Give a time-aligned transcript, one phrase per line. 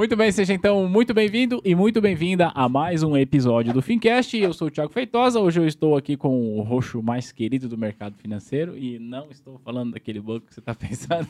[0.00, 4.34] Muito bem, seja então muito bem-vindo e muito bem-vinda a mais um episódio do Fincast.
[4.34, 7.76] Eu sou o Thiago Feitosa, hoje eu estou aqui com o roxo mais querido do
[7.76, 11.28] mercado financeiro e não estou falando daquele banco que você está pensando.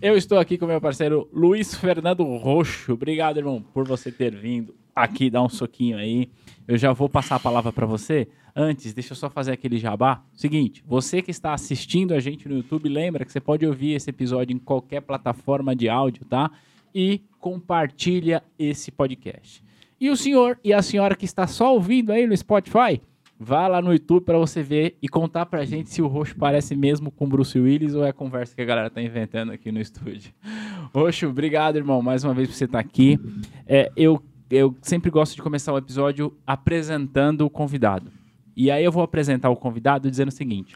[0.00, 2.94] eu estou aqui com meu parceiro Luiz Fernando Roxo.
[2.94, 6.30] Obrigado, irmão, por você ter vindo aqui dar um soquinho aí.
[6.66, 8.26] Eu já vou passar a palavra para você.
[8.56, 10.24] Antes, deixa eu só fazer aquele jabá.
[10.32, 14.08] Seguinte, você que está assistindo a gente no YouTube, lembra que você pode ouvir esse
[14.08, 16.50] episódio em qualquer plataforma de áudio, tá?
[16.94, 19.62] E compartilha esse podcast.
[20.00, 23.02] E o senhor e a senhora que está só ouvindo aí no Spotify,
[23.38, 26.74] vá lá no YouTube para você ver e contar pra gente se o Roxo parece
[26.74, 29.78] mesmo com Bruce Willis ou é a conversa que a galera tá inventando aqui no
[29.78, 30.32] estúdio.
[30.94, 33.20] Roxo, obrigado, irmão, mais uma vez por você estar aqui.
[33.66, 38.10] É, eu, eu sempre gosto de começar o episódio apresentando o convidado.
[38.56, 40.74] E aí eu vou apresentar o convidado dizendo o seguinte: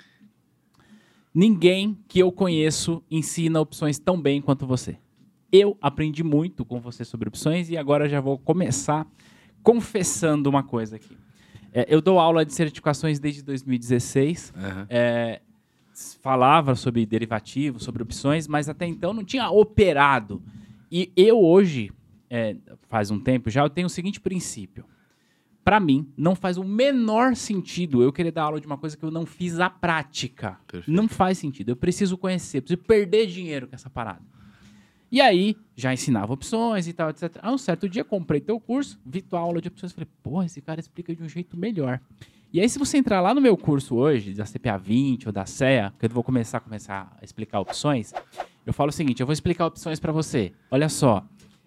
[1.34, 4.98] Ninguém que eu conheço ensina opções tão bem quanto você.
[5.50, 9.06] Eu aprendi muito com você sobre opções e agora já vou começar
[9.62, 11.16] confessando uma coisa aqui.
[11.72, 14.52] É, eu dou aula de certificações desde 2016.
[14.56, 14.86] Uhum.
[14.88, 15.40] É,
[16.20, 20.42] falava sobre derivativos, sobre opções, mas até então não tinha operado.
[20.90, 21.92] E eu hoje,
[22.30, 22.56] é,
[22.88, 24.84] faz um tempo já, eu tenho o seguinte princípio.
[25.64, 29.04] Para mim, não faz o menor sentido eu querer dar aula de uma coisa que
[29.04, 30.58] eu não fiz à prática.
[30.66, 30.90] Perfeito.
[30.90, 31.70] Não faz sentido.
[31.70, 34.22] Eu preciso conhecer, preciso perder dinheiro com essa parada.
[35.10, 37.38] E aí, já ensinava opções e tal, etc.
[37.40, 40.60] Aí, um certo dia, comprei teu curso, vi tua aula de opções, falei, pô, esse
[40.60, 42.00] cara explica de um jeito melhor.
[42.52, 45.44] E aí, se você entrar lá no meu curso hoje, da CPA 20 ou da
[45.46, 48.12] CEA, que eu vou começar, começar a explicar opções,
[48.64, 50.52] eu falo o seguinte, eu vou explicar opções para você.
[50.70, 51.24] Olha só,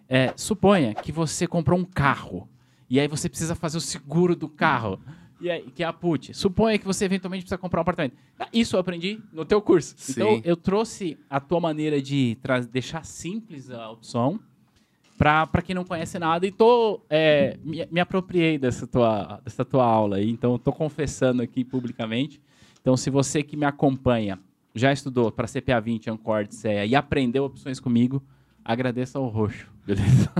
[0.10, 2.48] é, suponha que você comprou um carro,
[2.90, 5.00] e aí você precisa fazer o seguro do carro.
[5.42, 6.34] E aí, que é a put.
[6.36, 8.16] Suponha que você eventualmente precisa comprar um apartamento.
[8.40, 9.96] Ah, Isso eu aprendi no teu curso.
[9.98, 10.12] Sim.
[10.12, 12.38] Então, eu trouxe a tua maneira de
[12.72, 14.40] deixar simples a opção
[15.18, 19.86] para quem não conhece nada e tô, é, me, me apropriei dessa tua, dessa tua
[19.86, 20.30] aula aí.
[20.30, 22.42] Então, estou confessando aqui publicamente.
[22.82, 24.40] Então, se você que me acompanha
[24.74, 28.24] já estudou para CPA 20, Ancor, CEA e aprendeu opções comigo,
[28.64, 29.70] agradeça ao roxo.
[29.86, 30.32] Beleza?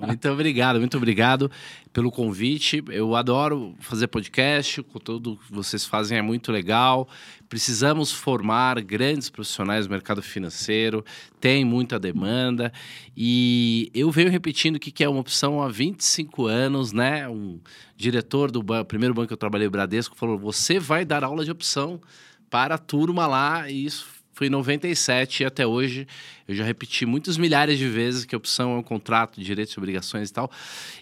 [0.00, 1.50] Muito obrigado, muito obrigado
[1.92, 2.82] pelo convite.
[2.88, 7.08] Eu adoro fazer podcast, o conteúdo que vocês fazem é muito legal.
[7.48, 11.04] Precisamos formar grandes profissionais do mercado financeiro,
[11.40, 12.72] tem muita demanda.
[13.16, 17.28] E eu venho repetindo que que é uma opção há 25 anos, né?
[17.28, 17.58] Um
[17.96, 21.50] diretor do primeiro banco que eu trabalhei, o Bradesco, falou: você vai dar aula de
[21.50, 22.00] opção
[22.48, 26.06] para a turma lá, e isso foi em 97 e até hoje
[26.46, 29.78] eu já repeti muitas milhares de vezes que a opção é um contrato direitos e
[29.78, 30.50] obrigações e tal.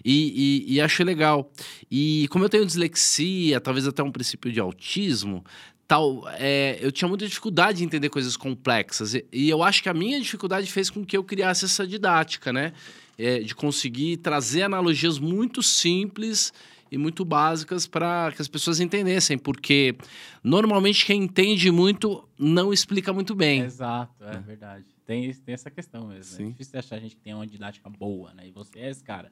[0.05, 1.51] E, e, e achei legal.
[1.91, 5.43] E como eu tenho dislexia, talvez até um princípio de autismo,
[5.87, 9.15] tal, é, eu tinha muita dificuldade de entender coisas complexas.
[9.15, 12.53] E, e eu acho que a minha dificuldade fez com que eu criasse essa didática,
[12.53, 12.71] né?
[13.15, 16.51] É, de conseguir trazer analogias muito simples
[16.93, 19.95] e muito básicas para que as pessoas entendessem, porque
[20.43, 23.61] normalmente quem entende muito não explica muito bem.
[23.61, 24.85] Exato, é verdade.
[25.05, 26.37] Tem, tem essa questão mesmo.
[26.37, 26.45] Sim.
[26.45, 28.47] É difícil achar gente que tem uma didática boa, né?
[28.47, 29.31] E você é esse cara.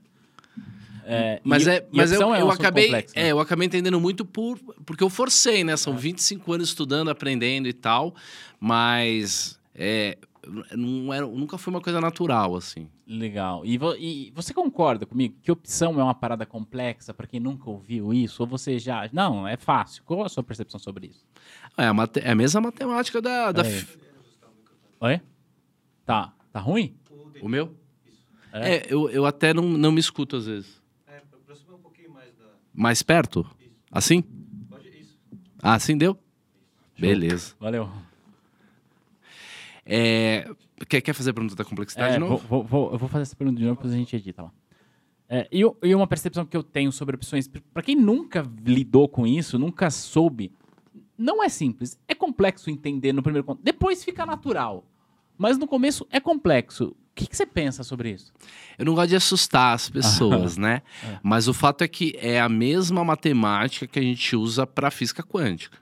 [1.06, 3.24] É, Mas, e- é, mas eu, é eu acabei, complexo, né?
[3.28, 5.78] é, eu acabei entendendo muito por porque eu forcei, né?
[5.78, 8.14] São 25 anos estudando, aprendendo e tal,
[8.60, 10.18] mas é,
[10.76, 12.90] não era, nunca foi uma coisa natural assim.
[13.06, 13.66] Legal.
[13.66, 17.70] E, vo- e você concorda comigo que opção é uma parada complexa para quem nunca
[17.70, 18.42] ouviu isso?
[18.44, 19.08] Ou você já.
[19.14, 20.04] Não, é fácil.
[20.04, 21.26] Qual a sua percepção sobre isso?
[21.78, 24.00] É a, mate- é a mesma matemática da, da fi-
[25.00, 25.22] Oi?
[26.06, 26.34] Tá.
[26.52, 26.96] Tá ruim?
[27.42, 27.76] o meu.
[28.54, 28.76] É?
[28.76, 30.82] É, eu, eu até não, não me escuto às vezes.
[31.08, 32.46] É, aproxima um pouquinho mais da.
[32.74, 33.46] Mais perto?
[33.92, 34.22] Assim?
[34.70, 35.18] Pode isso.
[35.62, 36.18] Ah, assim deu?
[37.00, 37.56] Beleza.
[37.60, 37.90] Valeu.
[39.94, 40.50] É,
[40.88, 42.38] quer, quer fazer a pergunta da complexidade É, de novo?
[42.48, 44.52] vou, vou- eu vou fazer essa pergunta de novo, depois a gente edita lá.
[45.28, 49.28] É, e, e uma percepção que eu tenho sobre opções, para quem nunca lidou com
[49.28, 50.52] isso, nunca soube,
[51.18, 52.00] não é simples.
[52.08, 53.64] É complexo entender no primeiro contato.
[53.64, 54.86] Depois fica natural.
[55.38, 56.86] Mas no começo é complexo.
[56.90, 58.32] O que, que você pensa sobre isso?
[58.78, 60.82] Eu não gosto de assustar as pessoas, né?
[61.04, 61.20] É.
[61.22, 65.22] Mas o fato é que é a mesma matemática que a gente usa para física
[65.24, 65.78] quântica.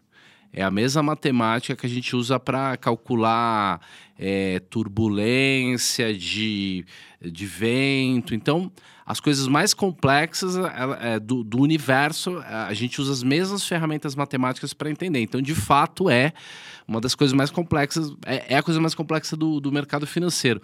[0.51, 3.79] É a mesma matemática que a gente usa para calcular
[4.17, 6.85] é, turbulência de,
[7.21, 8.33] de vento.
[8.33, 8.71] Então,
[9.05, 10.55] as coisas mais complexas
[11.01, 15.19] é, do, do universo, a gente usa as mesmas ferramentas matemáticas para entender.
[15.19, 16.33] Então, de fato, é
[16.87, 20.61] uma das coisas mais complexas, é, é a coisa mais complexa do, do mercado financeiro.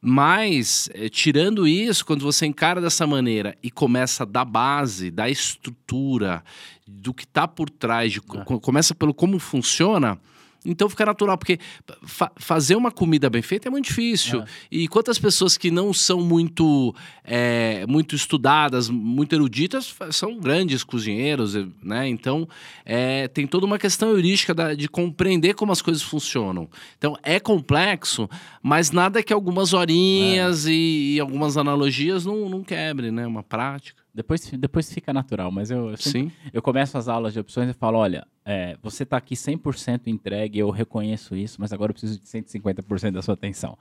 [0.00, 6.42] Mas, eh, tirando isso, quando você encara dessa maneira e começa da base, da estrutura,
[6.86, 8.44] do que está por trás, de, co- Ah.
[8.44, 10.16] co- começa pelo como funciona,
[10.64, 11.58] Então fica natural, porque
[12.02, 14.42] fa- fazer uma comida bem feita é muito difícil.
[14.42, 14.44] É.
[14.70, 16.94] E quantas pessoas que não são muito,
[17.24, 22.08] é, muito estudadas, muito eruditas, são grandes cozinheiros, né?
[22.08, 22.48] Então
[22.84, 26.68] é, tem toda uma questão heurística da- de compreender como as coisas funcionam.
[26.98, 28.28] Então é complexo,
[28.62, 33.26] mas nada que algumas horinhas e, e algumas analogias não, não quebre, né?
[33.26, 33.97] Uma prática.
[34.14, 36.34] Depois, depois fica natural, mas eu, eu sempre.
[36.52, 40.58] Eu começo as aulas de opções e falo, olha, é, você está aqui 100% entregue,
[40.58, 43.76] eu reconheço isso, mas agora eu preciso de 150% da sua atenção.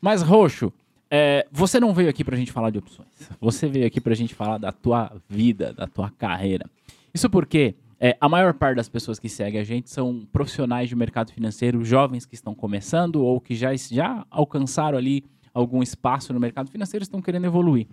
[0.00, 0.72] Mas, Roxo,
[1.10, 3.08] é, você não veio aqui para a gente falar de opções.
[3.40, 6.64] Você veio aqui para a gente falar da tua vida, da tua carreira.
[7.12, 10.96] Isso porque é, a maior parte das pessoas que seguem a gente são profissionais de
[10.96, 15.22] mercado financeiro, jovens que estão começando ou que já, já alcançaram ali
[15.54, 17.86] algum espaço no mercado financeiro estão querendo evoluir.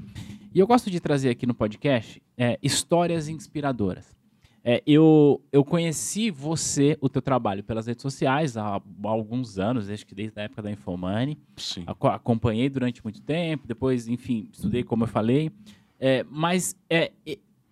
[0.54, 4.18] E eu gosto de trazer aqui no podcast é, histórias inspiradoras.
[4.64, 9.90] É, eu, eu conheci você, o teu trabalho, pelas redes sociais há, há alguns anos,
[9.90, 11.38] acho que desde a época da Infomani.
[11.56, 11.84] Sim.
[11.88, 15.52] Aco- acompanhei durante muito tempo, depois, enfim, estudei como eu falei.
[16.00, 17.12] É, mas é,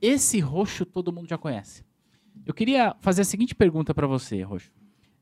[0.01, 1.83] esse roxo todo mundo já conhece.
[2.45, 4.71] Eu queria fazer a seguinte pergunta para você, Roxo.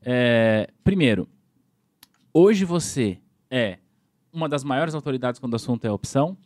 [0.02, 1.28] É, primeiro,
[2.32, 3.18] hoje você
[3.50, 3.78] é
[4.36, 6.36] uma das maiores autoridades quando o assunto é opção,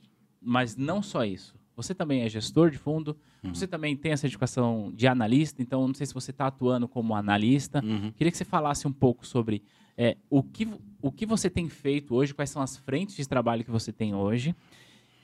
[0.40, 1.58] mas não só isso.
[1.74, 5.94] Você também é gestor de fundo, você também tem essa educação de analista, então não
[5.94, 7.82] sei se você está atuando como analista.
[7.82, 8.12] Uhum.
[8.12, 9.62] Queria que você falasse um pouco sobre
[9.96, 10.68] é, o, que,
[11.00, 14.14] o que você tem feito hoje, quais são as frentes de trabalho que você tem
[14.14, 14.54] hoje.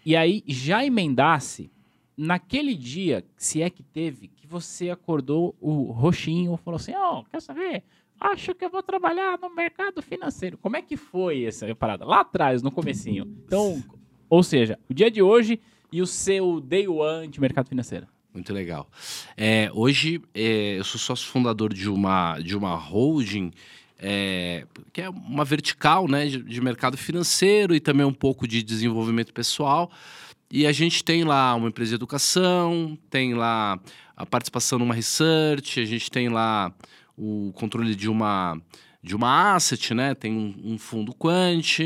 [0.04, 1.70] E aí já emendasse
[2.16, 7.22] naquele dia, se é que teve, que você acordou o roxinho e falou assim: Ó,
[7.24, 7.84] quer saber?
[8.20, 10.58] Acho que eu vou trabalhar no mercado financeiro.
[10.58, 12.04] Como é que foi essa parada?
[12.04, 13.24] Lá atrás, no comecinho.
[13.46, 13.82] Então,
[14.28, 15.60] ou seja, o dia de hoje
[15.92, 18.06] e o seu day one de mercado financeiro.
[18.32, 18.88] Muito legal.
[19.36, 23.50] É, hoje é, eu sou sócio fundador de uma, de uma holding,
[23.98, 28.62] é, que é uma vertical né, de, de mercado financeiro e também um pouco de
[28.62, 29.90] desenvolvimento pessoal.
[30.50, 33.80] E a gente tem lá uma empresa de educação, tem lá
[34.16, 36.72] a participação numa research, a gente tem lá
[37.16, 38.60] o controle de uma
[39.02, 40.16] de uma asset, né?
[40.16, 41.78] Tem um, um fundo quant,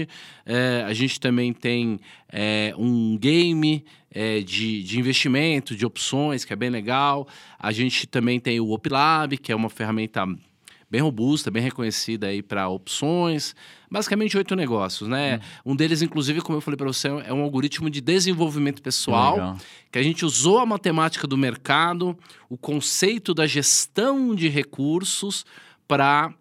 [0.47, 2.01] é, a gente também tem
[2.33, 7.29] é, um game é, de, de investimento, de opções, que é bem legal.
[7.59, 10.27] A gente também tem o OpLab, que é uma ferramenta
[10.91, 13.55] bem robusta, bem reconhecida aí para opções.
[13.91, 15.41] Basicamente oito negócios, né?
[15.65, 19.57] Um deles, inclusive, como eu falei para você, é um algoritmo de desenvolvimento pessoal Legal.
[19.91, 25.45] que a gente usou a matemática do mercado, o conceito da gestão de recursos
[25.87, 26.35] para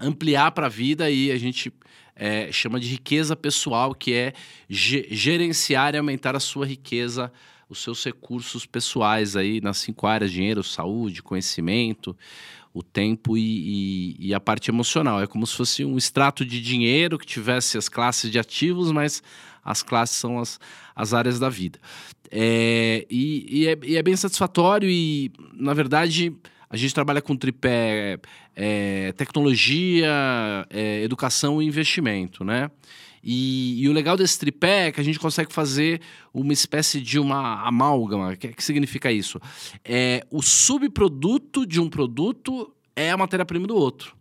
[0.00, 1.72] ampliar para a vida e a gente
[2.16, 4.32] é, chama de riqueza pessoal, que é
[4.68, 7.32] ge- gerenciar e aumentar a sua riqueza,
[7.68, 12.16] os seus recursos pessoais aí nas cinco áreas: dinheiro, saúde, conhecimento,
[12.74, 15.22] o tempo e, e- e a parte emocional.
[15.22, 19.22] É como se fosse um extrato de dinheiro que tivesse as classes de ativos, mas
[19.64, 20.58] as classes são as,
[20.94, 21.78] as áreas da vida.
[22.30, 26.32] É, e, é, e é bem satisfatório e, na verdade,
[26.68, 28.18] a gente trabalha com tripé
[28.56, 30.10] é, tecnologia,
[30.68, 32.68] é, educação e investimento, né?
[33.24, 36.00] E, e o legal desse tripé é que a gente consegue fazer
[36.32, 38.32] uma espécie de uma amálgama.
[38.32, 39.40] O que, que significa isso?
[39.84, 44.14] É, o subproduto de um produto é a matéria-prima do outro.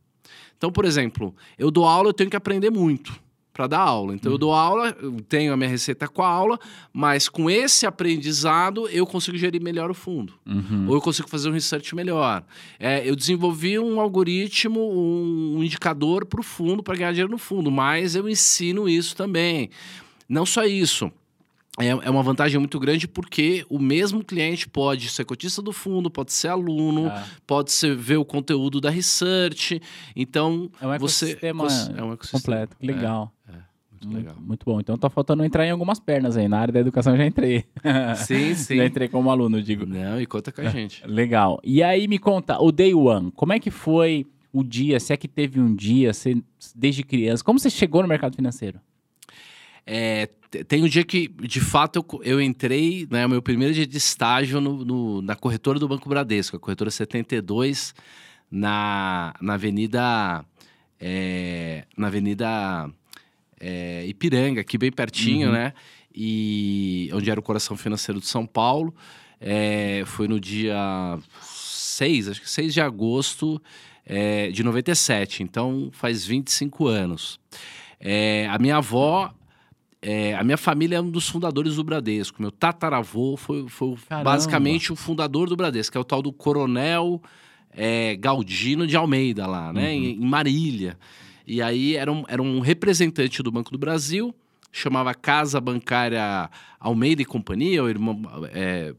[0.57, 3.22] Então, por exemplo, eu dou aula, eu tenho que aprender muito
[3.54, 4.16] para dar aula.
[4.16, 6.60] Então, eu dou aula, eu tenho a minha receita com a aula,
[6.92, 10.33] mas com esse aprendizado eu consigo gerir melhor o fundo.
[10.45, 10.88] Uhum.
[10.88, 12.44] Ou eu consigo fazer um research melhor.
[12.80, 17.38] É, eu desenvolvi um algoritmo, um, um indicador para o fundo, para ganhar dinheiro no
[17.38, 19.69] fundo, mas eu ensino isso também.
[20.28, 21.12] Não só isso.
[21.80, 26.09] É, é uma vantagem muito grande porque o mesmo cliente pode ser cotista do fundo,
[26.09, 29.81] pode ser aluno, Ah, pode ser ver o conteúdo da research.
[30.15, 32.42] Então, é um você ecossistema cons- é um ecossistema.
[32.42, 32.77] completo.
[32.80, 33.33] Que legal.
[34.03, 34.35] Muito Muito, legal.
[34.45, 34.80] muito bom.
[34.81, 36.47] Então tá faltando entrar em algumas pernas aí.
[36.47, 37.63] Na área da educação eu já entrei.
[38.18, 38.75] Sim, sim.
[38.77, 39.85] Já entrei como aluno, digo.
[39.85, 41.01] Não, e conta com a gente.
[41.07, 41.59] Legal.
[41.63, 44.99] E aí me conta, o day one, como é que foi o dia?
[44.99, 46.35] Se é que teve um dia, você,
[46.75, 48.80] desde criança, como você chegou no mercado financeiro?
[49.85, 53.85] É, te- tem um dia que, de fato, eu, eu entrei, né, meu primeiro dia
[53.85, 57.94] de estágio no, no- na corretora do Banco Bradesco, a corretora 72,
[58.49, 60.45] na, na Avenida.
[60.99, 62.90] é, na Avenida
[63.59, 65.54] é, Ipiranga, aqui bem pertinho, Uhum.
[65.54, 65.73] né?
[66.16, 68.94] E onde era o coração financeiro de São Paulo.
[69.42, 73.61] É, foi no dia 6, acho que 6 de agosto
[74.06, 77.40] é, de 97, então faz 25 anos.
[77.99, 79.33] É, a minha avó,
[80.04, 82.42] é, a minha família é um dos fundadores do Bradesco.
[82.42, 87.22] Meu tataravô foi, foi basicamente o fundador do Bradesco, que é o tal do Coronel
[87.72, 89.88] é, Galdino de Almeida lá, né?
[89.88, 89.88] Uhum.
[89.90, 90.98] Em, em Marília.
[91.48, 94.33] E aí era um, era um representante do Banco do Brasil,
[94.72, 98.94] chamava Casa Bancária Almeida e Companhia, ou irmão, é,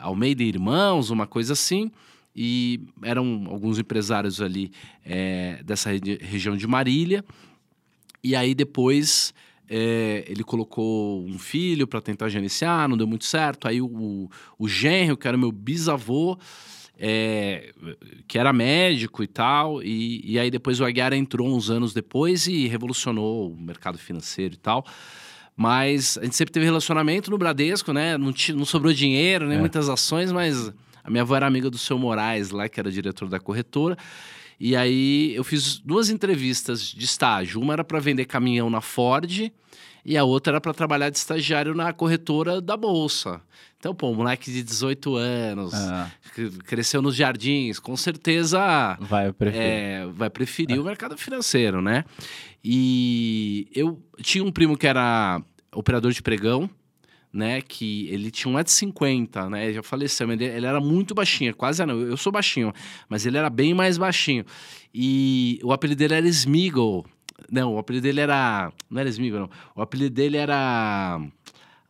[0.00, 1.90] Almeida e Irmãos, uma coisa assim.
[2.34, 4.70] E eram alguns empresários ali
[5.04, 7.24] é, dessa regi- região de Marília.
[8.22, 9.34] E aí depois
[9.68, 13.68] é, ele colocou um filho para tentar gerenciar, não deu muito certo.
[13.68, 16.38] Aí o, o genro, que era meu bisavô,
[16.98, 17.72] é,
[18.26, 22.46] que era médico e tal, e, e aí depois o Aguiar entrou uns anos depois
[22.46, 24.84] e revolucionou o mercado financeiro e tal.
[25.56, 28.16] Mas a gente sempre teve relacionamento no Bradesco, né?
[28.16, 29.60] Não, não sobrou dinheiro, nem É.
[29.60, 30.72] muitas ações, mas
[31.02, 33.96] a minha avó era amiga do seu Moraes lá, que era diretor da corretora.
[34.60, 37.60] E aí eu fiz duas entrevistas de estágio.
[37.60, 39.52] Uma era para vender caminhão na Ford
[40.04, 43.40] e a outra era para trabalhar de estagiário na corretora da Bolsa.
[43.78, 46.10] Então, pô, um moleque de 18 anos, Ah,
[46.64, 49.62] cresceu nos jardins, com certeza vai, prefiro.
[49.64, 52.04] é, vai preferir o mercado financeiro, né?
[52.64, 55.40] E eu tinha um primo que era
[55.72, 56.68] operador de pregão,
[57.38, 57.62] né?
[57.62, 59.72] Que ele tinha 1,50m, né?
[59.72, 62.00] Já faleceu, ele, ele era muito baixinho, quase não.
[62.00, 62.72] Eu sou baixinho,
[63.08, 64.44] mas ele era bem mais baixinho.
[64.92, 67.06] E o apelido dele era Smiggle.
[67.50, 68.72] Não, o apelido dele era.
[68.90, 69.50] Não era Smiggle, não.
[69.76, 71.20] O apelido dele era.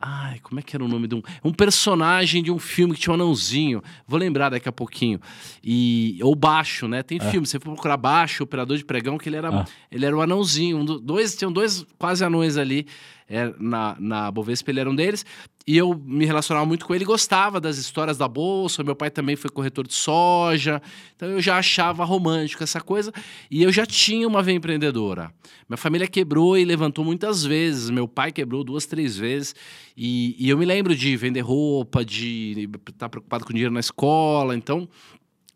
[0.00, 1.22] Ai, como é que era o nome de um.
[1.44, 3.82] Um personagem de um filme que tinha um anãozinho.
[4.06, 5.20] Vou lembrar daqui a pouquinho.
[5.62, 6.18] E.
[6.22, 7.02] Ou baixo, né?
[7.02, 9.64] Tem filme, você for procurar baixo, operador de pregão, que ele era, Ah.
[9.90, 10.78] ele era o anãozinho.
[10.78, 12.86] Um do- dois, tinham dois quase anões ali
[13.28, 15.26] é, na, na Bovespa, ele era um deles.
[15.68, 18.82] E eu me relacionava muito com ele, gostava das histórias da Bolsa.
[18.82, 20.80] Meu pai também foi corretor de soja.
[21.14, 23.12] Então eu já achava romântico essa coisa.
[23.50, 25.30] E eu já tinha uma veia empreendedora.
[25.68, 27.90] Minha família quebrou e levantou muitas vezes.
[27.90, 29.54] Meu pai quebrou duas, três vezes.
[29.94, 34.56] E, e eu me lembro de vender roupa, de estar preocupado com dinheiro na escola.
[34.56, 34.88] Então,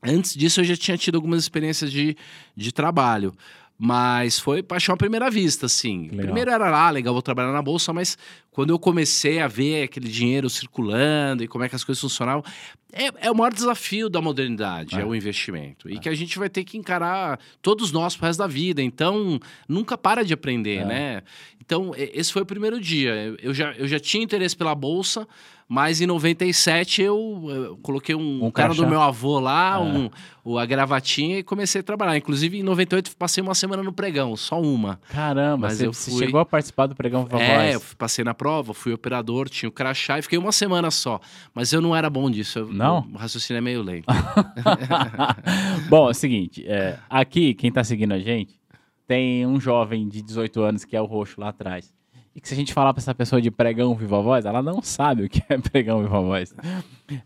[0.02, 2.14] antes disso, eu já tinha tido algumas experiências de,
[2.54, 3.32] de trabalho.
[3.78, 6.02] Mas foi paixão à primeira vista, assim.
[6.08, 6.18] Legal.
[6.26, 8.16] Primeiro era lá, legal, vou trabalhar na bolsa, mas
[8.52, 12.44] quando eu comecei a ver aquele dinheiro circulando e como é que as coisas funcionavam,
[12.92, 15.00] é, é o maior desafio da modernidade, É.
[15.00, 15.88] é, o investimento.
[15.90, 18.80] E que a gente vai ter que encarar todos nós pro resto da vida.
[18.82, 20.84] Então, nunca para de aprender, É.
[20.84, 21.22] né?
[21.60, 23.34] Então, esse foi o primeiro dia.
[23.42, 25.26] Eu já, eu já tinha interesse pela bolsa,
[25.74, 28.82] mas em 97 eu, eu coloquei um, Um cara crachá.
[28.84, 29.78] do meu avô lá, É.
[29.78, 30.10] um,
[30.44, 32.14] o, a gravatinha, e comecei a trabalhar.
[32.16, 35.00] Inclusive, em 98, passei uma semana no pregão, só uma.
[35.08, 37.74] Caramba, Mas você, eu fui- chegou a participar do Pregão Viva É, Voz.
[37.90, 41.18] eu passei na prova, fui operador, tinha o crachá e fiquei uma semana só.
[41.54, 42.58] Mas eu não era bom disso.
[42.58, 43.08] eu- Não?
[43.14, 44.04] O raciocínio é meio lento.
[45.88, 48.60] Bom, é o seguinte, é, aqui, quem tá seguindo a gente,
[49.06, 51.92] tem um jovem de 18 anos que é o roxo lá atrás.
[52.34, 54.80] E que se a gente falar pra essa pessoa de pregão viva voz, ela não
[54.80, 56.54] sabe o que é pregão viva voz.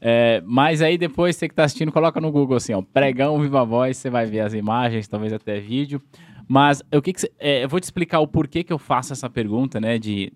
[0.01, 3.65] É, mas aí depois, você que tá assistindo, coloca no Google assim, ó, pregão viva
[3.65, 6.03] voz, você vai ver as imagens, talvez até vídeo.
[6.49, 9.13] Mas o que, que você- é, eu vou te explicar o porquê que eu faço
[9.13, 10.33] essa pergunta, né, de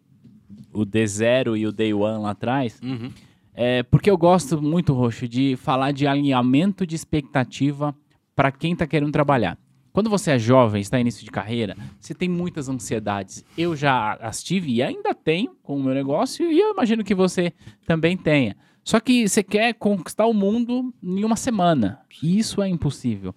[0.72, 2.80] o D0 e o Day One lá atrás.
[2.82, 3.10] Uhum.
[3.52, 7.94] É, porque eu gosto muito, Roxo, de falar de alinhamento de expectativa
[8.36, 9.58] para quem está querendo trabalhar.
[9.92, 13.44] Quando você é jovem, está em início de carreira, você tem muitas ansiedades.
[13.58, 17.14] Eu já as tive e ainda tenho com o meu negócio e eu imagino que
[17.14, 17.52] você
[17.86, 18.56] também tenha.
[18.84, 22.00] Só que você quer conquistar o mundo em uma semana.
[22.22, 23.34] E isso é impossível.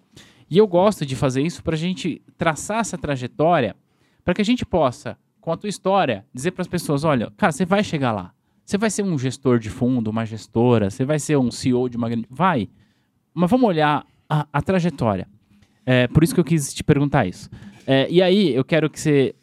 [0.50, 3.75] E eu gosto de fazer isso para a gente traçar essa trajetória,
[4.24, 7.51] para que a gente possa, com a tua história, dizer para as pessoas: olha, cara,
[7.51, 8.33] você vai chegar lá.
[8.63, 11.98] Você vai ser um gestor de fundo, uma gestora, você vai ser um CEO de
[11.98, 12.27] uma grande.
[12.29, 12.69] Vai.
[13.33, 15.27] Mas vamos olhar a, a trajetória.
[15.86, 17.50] É, por isso que eu quis te perguntar isso.
[17.86, 19.36] É, e aí, eu quero que você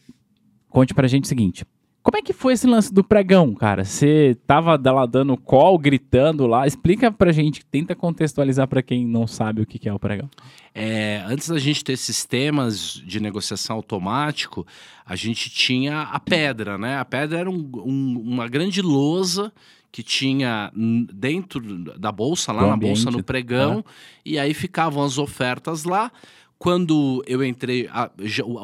[0.69, 1.65] conte pra gente o seguinte.
[2.03, 3.85] Como é que foi esse lance do pregão, cara?
[3.85, 6.67] Você tava lá dando call, gritando lá.
[6.67, 10.29] Explica pra gente, tenta contextualizar pra quem não sabe o que que é o pregão.
[10.75, 14.67] É, antes da gente ter sistemas de negociação automático,
[15.05, 16.97] a gente tinha a pedra, né?
[16.97, 19.53] A pedra era um- um- uma grande lousa
[19.93, 20.71] que tinha
[21.13, 21.61] dentro
[21.99, 23.85] da bolsa, lá Do na ambiente, bolsa no pregão,
[24.25, 26.11] e aí ficavam as ofertas lá.
[26.59, 28.11] Quando eu entrei, a,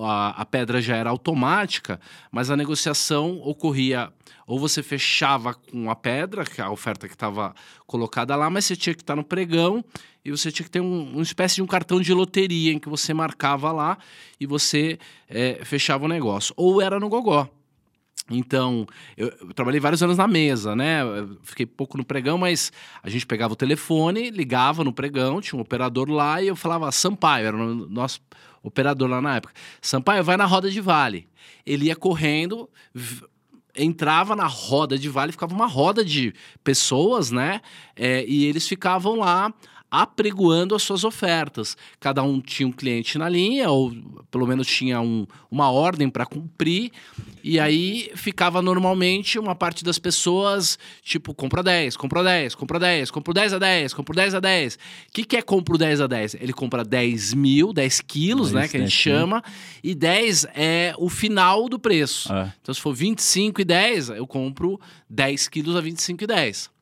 [0.03, 1.99] a- a pedra já era automática,
[2.31, 4.13] mas a negociação ocorria
[4.47, 7.55] ou você fechava com a pedra, que é a oferta que estava
[7.87, 9.83] colocada lá, mas você tinha que estar no pregão
[10.25, 12.89] e você tinha que ter um- uma espécie de um cartão de loteria em que
[12.89, 13.97] você marcava lá
[14.39, 16.53] e você eh, fechava o negócio.
[16.57, 17.49] Ou era no gogó.
[18.31, 21.03] Então, eu, eu trabalhei vários anos na mesa, né?
[21.03, 25.59] Eu fiquei pouco no pregão, mas a gente pegava o telefone, ligava no pregão, tinha
[25.59, 28.21] um operador lá e eu falava Sampaio, era o nosso
[28.63, 29.55] operador lá na época.
[29.81, 31.29] Sampaio, vai na roda de vale.
[31.65, 32.69] Ele ia correndo,
[33.77, 37.61] entrava na roda de vale, ficava uma roda de pessoas, né?
[37.95, 39.55] É, e eles ficavam lá
[39.91, 41.77] apregoando as suas ofertas.
[42.01, 43.93] Cada um tinha um cliente na linha, ou
[44.31, 46.91] pelo menos tinha um, uma ordem para cumprir,
[47.43, 53.11] e aí ficava normalmente uma parte das pessoas, tipo, compra 10, compra 10, compra 10,
[53.11, 54.75] compra 10 a 10, compra 10 a 10.
[54.75, 54.79] O
[55.13, 56.35] que, que é compra 10 a 10?
[56.35, 59.19] Ele compra 10 mil, 10 quilos, né, Isso, que a gente 10 quilos.
[59.21, 59.45] chama,
[59.83, 62.33] e 10 é o final do preço.
[62.33, 62.53] É.
[62.61, 66.76] Então, se for 25 e 10, eu compro 10 quilos a 25 e 10.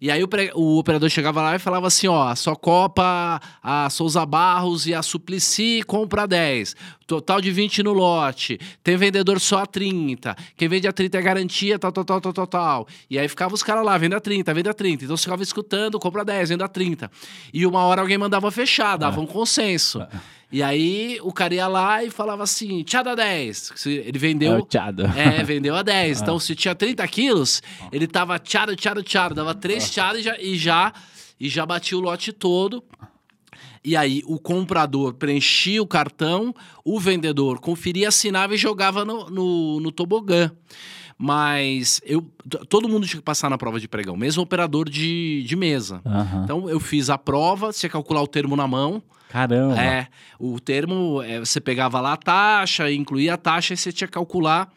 [0.00, 3.90] E aí o, pre- o operador chegava lá e falava assim, ó, a Copa, a
[3.90, 6.74] Souza Barros e a Suplicy compra 10.
[7.10, 8.56] Total de 20 no lote.
[8.84, 10.36] Tem vendedor só a 30.
[10.56, 12.88] Quem vende a 30 é garantia, tal, tal, tal, tal, tal, tal.
[13.10, 15.06] E aí ficava os caras lá, vende a 30, vende a 30.
[15.06, 17.10] Então você ficava escutando, compra 10, vende a 30.
[17.52, 20.00] E uma hora alguém mandava fechar, dava um consenso.
[20.52, 23.72] E aí o cara ia lá e falava assim, tchá da 10.
[23.74, 24.58] Se Ele É vendeu...
[24.58, 25.02] o tchado.
[25.16, 26.20] É, vendeu a 10.
[26.22, 29.34] Então, se tinha 30 quilos, ele tava tchado, tchado, tchado.
[29.34, 30.92] Dava três tchados e já, e, já,
[31.40, 32.84] e já batia o lote todo.
[33.82, 39.80] E aí, o comprador preenchia o cartão, o vendedor conferia, assinava e jogava no, no,
[39.80, 40.50] no tobogã.
[41.16, 42.22] Mas eu,
[42.68, 46.00] todo mundo tinha que passar na prova de pregão, mesmo operador de, de mesa.
[46.04, 46.44] Aham.
[46.44, 49.02] Então, eu fiz a prova, você ia calcular o termo na mão.
[49.30, 49.80] Caramba.
[49.80, 50.08] É,
[50.38, 54.14] o termo, é, você pegava lá a taxa, incluía a taxa e você tinha que
[54.14, 54.70] calcular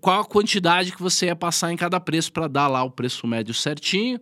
[0.00, 3.26] qual a quantidade que você ia passar em cada preço para dar lá o preço
[3.26, 4.20] médio certinho.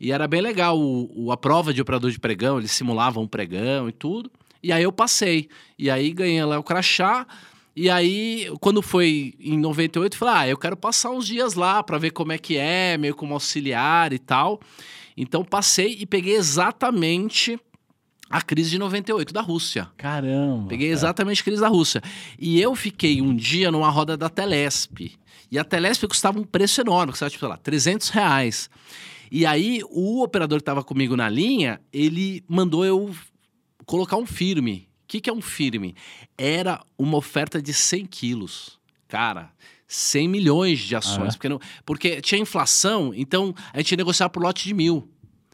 [0.00, 3.28] E era bem legal o, o- a prova de operador de pregão, eles simulavam um
[3.28, 4.30] pregão e tudo.
[4.62, 5.48] E aí eu passei.
[5.78, 7.26] E aí ganhei lá o crachá.
[7.76, 11.82] E aí, quando foi em 98, eu falei: ah, eu quero passar uns dias lá
[11.82, 14.60] para ver como é que é, meio como auxiliar e tal.
[15.16, 17.58] Então passei e peguei exatamente
[18.30, 19.88] a crise de 98 da Rússia.
[19.96, 20.68] Caramba.
[20.68, 20.98] Peguei cara.
[20.98, 22.02] exatamente a crise da Rússia.
[22.38, 25.12] E eu fiquei um dia numa roda da Telesp.
[25.50, 28.68] E a Telesp custava um preço enorme, custava, tipo, sei lá, 300 reais.
[29.36, 33.12] E aí, o operador que estava comigo na linha, ele mandou eu
[33.84, 34.88] colocar um firme.
[35.02, 35.96] O que, que é um firme?
[36.38, 38.78] Era uma oferta de 100 quilos.
[39.08, 39.50] Cara,
[39.88, 41.24] 100 milhões de ações.
[41.24, 41.32] Ah, é?
[41.32, 45.08] porque, não- porque tinha inflação, então a gente ia negociar por lote de mil.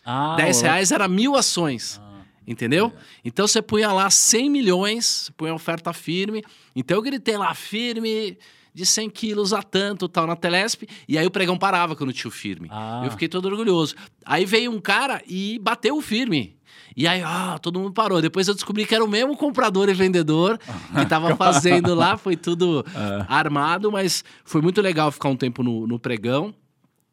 [0.04, 1.98] Ah, 10 o- reais era mil ações.
[2.04, 2.20] Ah.
[2.46, 2.92] Entendeu?
[3.24, 6.42] Então você punha lá 100 milhões, punha oferta firme.
[6.76, 8.36] Então eu gritei lá, firme
[8.72, 10.84] de 100 quilos a tanto, tal, na Telesp.
[11.08, 12.68] E aí o pregão parava quando tinha o firme.
[12.70, 13.02] Ah.
[13.04, 13.94] Eu fiquei todo orgulhoso.
[14.24, 16.56] Aí veio um cara e bateu o firme.
[16.96, 18.20] E aí, ah, todo mundo parou.
[18.20, 20.58] Depois eu descobri que era o mesmo comprador e vendedor
[20.94, 22.16] que tava fazendo lá.
[22.16, 23.26] Foi tudo Ah.
[23.28, 26.54] armado, mas foi muito legal ficar um tempo no, no pregão.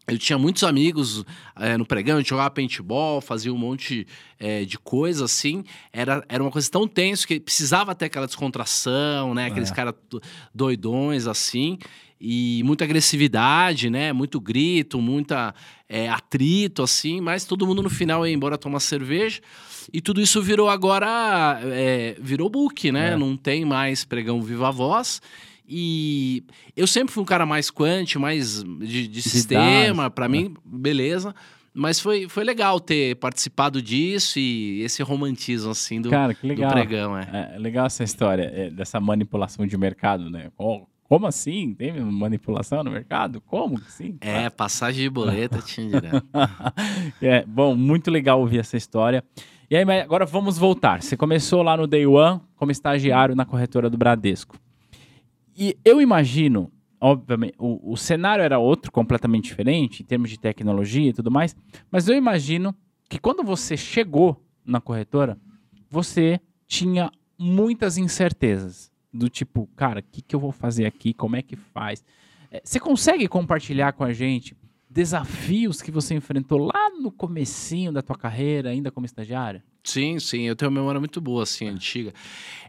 [0.10, 1.26] Eu tinha muitos amigos
[1.60, 4.08] eh, no pregão, a gente jogava paintball, fazia um monte
[4.40, 5.66] eh, de coisa assim.
[5.92, 9.48] Era, era uma coisa tão tenso que precisava ter aquela descontração, né?
[9.48, 9.74] Aqueles É.
[9.76, 10.22] caras do-
[10.56, 11.78] doidões assim.
[12.22, 14.14] E muita agressividade, né?
[14.14, 15.54] Muito grito, muita
[15.90, 17.20] eh, atrito, assim.
[17.20, 19.42] Mas todo mundo no final ia embora tomar cerveja.
[19.92, 21.60] E tudo isso virou agora...
[22.20, 23.12] virou book, né?
[23.12, 23.18] É.
[23.18, 25.22] Não tem mais pregão viva voz.
[25.68, 26.44] E
[26.76, 31.36] eu sempre fui um cara mais quant, mais de, de sistema, para mim, beleza.
[31.74, 36.48] Mas foi, foi legal ter participado disso e esse romantismo, assim, do, Cara, que do
[36.48, 36.72] legal.
[36.72, 37.30] pregão, é.
[37.32, 40.50] É é legal essa história é, dessa manipulação de mercado, né?
[40.58, 41.76] Oh, como assim?
[41.76, 43.40] Tem manipulação no mercado?
[43.42, 44.18] Como que sim?
[44.22, 46.02] É, passagem de boleta tinha.
[47.22, 49.24] É, bom, muito legal ouvir essa história.
[49.70, 51.02] E aí, agora vamos voltar.
[51.02, 54.58] Você começou lá no Day One como estagiário na corretora do Bradesco.
[55.58, 61.10] E eu imagino, obviamente, o, o cenário era outro, completamente diferente, em termos de tecnologia
[61.10, 61.56] e tudo mais,
[61.90, 62.76] mas eu imagino
[63.10, 65.40] que quando você chegou na corretora,
[65.90, 68.92] você tinha muitas incertezas.
[69.12, 71.14] Do tipo, cara, o que, que eu vou fazer aqui?
[71.14, 72.04] Como é que faz?
[72.52, 74.56] É, Você consegue compartilhar com a gente
[74.90, 79.64] desafios que você enfrentou lá no comecinho da tua carreira, ainda como estagiário?
[79.88, 82.14] Sim, sim, eu tenho uma memória muito boa, assim, antiga.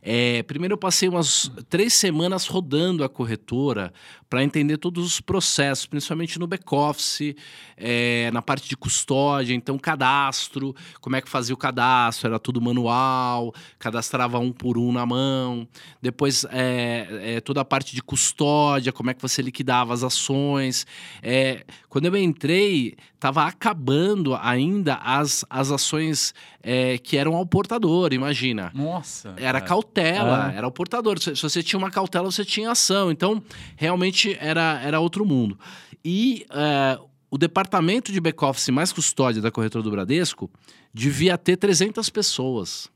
[0.01, 3.93] É, primeiro eu passei umas três semanas rodando a corretora
[4.31, 7.35] para entender todos os processos, principalmente no back-office,
[7.77, 12.61] é, na parte de custódia, então cadastro, como é que fazia o cadastro, era tudo
[12.61, 15.67] manual, cadastrava um por um na mão.
[16.01, 20.87] Depois é, é, toda a parte de custódia, como é que você liquidava as ações.
[21.21, 28.13] É, quando eu entrei, estava acabando ainda as, as ações é, que eram ao portador,
[28.13, 28.71] imagina.
[28.73, 29.31] Nossa.
[29.37, 29.61] Era cara.
[29.61, 30.53] cautela, Ah.
[30.53, 31.19] era o portador.
[31.21, 33.11] Se, se você tinha uma cautela, você tinha ação.
[33.11, 33.43] Então,
[33.77, 35.59] realmente era, era outro mundo.
[36.05, 36.97] E é,
[37.29, 40.49] o departamento de back-office mais custódia da corretora do Bradesco
[40.95, 42.89] devia ter 300 pessoas.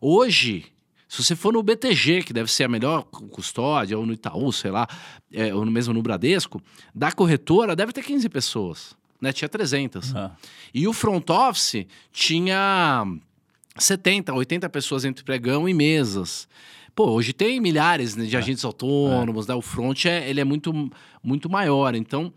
[0.00, 0.66] Hoje,
[1.08, 4.70] se você for no BTG, que deve ser a melhor custódia, ou no Itaú, sei
[4.70, 4.86] lá,
[5.32, 6.62] é, ou mesmo no Bradesco,
[6.94, 8.96] da corretora deve ter 15 pessoas.
[9.20, 9.32] Né?
[9.32, 10.14] Tinha 300.
[10.14, 10.30] Ah,
[10.74, 13.04] E o front office tinha
[13.78, 16.48] 70, 80 pessoas entre pregão e mesas.
[16.94, 19.54] Pô, hoje tem milhares né, de agentes autônomos, né?
[19.54, 20.72] O front é, ele é muito,
[21.22, 21.94] muito maior.
[21.94, 22.32] Então,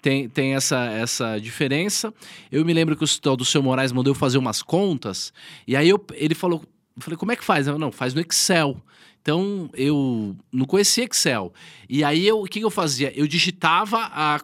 [0.00, 2.12] tem, tem essa, essa diferença.
[2.50, 5.32] Eu me lembro que o do seu Moraes mandou eu fazer umas contas.
[5.66, 6.62] E aí eu- ele falou,
[6.96, 7.66] eu falei, como é que faz?
[7.66, 8.76] Eu, não, faz no Excel.
[9.20, 11.52] Então, eu não conhecia Excel.
[11.88, 13.12] E aí, eu, o que, que eu fazia?
[13.18, 14.40] Eu digitava a,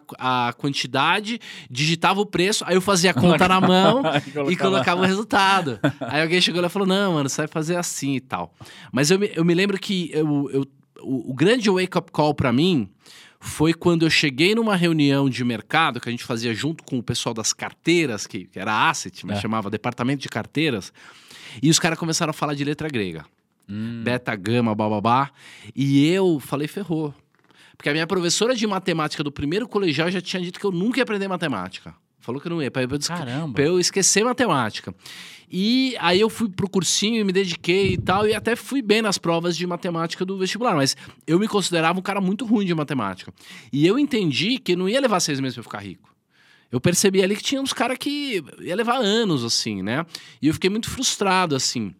[0.49, 1.39] a quantidade,
[1.69, 4.01] digitava o preço, aí eu fazia a conta na mão
[4.49, 5.79] e colocava o resultado.
[6.01, 8.53] Aí alguém chegou lá e falou: Não, mano, você vai fazer assim e tal.
[8.91, 10.67] Mas eu me, eu me lembro que eu, eu-
[11.01, 12.89] o, o grande wake-up call pra mim
[13.39, 17.03] foi quando eu cheguei numa reunião de mercado que a gente fazia junto com o
[17.03, 19.41] pessoal das carteiras, que, que era Asset, mas É.
[19.41, 20.93] chamava Departamento de Carteiras,
[21.61, 23.25] e os caras começaram a falar de letra grega.
[23.69, 25.31] Hum, Beta, gama, bababá.
[25.75, 27.13] E eu falei, ferrou.
[27.77, 30.99] Porque a minha professora de matemática do primeiro colegial já tinha dito que eu nunca
[30.99, 31.93] ia aprender matemática.
[32.19, 32.71] Falou que eu não ia.
[32.71, 33.53] Pra eu, Caramba.
[33.53, 34.95] pra eu esquecer matemática.
[35.51, 39.01] E aí eu fui pro cursinho e me dediquei e tal, e até fui bem
[39.01, 40.95] nas provas de matemática do vestibular, mas
[41.27, 43.31] eu me considerava um cara muito ruim de matemática.
[43.71, 46.12] E eu entendi que não ia levar seis meses pra eu ficar rico.
[46.73, 50.03] Eu percebi ali que tinha uns caras que ia levar anos, assim, né?
[50.41, 51.93] E eu fiquei muito frustrado, assim.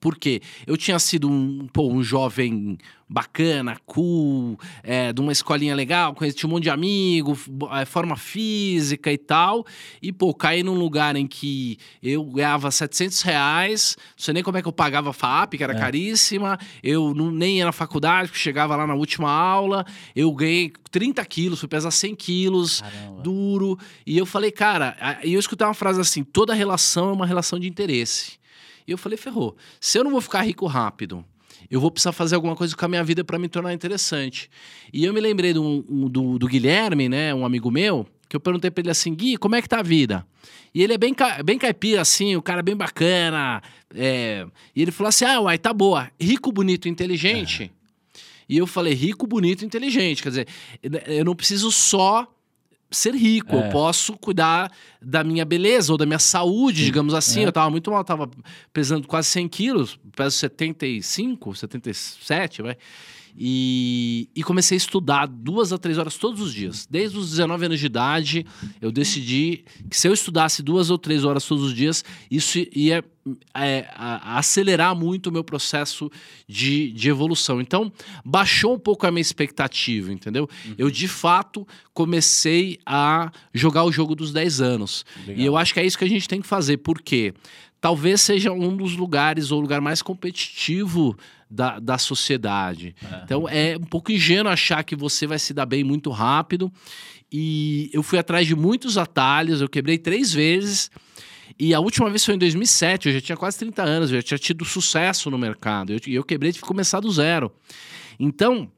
[0.00, 2.78] Porque eu tinha sido um, pô, um jovem
[3.10, 7.36] bacana, cool, é, de uma escolinha legal, conheci um monte de amigo,
[7.72, 9.64] é, forma física e tal.
[10.02, 14.58] E, pô, caí num lugar em que eu ganhava 700 reais, não sei nem como
[14.58, 15.78] é que eu pagava a FAP, que era É.
[15.78, 16.58] caríssima.
[16.82, 19.86] Eu não, nem ia na faculdade, porque chegava lá na última aula.
[20.14, 23.22] Eu ganhei 30 quilos, fui pesar 100 quilos Caramba.
[23.22, 23.78] duro.
[24.06, 27.58] E eu falei, cara, e eu escutei uma frase assim: toda relação é uma relação
[27.58, 28.38] de interesse.
[28.88, 29.54] E eu falei, ferrou.
[29.78, 31.22] Se eu não vou ficar rico rápido,
[31.70, 34.48] eu vou precisar fazer alguma coisa com a minha vida para me tornar interessante.
[34.90, 38.70] E eu me lembrei do, do, do Guilherme, né, um amigo meu, que eu perguntei
[38.70, 40.26] para ele assim, Gui, como é que tá a vida?
[40.74, 43.62] E ele é bem, bem caipira, assim, o cara bem bacana.
[43.94, 46.10] é, E ele falou assim: ah, uai, tá boa.
[46.20, 47.70] Rico, bonito, inteligente.
[48.48, 50.22] E eu falei, rico, bonito, inteligente.
[50.22, 50.48] Quer dizer,
[51.06, 52.26] eu não preciso só
[52.90, 53.66] ser rico, É.
[53.68, 57.42] eu posso cuidar da minha beleza ou da minha saúde, digamos assim.
[57.42, 57.46] É.
[57.46, 58.30] Eu tava muito mal, tava
[58.72, 62.76] pesando quase 100 quilos, peso 75, 77, vai.
[63.40, 66.86] E, e comecei a estudar duas a três horas todos os dias.
[66.90, 68.44] Desde os 19 anos de idade,
[68.80, 73.04] eu decidi que se eu estudasse duas ou três horas todos os dias, isso ia
[73.54, 76.10] é, a- acelerar muito o meu processo
[76.48, 77.60] de, de evolução.
[77.60, 77.92] Então,
[78.24, 80.48] baixou um pouco a minha expectativa, entendeu?
[80.76, 85.04] Eu, de fato, comecei a jogar o jogo dos 10 anos.
[85.26, 85.36] Legal.
[85.42, 87.34] E eu acho que é isso que a gente tem que fazer, porque
[87.80, 91.16] talvez seja um dos lugares ou o lugar mais competitivo
[91.50, 92.94] da, da sociedade.
[93.10, 93.20] É.
[93.24, 96.72] Então é um pouco ingênuo achar que você vai se dar bem muito rápido.
[97.30, 100.90] E eu fui atrás de muitos atalhos, eu quebrei três vezes.
[101.58, 104.22] E a última vez foi em 2007, eu já tinha quase 30 anos, eu já
[104.22, 105.92] tinha tido sucesso no mercado.
[105.92, 107.50] Eu- E eu, quebrei e tive que começar do zero.
[108.18, 108.70] Então,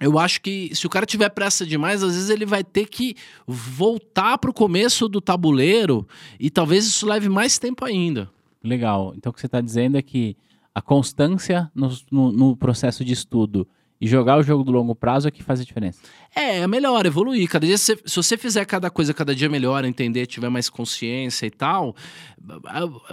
[0.00, 3.14] eu acho que se o cara tiver pressa demais, às vezes ele vai ter que
[3.46, 6.06] voltar para o começo do tabuleiro
[6.38, 8.30] e talvez isso leve mais tempo ainda.
[8.64, 9.12] Legal.
[9.16, 10.36] Então o que você está dizendo é que
[10.74, 13.68] a constância no, no- no processo de estudo
[14.00, 16.00] e jogar o jogo do longo prazo é que faz a diferença.
[16.34, 17.48] É, é melhor evoluir.
[17.48, 21.46] Cada dia, se, se você fizer cada coisa cada dia melhor, entender, tiver mais consciência
[21.46, 21.94] e tal,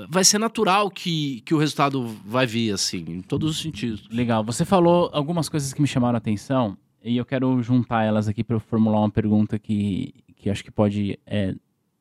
[0.09, 4.07] vai ser natural que, que o resultado vai vir, assim, em todos os sentidos.
[4.09, 4.43] Legal.
[4.43, 8.43] Você falou algumas coisas que me chamaram a atenção e eu quero juntar elas aqui
[8.43, 11.53] para formular uma pergunta que, que acho que pode é,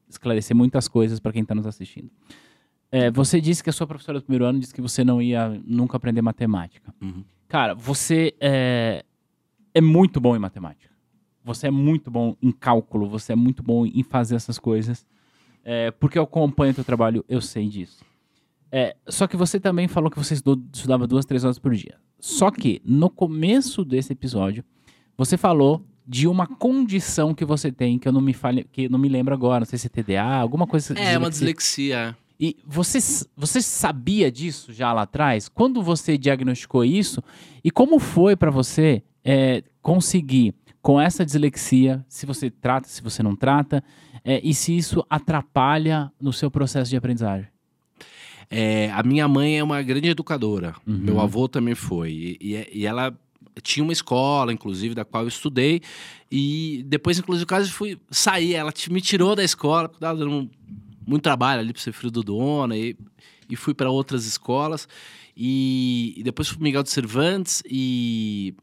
[0.08, 2.10] esclarecer muitas coisas para quem está nos assistindo.
[2.92, 5.48] É, você disse que a sua professora do primeiro ano disse que você não ia
[5.64, 6.92] nunca aprender matemática.
[7.00, 7.24] Uhum.
[7.48, 9.04] Cara, você é,
[9.72, 10.90] é muito bom em matemática.
[11.44, 15.06] Você é muito bom em cálculo, você é muito bom em fazer essas coisas.
[15.64, 18.04] É, porque eu acompanho o teu trabalho, eu sei disso.
[18.72, 21.96] É, só que você também falou que você estudava duas, três horas por dia.
[22.18, 24.64] Só que no começo desse episódio,
[25.16, 28.98] você falou de uma condição que você tem, que eu não me fale, que não
[28.98, 30.94] me lembro agora, não sei se é TDA, alguma coisa.
[30.98, 32.16] É, uma dislexia.
[32.42, 32.98] E você,
[33.36, 35.46] você sabia disso já lá atrás?
[35.46, 37.22] Quando você diagnosticou isso?
[37.62, 43.22] E como foi para você é, conseguir, com essa dislexia, se você trata, se você
[43.22, 43.84] não trata,
[44.24, 47.46] é, e se isso atrapalha no seu processo de aprendizagem?
[48.48, 50.74] É, a minha mãe é uma grande educadora.
[50.86, 50.96] Uhum.
[50.96, 52.36] Meu avô também foi.
[52.40, 53.14] E, e- ela
[53.62, 55.82] tinha uma escola, inclusive, da qual eu estudei.
[56.32, 58.54] E depois, inclusive, quase fui sair.
[58.54, 60.50] Ela me tirou da escola, porque estava dando um-
[61.06, 62.74] muito trabalho ali para ser filho do dono.
[62.74, 62.96] E,
[63.48, 64.88] e fui para outras escolas.
[65.36, 67.62] E, e depois fui Miguel de Cervantes.
[67.68, 68.54] E,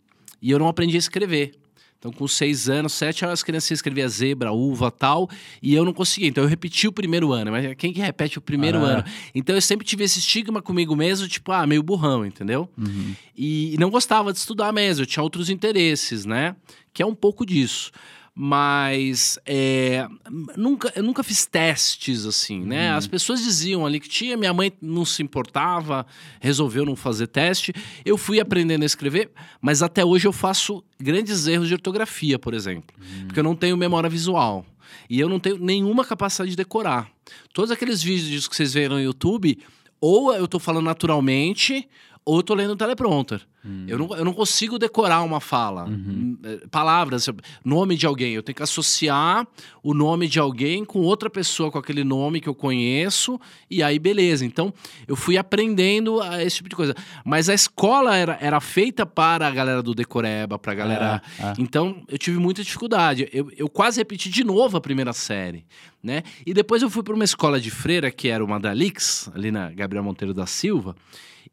[0.42, 1.54] e eu não aprendi a escrever.
[2.00, 5.28] Então, Então, com seis anos, sete anos, as crianças escreviam zebra, uva tal,
[5.64, 6.30] e eu não conseguia.
[6.30, 7.50] Então, eu repeti o primeiro ano.
[7.52, 8.88] Mas quem que repete o primeiro Ah.
[9.00, 9.04] ano?
[9.34, 12.70] Então, eu sempre tive esse estigma comigo mesmo, tipo, ah, meio burrão, entendeu?
[12.78, 13.16] Uhum.
[13.36, 16.56] E não gostava de estudar mesmo, eu tinha outros interesses, né?
[16.94, 17.92] Que é um pouco disso.
[18.40, 20.08] Mas é,
[20.56, 22.92] nunca, eu nunca fiz testes assim, né?
[22.92, 26.06] As pessoas diziam ali que tinha, minha mãe não se importava,
[26.40, 27.74] resolveu não fazer teste.
[28.06, 32.54] Eu fui aprendendo a escrever, mas até hoje eu faço grandes erros de ortografia, por
[32.54, 32.96] exemplo,
[33.26, 34.64] porque eu não tenho memória visual.
[35.10, 37.10] E eu não tenho nenhuma capacidade de decorar.
[37.52, 39.58] Todos aqueles vídeos que vocês veem no YouTube,
[40.00, 41.90] ou eu tô falando naturalmente,
[42.28, 43.42] ou eu tô lendo o teleprompter.
[43.86, 45.86] Eu, não, eu não consigo decorar uma fala.
[45.86, 47.30] Hum, eh, Palavras,
[47.66, 48.34] nome de alguém.
[48.34, 49.46] Eu tenho que associar
[49.84, 54.00] o nome de alguém com outra pessoa com aquele nome que eu conheço, e aí
[54.00, 54.46] beleza.
[54.46, 54.74] Então,
[55.06, 56.96] eu fui aprendendo a esse tipo de coisa.
[57.26, 61.22] Mas a escola era, era feita para a galera do Decoreba, pra galera.
[61.40, 61.54] Ah, ah.
[61.58, 63.28] Então, eu tive muita dificuldade.
[63.34, 65.66] Eu, eu quase repeti de novo a primeira série,
[66.02, 66.24] né?
[66.46, 69.52] E depois eu fui para uma escola de freira, que era uma da Lix, ali
[69.52, 70.96] na Gabriel Monteiro da Silva.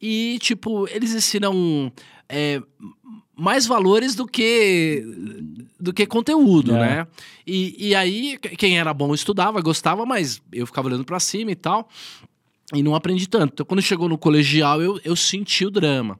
[0.07, 1.91] E, tipo, eles ensinam
[2.29, 2.61] é,
[3.35, 5.03] mais valores do que
[5.81, 6.79] do que conteúdo, É.
[6.81, 7.07] né?
[7.47, 11.51] E, e aí, que- quem era bom estudava, gostava, mas eu ficava olhando para cima
[11.53, 11.89] e tal.
[12.75, 13.53] E não aprendi tanto.
[13.55, 16.19] Então, quando chegou no colegial, eu, eu senti o drama.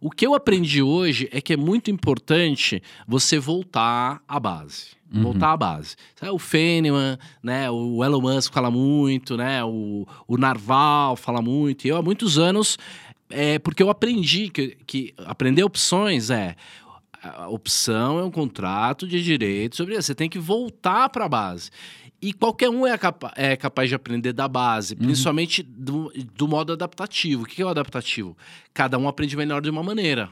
[0.00, 4.88] O que eu aprendi hoje é que é muito importante você voltar à base.
[5.12, 5.22] Uhum.
[5.22, 5.94] Voltar à base.
[6.32, 7.70] O Feynman, né?
[7.70, 9.62] O Elon Musk fala muito, né?
[9.64, 11.86] O, o Narval fala muito.
[11.86, 12.76] E eu há muitos anos,
[13.30, 16.54] é, porque eu aprendi que, que aprender opções é
[17.22, 21.70] a opção é um contrato de direito sobre você tem que voltar para a base.
[22.20, 26.72] E qualquer um é, capa- é capaz de aprender da base, principalmente do, do modo
[26.74, 27.42] adaptativo.
[27.42, 28.36] O que é o adaptativo?
[28.74, 30.30] Cada um aprende melhor de uma maneira.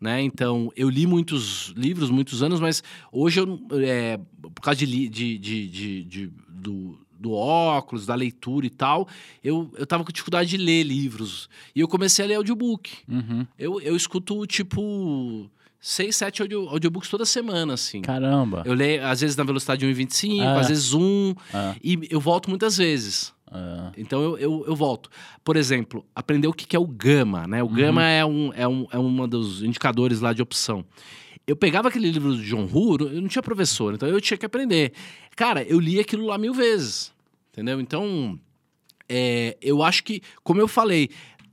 [0.00, 0.22] Né?
[0.22, 4.18] Então, eu li muitos livros, muitos anos, mas hoje, eu, é,
[4.54, 9.08] por causa de, de, de- de- do, do óculos, da leitura e tal,
[9.42, 11.48] eu, eu tava com dificuldade de ler livros.
[11.74, 12.90] E eu comecei a ler audiobook.
[13.08, 13.46] Uhum.
[13.58, 15.50] Eu, eu escuto, tipo,
[15.80, 18.02] seis, sete audio, audiobooks toda semana, assim.
[18.02, 18.62] Caramba.
[18.64, 20.60] Eu leio, às vezes, na velocidade 1,25, Ah.
[20.60, 23.32] às vezes 1, Ah, e eu volto muitas vezes.
[23.50, 23.90] ah.
[23.96, 25.10] Então, eu, eu, eu volto.
[25.42, 27.62] Por exemplo, aprender o que que é o gama, né?
[27.62, 30.84] O gama é, um, é, um, é um dos indicadores lá de opção.
[31.48, 34.44] Eu pegava aquele livro do John Hu, eu não tinha professor, então eu tinha que
[34.44, 34.92] aprender.
[35.34, 37.10] Cara, eu li aquilo lá mil vezes,
[37.50, 37.80] entendeu?
[37.80, 38.38] Então,
[39.08, 41.08] é, eu acho que, como eu falei,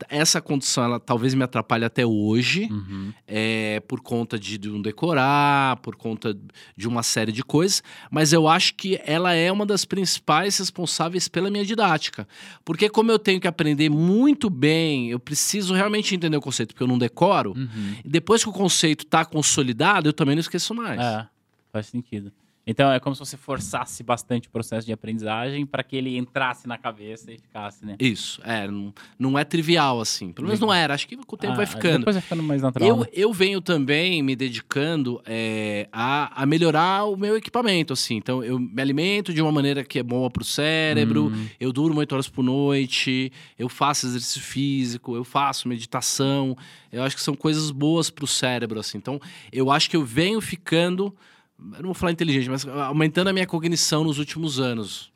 [0.09, 3.13] essa condição, ela talvez me atrapalhe até hoje, Uhum.
[3.27, 6.37] é, por conta de, de não decorar, por conta
[6.75, 7.81] de uma série de coisas,
[8.11, 12.27] mas eu acho que ela é uma das principais responsáveis pela minha didática.
[12.63, 16.83] Porque como eu tenho que aprender muito bem, eu preciso realmente entender o conceito, porque
[16.83, 17.95] eu não decoro, Uhum.
[18.03, 20.99] depois que o conceito está consolidado, eu também não esqueço mais.
[20.99, 21.27] É,
[21.71, 22.31] faz sentido.
[22.67, 26.67] Então é como se você forçasse bastante o processo de aprendizagem para que ele entrasse
[26.67, 27.95] na cabeça e ficasse, né?
[27.99, 30.31] Isso, é, não, não é trivial assim.
[30.33, 31.99] Pelo menos não era, acho que com o tempo Ah, vai ficando.
[31.99, 32.87] Depois vai ficando mais natural.
[32.87, 33.05] Eu, né?
[33.13, 38.15] eu venho também me dedicando é, a, a melhorar o meu equipamento, assim.
[38.15, 41.47] Então, eu me alimento de uma maneira que é boa pro cérebro, Hum.
[41.59, 46.57] eu durmo oito horas por noite, eu faço exercício físico, eu faço meditação.
[46.91, 48.97] Eu acho que são coisas boas pro cérebro, assim.
[48.97, 49.19] Então,
[49.51, 51.13] eu acho que eu venho ficando...
[51.57, 55.11] Não vou falar inteligente, mas aumentando a minha cognição nos últimos anos.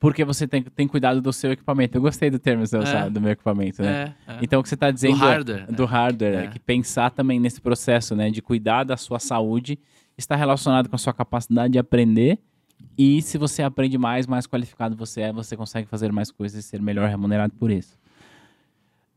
[0.00, 1.96] Porque você tem, tem cuidado do seu equipamento.
[1.96, 3.08] Eu gostei do termo seu, É.
[3.08, 4.14] do meu equipamento, né?
[4.26, 4.38] É, é.
[4.42, 6.44] Então o que você está dizendo é- hardware, do hardware, é.
[6.44, 6.46] É.
[6.48, 9.78] que pensar também nesse processo, né, de cuidar da sua saúde,
[10.18, 12.38] está relacionado com a sua capacidade de aprender.
[12.98, 16.66] E se você aprende mais, mais qualificado você é, você consegue fazer mais coisas e
[16.66, 17.96] ser melhor remunerado por isso.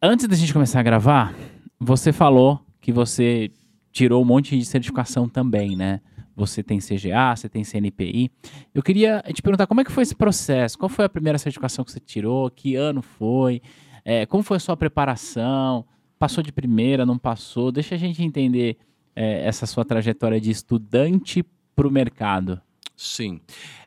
[0.02, 1.34] Antes da gente começar a gravar,
[1.80, 3.52] você falou que você
[3.92, 6.00] tirou um monte de certificação também, né?
[6.40, 8.32] Você tem CGA, você tem CNPI.
[8.74, 10.78] Eu queria te perguntar como é que foi esse processo?
[10.78, 12.50] Qual foi a primeira certificação que você tirou?
[12.50, 13.62] Que ano foi?
[14.06, 15.86] É, como foi a sua preparação?
[16.18, 17.74] Passou de primeira, não passou?
[17.74, 18.78] Deixa a gente entender
[19.14, 22.62] é, essa sua trajetória de estudante para o mercado.
[23.00, 23.40] Sim.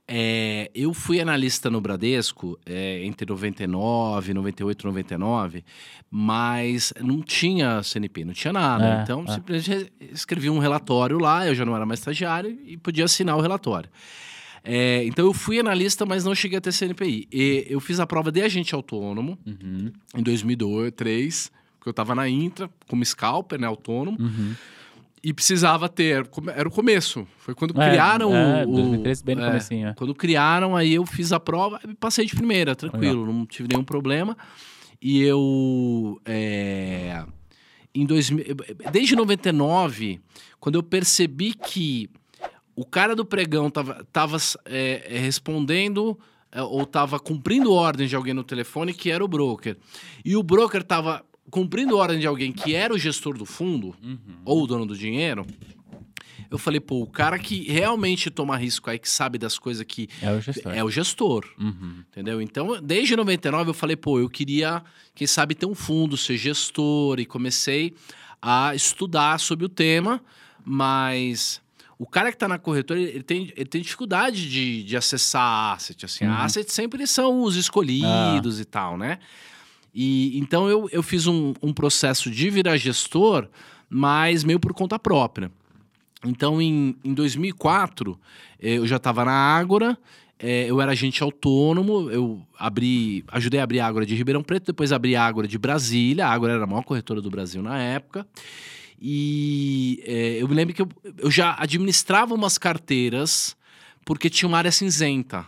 [0.08, 5.64] É, eu fui analista no Bradesco é, entre 99, 98, 99,
[6.10, 9.00] mas não tinha CNP, não tinha nada.
[9.00, 9.34] É, então, é.
[9.34, 13.42] simplesmente escrevi um relatório lá, eu já não era mais estagiário e podia assinar o
[13.42, 13.90] relatório.
[14.64, 17.28] É, então, eu fui analista, mas não cheguei a ter CNPI.
[17.30, 22.26] E eu fiz a prova de agente autônomo Uhum, em 2003, porque eu estava na
[22.28, 24.54] Intra, como scalper, né, autônomo, uhum.
[25.22, 26.26] E precisava ter.
[26.54, 27.26] Era o começo.
[27.38, 28.72] Foi quando É, criaram é, o.
[28.72, 29.94] 2013, bem no é, comecinho, é.
[29.94, 33.84] Quando criaram, aí eu fiz a prova e passei de primeira, tranquilo, não tive nenhum
[33.84, 34.36] problema.
[35.00, 36.20] E eu.
[36.24, 37.24] é,
[37.94, 38.44] em 2000,
[38.90, 40.20] desde 99,
[40.58, 42.08] quando eu percebi que
[42.74, 46.18] o cara do pregão tava, tava é, é, respondendo
[46.50, 49.76] é, ou tava cumprindo ordem de alguém no telefone que era o broker.
[50.24, 54.18] E o broker tava cumprindo ordem de alguém que era o gestor do fundo Uhum.
[54.44, 55.46] ou o dono do dinheiro.
[56.50, 60.06] Eu falei, pô, o cara que realmente toma risco aí, que sabe das coisas que
[60.20, 60.72] É o gestor.
[60.74, 61.46] é o gestor.
[61.58, 62.04] Uhum.
[62.10, 62.42] Entendeu?
[62.42, 64.82] Então, desde 99 eu falei, pô, eu queria,
[65.14, 67.94] quem sabe, ter um fundo, ser gestor, e comecei
[68.40, 70.20] a estudar sobre o tema,
[70.62, 71.60] mas
[71.98, 76.04] o cara que está na corretora, ele tem, ele tem dificuldade de, de acessar asset,
[76.04, 76.32] assim, Uhum.
[76.32, 79.18] asset sempre são os escolhidos e tal, né?
[79.94, 83.48] E então eu, eu fiz um, um processo de virar gestor,
[83.88, 85.50] mas meio por conta própria.
[86.24, 88.18] Então, em, em 2004,
[88.60, 89.98] eh, eu já estava na Ágora,
[90.38, 94.66] eh, eu era agente autônomo, eu abri, ajudei a abrir a Ágora de Ribeirão Preto,
[94.66, 97.76] depois abri a Ágora de Brasília, a Ágora era a maior corretora do Brasil na
[97.78, 98.26] época.
[99.00, 103.56] E eh, eu me lembro que eu, eu já administrava umas carteiras
[104.04, 105.44] porque tinha uma área cinzenta.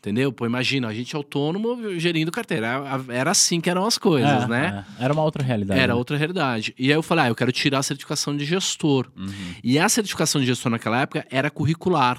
[0.00, 0.32] Entendeu?
[0.32, 2.82] Pô, imagina, a gente autônomo gerindo carteira.
[3.10, 4.84] Era- assim que eram as coisas, É, né?
[4.98, 5.04] é.
[5.04, 5.78] Era uma outra realidade.
[5.78, 5.98] Era né?
[5.98, 6.74] outra realidade.
[6.78, 9.10] E aí eu falei, ah, eu quero tirar a certificação de gestor.
[9.14, 9.28] Uhum.
[9.62, 12.18] E a certificação de gestor naquela época era curricular,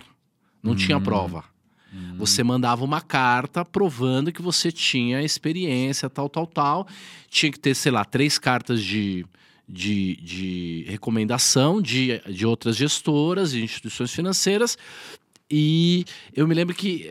[0.62, 1.02] não tinha Hum.
[1.02, 1.44] prova.
[2.18, 6.88] Você mandava uma carta provando que você tinha experiência, tal, tal, tal.
[7.30, 9.26] Tinha que ter, sei lá, três cartas de,
[9.68, 14.78] de, de recomendação de, de outras gestoras e instituições financeiras.
[15.52, 17.10] E eu me lembro que,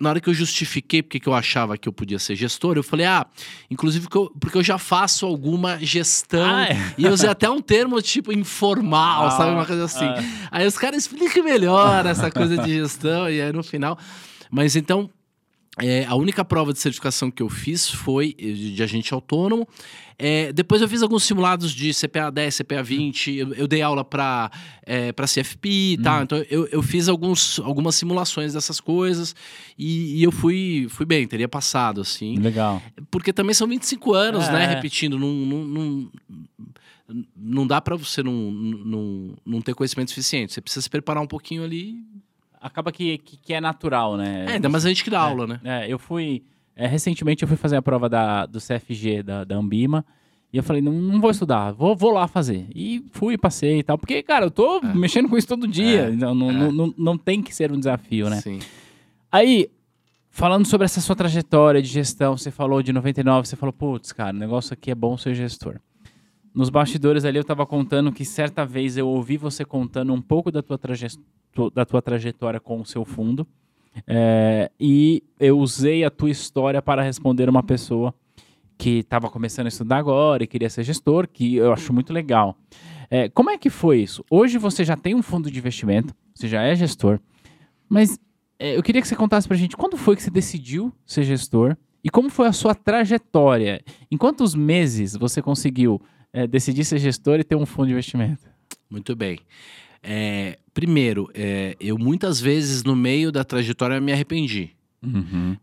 [0.00, 2.82] na hora que eu justifiquei porque que eu achava que eu podia ser gestor, eu
[2.82, 3.26] falei, ah,
[3.70, 6.42] inclusive que eu- porque eu já faço alguma gestão.
[6.56, 6.94] Ah, é?
[6.96, 9.50] E eu usei até um termo tipo informal, Ah, sabe?
[9.52, 10.06] Uma coisa assim.
[10.06, 10.22] ah.
[10.50, 13.98] Aí os caras explicam melhor essa coisa de gestão, e aí no final.
[14.50, 15.10] Mas então,
[15.78, 19.66] é, a única prova de certificação que eu fiz foi de, de agente autônomo.
[20.18, 24.04] É, depois eu fiz alguns simulados de CPA 10, CPA 20, eu, eu dei aula
[24.04, 24.50] para
[24.84, 26.22] é, para CFP e tal.
[26.24, 29.34] Então eu, eu fiz alguns, algumas simulações dessas coisas
[29.78, 32.36] e, e eu fui, fui bem, teria passado, assim.
[32.38, 32.82] Legal.
[33.10, 34.52] Porque também são 25 anos, É.
[34.52, 34.66] né?
[34.66, 36.10] Repetindo, não, não, não,
[37.34, 40.52] não dá para você não, não, não ter conhecimento suficiente.
[40.52, 41.96] Você precisa se preparar um pouquinho ali.
[42.60, 44.44] Acaba que, que, que é natural, né?
[44.48, 45.60] É, ainda mais a gente que dá aula, né?
[45.64, 46.42] É, eu fui.
[46.76, 50.04] é, recentemente eu fui fazer a prova da, do CFG da, da Ambima.
[50.52, 52.66] E eu falei, não, não vou estudar, vou, vou lá fazer.
[52.74, 53.96] E fui, passei e tal.
[53.96, 56.08] Porque, cara, eu tô mexendo com isso todo dia.
[56.08, 56.52] É, Então, não, é.
[56.52, 58.40] não, não, não tem que ser um desafio, né?
[58.40, 58.58] Sim.
[59.30, 59.70] Aí,
[60.28, 64.34] falando sobre essa sua trajetória de gestão, você falou de 99, você falou, putz, cara,
[64.34, 65.76] o negócio aqui é bom ser gestor.
[66.54, 70.50] Nos bastidores ali eu tava contando que certa vez eu ouvi você contando um pouco
[70.50, 71.18] da tua, traje-
[71.74, 73.46] da tua trajetória com o seu fundo.
[74.06, 78.14] é, e eu usei a tua história para responder uma pessoa
[78.78, 82.56] que estava começando a estudar agora e queria ser gestor, que eu acho muito legal.
[83.10, 84.24] É, como é que foi isso?
[84.30, 87.18] Hoje você já tem um fundo de investimento, você já é gestor,
[87.88, 88.18] mas
[88.58, 91.76] é, eu queria que você contasse pra gente quando foi que você decidiu ser gestor
[92.02, 93.82] e como foi a sua trajetória.
[94.10, 96.00] Em quantos meses você conseguiu
[96.32, 98.48] é, decidir ser gestor e ter um fundo de investimento?
[98.88, 99.38] Muito bem.
[100.02, 104.70] É, primeiro, é, eu muitas vezes no meio da trajetória me arrependi.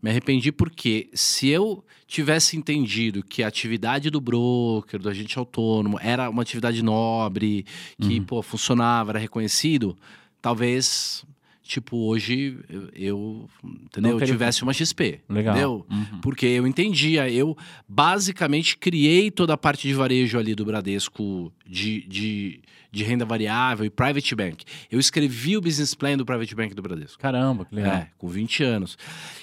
[0.02, 5.96] Me arrependi porque se eu tivesse entendido que a atividade do broker, do agente autônomo,
[6.02, 7.64] era uma atividade nobre,
[8.00, 8.24] que Uhum.
[8.24, 9.96] pô, funcionava, era reconhecido,
[10.42, 11.24] talvez,
[11.68, 14.12] tipo, hoje eu, eu, entendeu?
[14.12, 15.20] Não teria- tivesse uma XP.
[15.28, 15.54] Legal.
[15.54, 15.86] Entendeu?
[15.90, 16.20] Uhum.
[16.20, 22.00] Porque eu entendia, eu basicamente criei toda a parte de varejo ali do Bradesco de,
[22.08, 24.64] de, de renda variável e private bank.
[24.90, 27.20] Eu escrevi o business plan do private bank do Bradesco.
[27.20, 27.94] Caramba, que legal.
[27.94, 28.96] É, com 20 anos.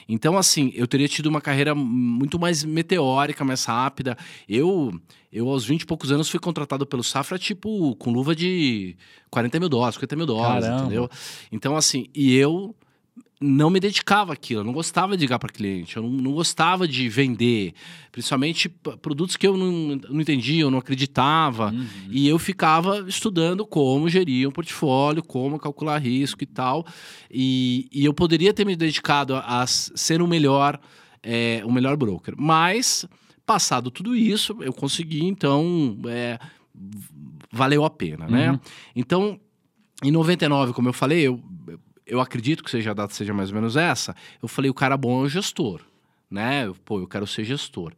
[0.10, 4.18] Então, assim, eu teria tido uma carreira muito mais meteórica, mais rápida.
[4.50, 5.00] Eu,
[5.32, 8.96] eu aos 20 e poucos anos, fui contratado pelo Safra, tipo, com luva de
[9.30, 10.84] 40 mil dólares, 50 mil dólares, Caramba.
[10.84, 11.10] entendeu?
[11.52, 12.76] Então, assim, e eu
[13.40, 16.88] não me dedicava àquilo, eu não gostava de ligar para cliente, eu não, não gostava
[16.88, 17.74] de vender,
[18.12, 18.70] principalmente
[19.02, 21.72] produtos que eu não, não entendia, eu não acreditava.
[21.72, 21.88] Uhum.
[22.10, 26.86] E eu ficava estudando como gerir um portfólio, como calcular risco e tal.
[27.30, 30.80] E, e eu poderia ter me dedicado a, a ser o melhor,
[31.22, 32.34] é, o melhor broker.
[32.38, 33.06] Mas,
[33.46, 36.40] passado tudo isso, eu consegui, então, é,
[37.52, 38.52] valeu a pena, né?
[38.52, 38.60] Uhum.
[38.96, 39.40] Então,
[40.04, 41.42] em 99, como eu falei, eu,
[42.06, 44.16] eu acredito que seja a data seja mais ou menos essa.
[44.42, 45.82] Eu falei, o cara bom é o gestor,
[46.30, 46.72] né?
[46.84, 47.94] Pô, eu quero ser gestor.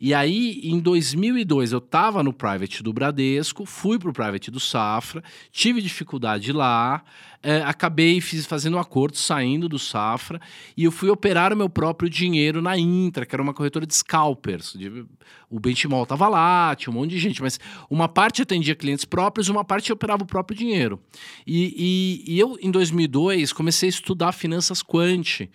[0.00, 4.58] E aí, em 2002, eu estava no private do Bradesco, fui para o private do
[4.58, 5.22] Safra,
[5.52, 7.04] tive dificuldade lá,
[7.42, 10.40] é, acabei fiz, fazendo um acordo, saindo do Safra,
[10.76, 13.94] e eu fui operar o meu próprio dinheiro na Intra, que era uma corretora de
[13.94, 14.74] scalpers.
[14.74, 15.04] De,
[15.48, 19.48] o Benchimol estava lá, tinha um monte de gente, mas uma parte atendia clientes próprios,
[19.48, 21.00] uma parte operava o próprio dinheiro.
[21.46, 25.48] E, e, e eu, em 2002, comecei a estudar finanças quant.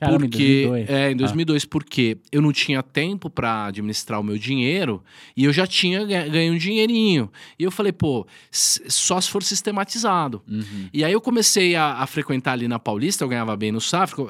[0.00, 0.88] Caramba, em porque 2002.
[0.90, 1.16] é em Ah.
[1.16, 5.02] 2002 porque eu não tinha tempo para administrar o meu dinheiro
[5.36, 7.28] e eu já tinha ga- ganho um dinheirinho
[7.58, 10.88] e eu falei pô só se for sistematizado Uhum.
[10.92, 13.80] e aí eu comecei a, a frequentar ali na Paulista eu ganhava bem no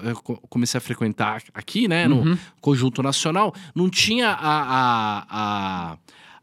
[0.02, 2.38] eu co- comecei a frequentar aqui né no Uhum.
[2.60, 5.98] conjunto nacional não tinha a, a, a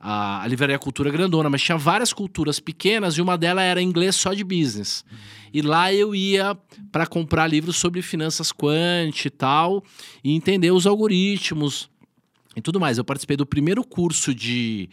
[0.08, 4.16] a, a livraria cultura grandona, mas tinha várias culturas pequenas e uma delas era inglês
[4.16, 5.04] só de business.
[5.52, 6.56] E lá eu ia
[6.92, 9.84] para comprar livros sobre finanças quant e tal,
[10.24, 11.90] e entender os algoritmos
[12.56, 13.00] e tudo mais.
[13.00, 14.90] Eu participei do primeiro curso de,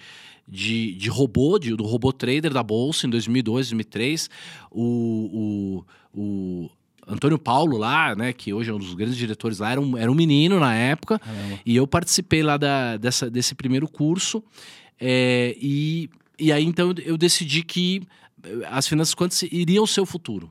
[0.48, 4.28] de, de robô, de- do robô trader da Bolsa, em 2002, 2003.
[4.70, 5.84] O,
[6.14, 6.70] o, o
[7.06, 10.10] Antônio Paulo lá, né, que hoje é um dos grandes diretores lá, era um, era
[10.10, 11.18] um menino na época.
[11.18, 11.58] Caramba.
[11.64, 14.42] E eu participei lá da, dessa, desse primeiro curso.
[15.00, 18.02] é, e, e aí, então, eu decidi que
[18.44, 20.50] eh, as finanças quantas iriam ser o futuro.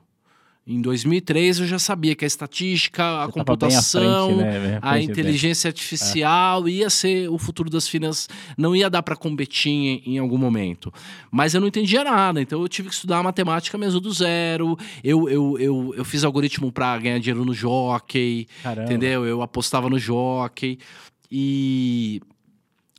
[0.66, 4.80] Em 2003, eu já sabia que a estatística, a Você à frente, computação, né?
[4.80, 8.30] A inteligência artificial ia ser o futuro das finanças.
[8.56, 10.94] Não ia dar para competir em, em algum momento.
[11.32, 14.78] Mas eu não entendia nada, então eu tive que estudar matemática mesmo do zero.
[15.04, 18.48] Eu, eu, eu, eu fiz algoritmo para ganhar dinheiro no jockey.
[18.62, 18.84] Caramba.
[18.84, 19.26] Entendeu?
[19.26, 20.78] Eu apostava no jockey.
[21.32, 22.22] E.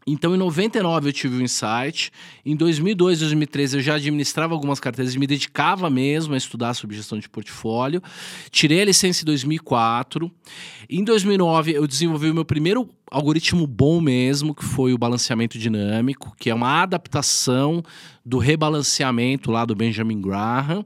[0.07, 2.11] Então, em 99 eu tive o insight.
[2.45, 6.97] Em 2002, 2013 eu já administrava algumas carteiras e me dedicava mesmo a estudar sobre
[6.97, 8.03] gestão de portfólio.
[8.51, 10.31] Tirei a licença em 2004.
[10.89, 16.35] Em 2009 eu desenvolvi o meu primeiro algoritmo bom mesmo, que foi o balanceamento dinâmico,
[16.39, 17.83] que é uma adaptação
[18.25, 20.85] do rebalanceamento lá do Benjamin Graham.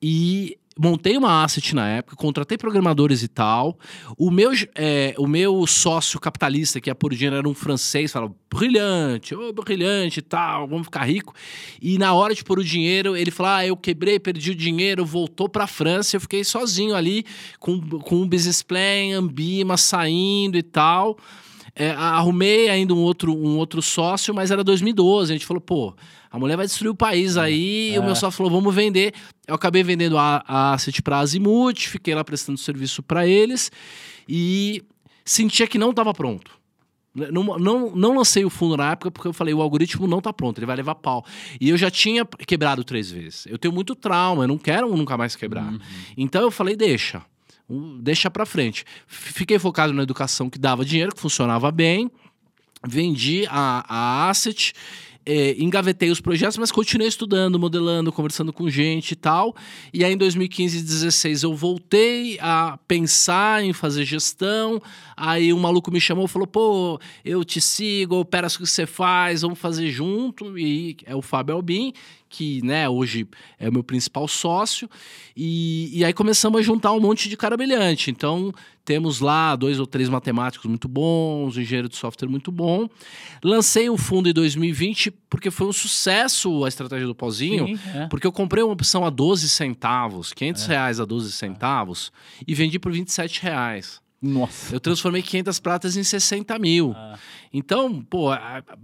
[0.00, 3.76] E montei uma asset na época, contratei programadores e tal.
[4.16, 8.32] O meu, é, o meu sócio capitalista, que é por dinheiro, era um francês, falava,
[8.48, 11.34] brilhante, ô, brilhante e tal, vamos ficar rico.
[11.82, 15.04] E na hora de pôr o dinheiro, ele falou, ah, eu quebrei, perdi o dinheiro,
[15.04, 17.24] voltou pra França, eu fiquei sozinho ali,
[17.58, 21.18] com, com um business plan, Ambima, saindo e tal.
[21.78, 25.32] É, arrumei ainda um outro, um outro sócio, mas era 2012.
[25.32, 25.94] A gente falou, pô,
[26.28, 27.94] a mulher vai destruir o país aí.
[27.94, 29.14] E o meu sócio falou, vamos vender.
[29.46, 33.70] Eu acabei vendendo a, a asset para Azimuth, fiquei lá prestando serviço para eles
[34.28, 34.82] e
[35.24, 36.58] sentia que não estava pronto.
[37.14, 40.32] Não, não, não lancei o fundo na época porque eu falei, o algoritmo não tá
[40.32, 41.24] pronto, ele vai levar pau.
[41.60, 43.46] E eu já tinha quebrado três vezes.
[43.46, 45.72] Eu tenho muito trauma, eu não quero nunca mais quebrar.
[45.72, 45.78] Uhum.
[46.16, 47.22] Então eu falei, deixa.
[48.00, 48.84] Deixa pra frente.
[49.06, 52.10] Fiquei focado na educação que dava dinheiro, que funcionava bem.
[52.86, 54.72] Vendi a, a asset,
[55.26, 59.54] eh, engavetei os projetos, mas continuei estudando, modelando, conversando com gente e tal.
[59.92, 64.80] E aí em 2015 e 2016 eu voltei a pensar em fazer gestão.
[65.14, 68.60] Aí um maluco me chamou e falou: pô, eu te sigo, eu opero o que
[68.60, 70.58] você faz, vamos fazer junto.
[70.58, 71.92] E é o Fábio Albin,
[72.28, 73.26] que né, hoje
[73.58, 74.88] é o meu principal sócio.
[75.36, 78.10] E, e aí começamos a juntar um monte de cara brilhante.
[78.10, 78.52] Então
[78.84, 82.88] temos lá dois ou três matemáticos muito bons, um engenheiro de software muito bom.
[83.44, 87.66] Lancei o fundo em 2020 porque foi um sucesso a estratégia do Pozinho.
[87.66, 88.06] Sim, é.
[88.06, 92.10] Porque eu comprei uma opção a 12 centavos, 500 reais a 12 centavos,
[92.46, 94.00] e vendi por 27 reais.
[94.20, 94.74] Nossa.
[94.74, 96.92] Eu transformei 500 pratas em 60 mil.
[96.96, 97.16] Ah.
[97.52, 98.30] Então, pô,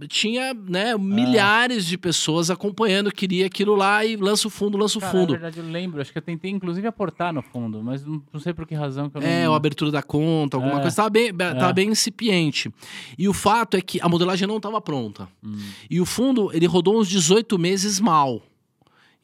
[0.07, 5.01] tinha né, milhares de pessoas acompanhando, queria aquilo lá e lança o fundo, lança o
[5.01, 5.33] Cara, fundo.
[5.33, 6.01] Na verdade, eu lembro.
[6.01, 9.09] Acho que eu tentei, inclusive, aportar no fundo, mas não, não sei por que razão
[9.09, 9.27] que eu não...
[9.27, 10.81] É, a abertura da conta, alguma É.
[10.81, 10.95] coisa.
[10.95, 11.73] Tava bem, tava É.
[11.73, 12.73] bem incipiente.
[13.17, 15.27] E o fato é que a modelagem não estava pronta.
[15.43, 15.57] Hum.
[15.89, 18.41] E o fundo, ele rodou uns 18 meses mal.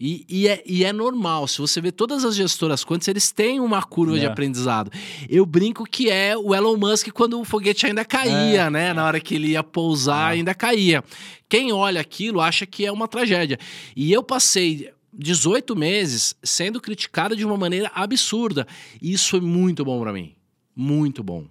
[0.04, 3.60] E, e é, e é normal, se você vê todas as gestoras quantas, eles têm
[3.60, 4.28] uma curva de É.
[4.30, 4.90] aprendizado.
[5.30, 8.70] Eu brinco que é o Elon Musk quando o foguete ainda caía, É.
[8.72, 8.94] né?
[8.94, 10.38] Na hora que ele ia pousar, É.
[10.38, 11.04] ainda caía.
[11.48, 13.60] Quem olha aquilo acha que é uma tragédia.
[13.96, 18.66] E eu passei 18 meses sendo criticado de uma maneira absurda.
[19.00, 20.34] E isso foi muito bom pra mim.
[20.76, 21.46] Muito bom.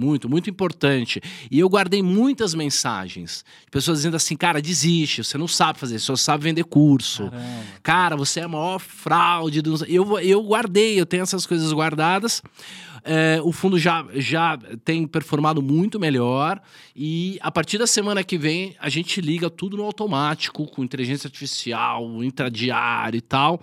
[0.00, 1.20] Muito, muito importante.
[1.50, 3.44] E eu guardei muitas mensagens.
[3.64, 7.30] de Pessoas dizendo assim, cara, desiste, você não sabe fazer, você só sabe vender curso.
[7.30, 7.64] Caramba.
[7.82, 9.60] Cara, você é a maior fraude.
[9.60, 9.84] Do...
[9.86, 12.42] Eu, eu guardei, eu tenho essas coisas guardadas.
[13.04, 16.60] É, o fundo já, já tem performado muito melhor.
[16.94, 21.28] E a partir da semana que vem, a gente liga tudo no automático, com inteligência
[21.28, 23.60] artificial, intradiário e tal.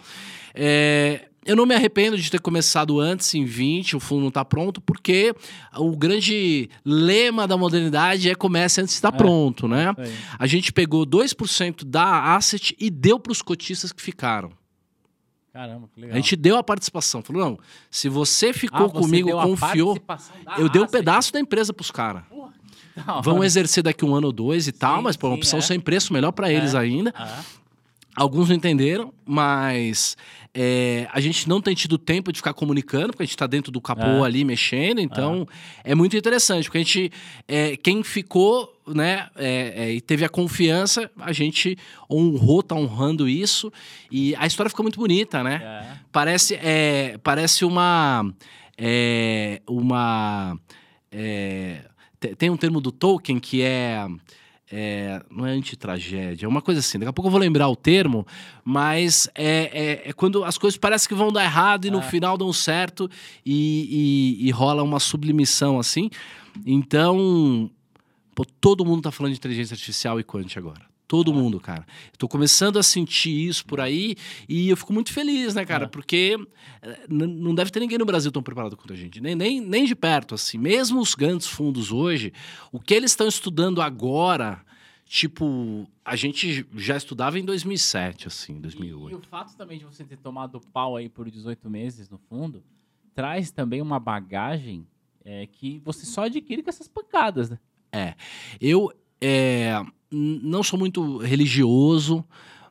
[0.53, 4.43] É, eu não me arrependo de ter começado antes, em 20, o fundo não está
[4.45, 5.33] pronto, porque
[5.77, 9.17] o grande lema da modernidade é comece antes de estar É.
[9.17, 9.93] pronto, né?
[9.97, 10.13] Aí.
[10.37, 14.51] A gente pegou 2% da asset e deu para os cotistas que ficaram.
[15.53, 16.13] Caramba, que legal.
[16.15, 17.23] A gente deu a participação.
[17.23, 19.97] Falou, não, se você Ah, ficou você comigo, confiou,
[20.57, 20.91] eu dei um asset.
[20.91, 22.23] pedaço da empresa para os caras.
[23.23, 25.61] Vão exercer daqui um ano ou dois e tal, mas pô, uma sim, opção é.
[25.61, 26.77] sem preço, melhor para eles É.
[26.79, 27.13] ainda.
[27.15, 27.41] Ah,
[28.17, 30.17] Alguns não entenderam, mas
[30.51, 33.71] é, a gente não tem tido tempo de ficar comunicando, porque a gente está dentro
[33.71, 34.25] do capô É.
[34.25, 35.47] ali mexendo, então
[35.83, 37.11] é muito interessante, porque a gente,
[37.47, 41.77] é, quem ficou, né, é, é, e teve a confiança, a gente
[42.09, 43.71] honrou, tá honrando isso,
[44.11, 45.61] e a história ficou muito bonita, né?
[45.63, 45.97] é.
[46.11, 48.33] Parece, é, parece uma.
[48.75, 50.57] é, uma.
[51.11, 51.81] é,
[52.19, 54.03] te- tem um termo do Tolkien que é.
[54.71, 56.97] É, não é antitragédia, é uma coisa assim.
[56.99, 58.25] Daqui a pouco eu vou lembrar o termo,
[58.65, 62.01] mas é, é- é quando as coisas parecem que vão dar errado e no É.
[62.01, 63.09] final dão certo
[63.45, 66.09] e, e- e rola uma sublimição assim.
[66.65, 67.69] Então,
[68.35, 70.81] pô, todo mundo tá falando de inteligência artificial e quant agora.
[71.07, 71.85] Todo mundo, cara.
[72.17, 74.15] Tô começando a sentir isso por aí
[74.47, 75.85] e eu fico muito feliz, né, cara?
[75.85, 75.87] É.
[75.87, 76.37] Porque
[76.81, 79.21] eh, não deve ter ninguém no Brasil tão preparado quanto a gente.
[79.21, 80.57] Nem, nem, nem de perto, assim.
[80.57, 82.33] Mesmo os grandes fundos hoje,
[82.73, 84.61] o que eles estão estudando agora,
[85.05, 89.17] tipo, a gente já estudava em 2007, assim, E, e 2008.
[89.17, 92.61] o fato também de você ter tomado pau aí por 18 meses no fundo,
[93.15, 94.85] traz também uma bagagem
[95.23, 97.59] é, que você só adquire com essas pancadas, né?
[98.59, 98.91] Eu
[99.21, 102.23] é, não sou muito religioso,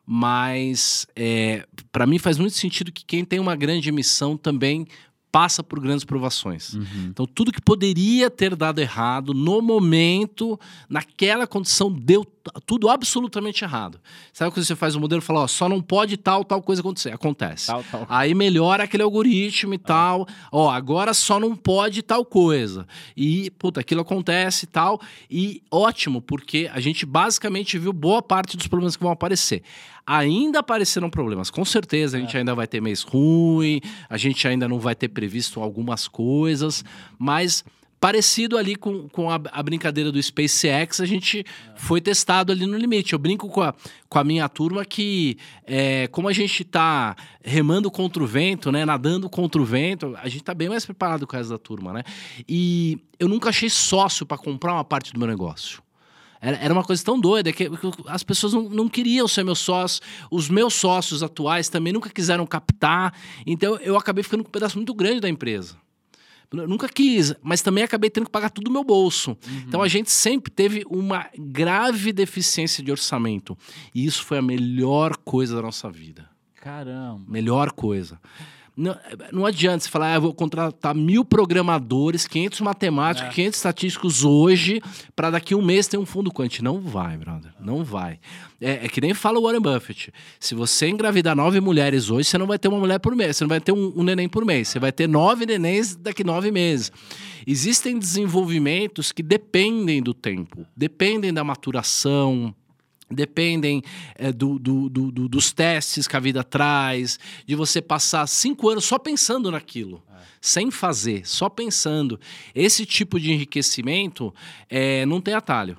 [0.05, 4.87] mas é, para mim faz muito sentido que quem tem uma grande missão também
[5.33, 6.75] passa por grandes provações.
[7.09, 12.25] Então, tudo que poderia ter dado errado no momento, naquela condição, deu
[12.65, 14.01] tudo absolutamente errado.
[14.33, 16.81] Sabe quando você faz um modelo e fala, ó, só não pode tal, tal coisa
[16.81, 17.13] acontecer?
[17.13, 17.67] Acontece.
[17.67, 18.07] Tal, tal.
[18.09, 20.27] Aí melhora aquele algoritmo e tal.
[20.51, 22.87] Ó, agora só não pode tal coisa.
[23.17, 25.01] E, puta, aquilo acontece e tal.
[25.31, 29.63] E ótimo, porque a gente basicamente viu boa parte dos problemas que vão aparecer.
[30.07, 32.17] Ainda apareceram problemas, com certeza.
[32.17, 36.07] A gente ainda vai ter mês ruim, a gente ainda não vai ter previsto algumas
[36.07, 36.85] coisas,
[37.19, 37.65] mas.
[38.07, 41.45] Parecido ali com, com a, a brincadeira do SpaceX, a gente
[41.75, 43.15] foi testado ali no limite.
[43.15, 43.75] Eu brinco com a,
[44.09, 48.85] com a minha turma que, é, como a gente tá remando contra o vento, né?
[48.85, 52.05] Nadando contra o vento, a gente tá bem mais preparado com resto da turma, né?
[52.49, 55.83] E eu nunca achei sócio para comprar uma parte do meu negócio.
[56.41, 57.69] Era, uma coisa tão doida que
[58.07, 60.01] as pessoas não, não queriam ser meus sócios.
[60.31, 63.13] Os meus sócios atuais também nunca quiseram captar.
[63.45, 65.77] Então eu acabei ficando com um pedaço muito grande da empresa.
[66.53, 69.37] Eu nunca quis, mas também acabei tendo que pagar tudo do meu bolso.
[69.67, 73.57] Então a gente sempre teve uma grave deficiência de orçamento.
[73.95, 76.29] E isso foi a melhor coisa da nossa vida.
[76.55, 77.25] Caramba.
[77.29, 78.21] Melhor coisa.
[78.77, 78.95] Não,
[79.33, 83.35] não adianta você falar, ah, eu vou contratar mil programadores, 500 matemáticos, É.
[83.35, 84.83] 500 estatísticos hoje,
[85.15, 86.61] para daqui um mês ter um fundo quant.
[86.61, 87.53] Não vai, brother.
[87.59, 88.19] Não vai.
[88.61, 90.13] É, é que nem fala o Warren Buffett.
[90.39, 93.39] Se você engravidar nove mulheres hoje, você não vai ter uma mulher por mês.
[93.39, 94.69] Você não vai ter um, um neném por mês.
[94.69, 96.93] Você vai ter nove nenéns daqui nove meses.
[97.47, 102.55] Existem desenvolvimentos que dependem do tempo, dependem da maturação,
[103.11, 103.83] dependem
[104.17, 108.69] é, do, do- do- do- dos testes que a vida traz, de você passar cinco
[108.69, 110.03] anos só pensando naquilo,
[110.41, 112.19] sem fazer, só pensando.
[112.55, 114.35] Esse tipo de enriquecimento
[114.69, 115.77] é, não tem atalho.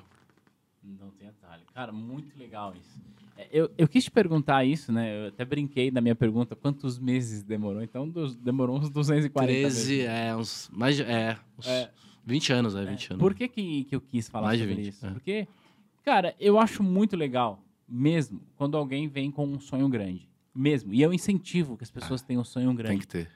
[0.82, 1.62] Não tem atalho.
[1.74, 2.98] Cara, muito legal isso.
[3.36, 5.24] É, Eu, eu quis te perguntar isso, né?
[5.24, 7.82] Eu até brinquei na minha pergunta quantos meses demorou.
[7.82, 10.08] Então, dos- demorou uns 240 13, meses.
[10.08, 11.90] é, uns, mais, é, uns É.
[12.26, 13.20] 20 anos, é, 20 anos.
[13.20, 15.06] Por que, que, que eu quis falar Mais de sobre 20, isso?
[15.06, 15.10] é.
[15.10, 15.48] Porque,
[16.04, 20.28] cara, eu acho muito legal, mesmo, quando alguém vem com um sonho grande.
[20.54, 20.92] Mesmo.
[20.92, 22.90] E eu incentivo que as pessoas tenham um sonho grande.
[22.90, 23.30] Tem que ter.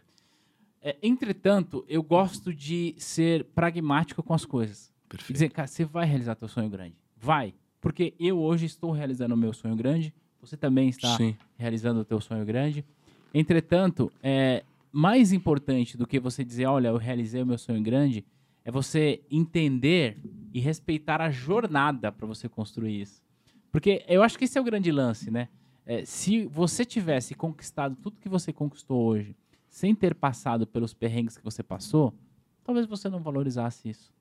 [0.83, 4.93] É, entretanto, eu gosto de ser pragmático com as coisas.
[5.07, 5.33] E Perfeito.
[5.33, 6.97] dizer, cara, você vai realizar teu sonho grande.
[7.17, 7.55] Vai.
[7.81, 10.13] Porque eu hoje estou realizando o meu sonho grande.
[10.41, 11.37] Você também está Sim.
[11.57, 12.85] realizando o teu sonho grande.
[13.33, 18.25] Entretanto, é mais importante do que você dizer, olha, eu realizei o meu sonho grande,
[18.65, 20.19] é você entender
[20.53, 23.23] e respeitar a jornada para você construir isso.
[23.71, 25.49] Porque eu acho que esse é o grande lance, né?
[25.85, 29.35] É, se você tivesse conquistado tudo que você conquistou hoje,
[29.69, 32.15] sem ter passado pelos perrengues que você passou,
[32.63, 34.13] talvez você não valorizasse isso.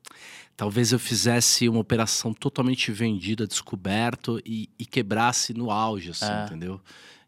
[0.57, 6.45] Talvez eu fizesse uma operação totalmente vendida, descoberto e, e quebrasse no auge, assim, É.
[6.45, 6.81] entendeu?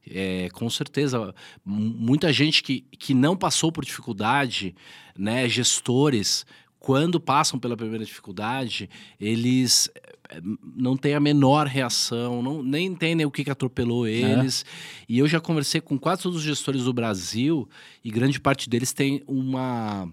[0.06, 1.34] É, com certeza,
[1.64, 4.76] mu- muita gente que, que não passou por dificuldade,
[5.18, 6.46] né, gestores,
[6.84, 9.90] quando passam pela primeira dificuldade, eles
[10.30, 10.42] eh,
[10.76, 14.66] não têm a menor reação, não, nem entendem o que, que atropelou eles.
[15.08, 17.70] E eu já conversei com quase todos os gestores do Brasil
[18.04, 20.12] e grande parte deles tem uma,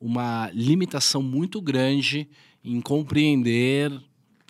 [0.00, 2.28] uma limitação muito grande
[2.64, 3.90] em compreender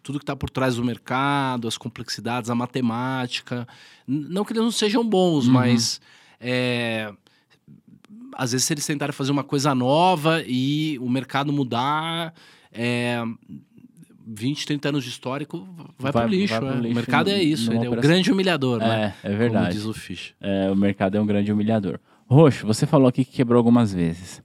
[0.02, 3.66] tudo que está por trás do mercado, as complexidades, a matemática.
[4.06, 5.54] Não que eles não sejam bons, Uhum.
[5.54, 6.02] mas
[6.38, 7.10] é,
[8.36, 12.34] às vezes se eles tentarem fazer uma coisa nova e o mercado mudar,
[12.72, 13.22] é,
[14.26, 15.66] 20, 30 anos de histórico
[15.98, 16.54] vai, Vai- pro lixo.
[16.54, 16.80] vai pro é.
[16.80, 19.14] lixo o mercado é isso, ele é o grande humilhador, né?
[19.22, 19.66] É, é verdade.
[19.66, 20.34] Como diz o Fish.
[20.40, 21.98] É, o mercado é um grande humilhador.
[22.26, 24.42] Roxo, você falou aqui que quebrou algumas vezes.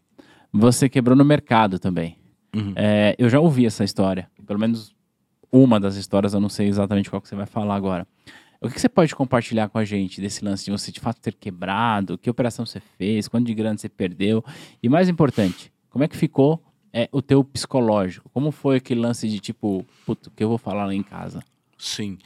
[0.51, 2.17] Você quebrou no mercado também.
[2.55, 2.73] Uhum.
[2.75, 4.29] É, eu já ouvi essa história.
[4.45, 4.95] Pelo menos
[5.51, 8.07] uma das histórias, eu não sei exatamente qual que você vai falar agora.
[8.59, 11.35] O que você pode compartilhar com a gente desse lance de você de fato ter
[11.35, 12.17] quebrado?
[12.17, 13.27] Que operação você fez?
[13.27, 14.43] Quanto de grana você perdeu?
[14.81, 18.29] E mais importante, como é que ficou é, o teu psicológico?
[18.33, 21.43] Como foi aquele lance de tipo, puto, que eu vou falar lá em casa?
[21.77, 22.17] Sim.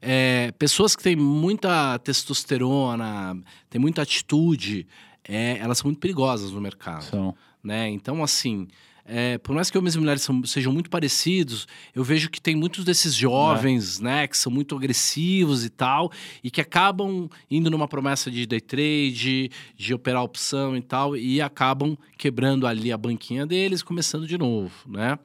[0.00, 3.36] É, pessoas que têm muita testosterona,
[3.68, 4.86] têm muita atitude,
[5.24, 7.04] é, elas são muito perigosas no mercado.
[7.04, 7.34] São.
[7.62, 7.88] né?
[7.88, 8.68] Então, assim,
[9.14, 12.56] é, por mais que homens e mulheres são- sejam muito parecidos, eu vejo que tem
[12.56, 16.10] muitos desses jovens, né, que são muito agressivos e tal,
[16.42, 21.40] e que acabam indo numa promessa de day trade, de operar opção e tal, e
[21.42, 25.18] acabam quebrando ali a banquinha deles, começando de novo, né?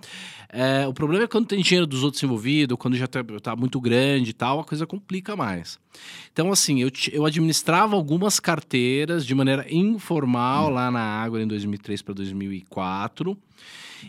[0.49, 3.79] É, o problema é quando tem dinheiro dos outros envolvido, quando já tá, tá muito
[3.81, 5.77] grande e tal, a coisa complica mais.
[6.31, 12.01] Então, assim, eu, eu administrava algumas carteiras de maneira informal lá na Água em 2003
[12.01, 13.37] para 2004.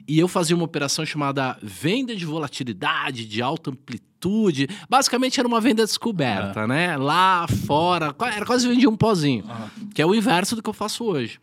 [0.07, 4.69] E eu fazia uma operação chamada venda de volatilidade, de alta amplitude.
[4.89, 6.97] Basicamente era uma venda descoberta, né?
[6.97, 9.45] Lá fora, era quase vendia um pozinho,
[9.95, 11.41] que é o inverso do que eu faço hoje.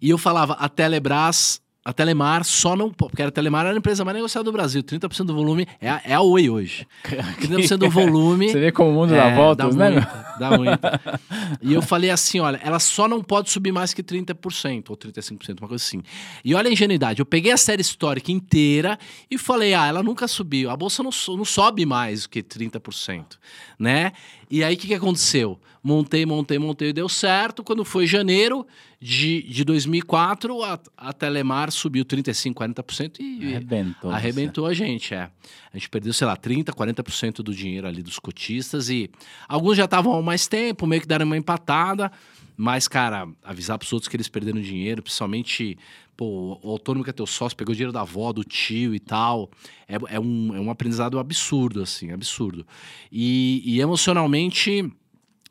[0.00, 3.78] E eu falava, a Telebrás, a Telemar só não pode, porque a Telemar era a
[3.78, 6.84] empresa mais negociada do Brasil, 30% do volume é a, é a Oi hoje.
[7.04, 9.94] 30% do volume Você vê como o mundo dá é, voltas, dá né?
[9.94, 11.20] muita, dá muita.
[11.62, 15.60] E eu falei assim, olha, ela só não pode subir mais que 30% ou 35%,
[15.60, 16.02] uma coisa assim.
[16.44, 18.98] E olha a ingenuidade, eu peguei a série histórica inteira
[19.30, 23.36] e falei, ah, ela nunca subiu, a bolsa não, não sobe mais que 30%,
[23.78, 24.10] né?
[24.50, 25.56] E aí o que, que aconteceu?
[25.86, 27.62] Montei, montei, montei, deu certo.
[27.62, 28.66] Quando foi janeiro
[29.00, 34.10] de, de 2004, a, a Telemar subiu 35%, 40% e Arrebentou.
[34.10, 34.16] você.
[34.16, 35.30] Arrebentou a gente, é.
[35.72, 39.08] A gente perdeu, sei lá, 30%, 40% do dinheiro ali dos cotistas e
[39.48, 42.10] alguns já estavam há mais tempo, meio que deram uma empatada,
[42.56, 45.78] mas, cara, avisar pros outros que eles perderam dinheiro, principalmente,
[46.16, 49.48] pô, o autônomo que é teu sócio, pegou dinheiro da avó, do tio e tal,
[49.86, 52.66] é, é, um, é um aprendizado absurdo, assim, absurdo.
[53.12, 54.90] E, e emocionalmente...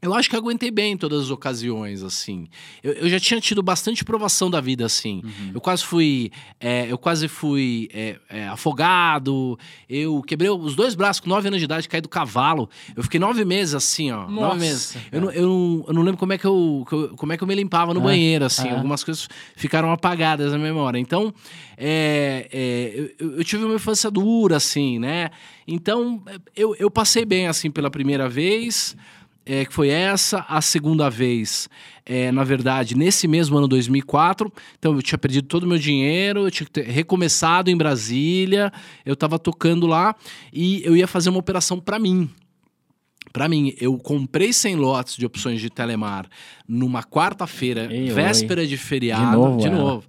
[0.05, 2.47] Eu acho que aguentei bem em todas as ocasiões, assim.
[2.83, 5.23] Eu, eu já tinha tido bastante provação da vida, assim.
[5.53, 9.57] Eu quase fui, é, eu quase fui é, é, afogado.
[9.89, 12.69] Eu quebrei os dois braços com nove anos de idade, caí do cavalo.
[12.95, 14.27] Eu fiquei nove meses assim, ó.
[14.27, 14.97] Nossa, nove meses.
[15.11, 16.85] Eu não, eu, não, eu não lembro como é que eu,
[17.17, 18.69] como é que eu me limpava no Ah, banheiro, assim.
[18.69, 18.75] ah.
[18.75, 20.99] Algumas coisas ficaram apagadas na memória.
[20.99, 21.33] Então,
[21.77, 25.29] é, é, eu, eu tive uma infância dura, assim, né?
[25.67, 26.21] Então,
[26.55, 28.95] eu, eu passei bem, assim, pela primeira vez
[29.45, 30.45] é, que foi essa.
[30.49, 31.69] A segunda vez,
[32.05, 34.51] é, na verdade, nesse mesmo ano 2004.
[34.77, 38.71] Então, eu tinha perdido todo o meu dinheiro, eu tinha recomeçado em Brasília,
[39.05, 40.15] eu estava tocando lá
[40.51, 42.29] e eu ia fazer uma operação para mim.
[43.32, 46.26] Para mim, eu comprei 100 lotes de opções de Telemar
[46.67, 49.26] numa quarta-feira, Ei, véspera de feriado.
[49.26, 50.03] De novo de novo.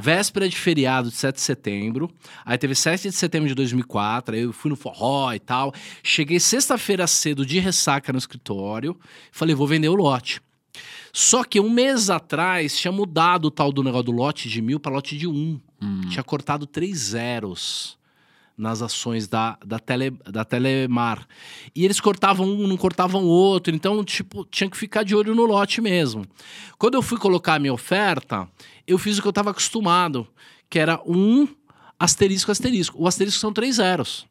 [0.00, 2.10] Véspera de feriado de 7 de setembro.
[2.44, 4.34] Aí teve 7 de setembro de 2004.
[4.34, 5.72] Aí eu fui no forró e tal.
[6.02, 8.96] Cheguei sexta-feira cedo de ressaca no escritório.
[9.32, 10.40] Falei, vou vender o lote.
[11.12, 14.78] Só que um mês atrás tinha mudado o tal do negócio do lote de mil
[14.78, 15.58] para lote de um.
[15.82, 16.02] Hum.
[16.08, 17.98] Tinha cortado três zeros
[18.60, 21.26] nas ações da, da, tele, da Telemar.
[21.74, 23.74] E eles cortavam um, não cortavam o outro.
[23.74, 26.26] Então, tipo, tinha que ficar de olho no lote mesmo.
[26.78, 28.46] Quando eu fui colocar a minha oferta,
[28.86, 30.28] eu fiz o que eu estava acostumado,
[30.68, 31.48] que era um
[31.98, 33.02] asterisco, asterisco.
[33.02, 34.26] O asterisco são três zeros.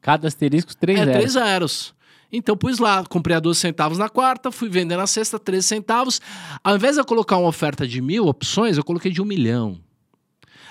[0.00, 1.18] Cada asterisco, três é, zeros.
[1.18, 1.94] três zeros.
[2.32, 6.20] Então, pus lá, comprei a 12 centavos na quarta, fui vender na sexta, 13 centavos.
[6.64, 9.78] Ao invés de eu colocar uma oferta de mil opções, eu coloquei de um milhão.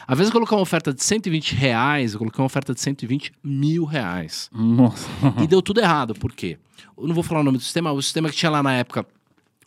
[0.10, 3.32] Invés de eu colocar uma oferta de 120 reais, eu coloquei uma oferta de 120
[3.43, 4.49] mil reais.
[4.51, 5.08] Nossa.
[5.41, 6.14] E deu tudo errado.
[6.14, 6.58] Por quê?
[6.97, 9.06] Eu não vou falar o nome do sistema, o sistema que tinha lá na época,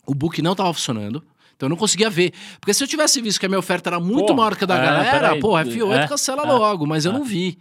[0.05, 1.23] o book não estava funcionando.
[1.55, 2.33] Então eu não conseguia ver.
[2.59, 4.77] Porque se eu tivesse visto que a minha oferta era muito maior que a da
[4.77, 5.39] é, galera, peraí.
[5.39, 6.85] pô, F8 É, cancela é, logo.
[6.85, 7.15] Mas eu é.
[7.15, 7.57] não vi.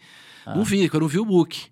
[0.46, 1.66] Não vi, porque eu não vi o book.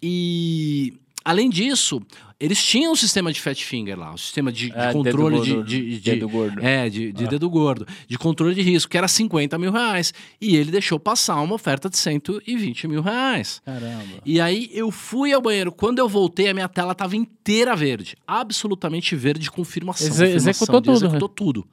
[0.00, 0.94] E
[1.24, 2.00] além disso,
[2.38, 5.62] eles tinham um sistema de fat finger lá, um sistema de, de É, controle dedo
[5.64, 6.64] de, de, de- dedo gordo.
[6.64, 7.28] É, de, Ah.
[7.28, 10.14] dedo gordo, de controle de risco, que era 50 mil reais.
[10.40, 13.60] E ele deixou passar uma oferta de 120 mil reais.
[13.64, 14.04] Caramba.
[14.24, 15.70] E aí eu fui ao banheiro.
[15.70, 18.16] Quando eu voltei, a minha tela estava inteira verde.
[18.26, 20.06] Absolutamente verde, confirmação.
[20.06, 21.06] Exe- confirmação executou de- tudo, né?
[21.08, 21.66] Executou tudo.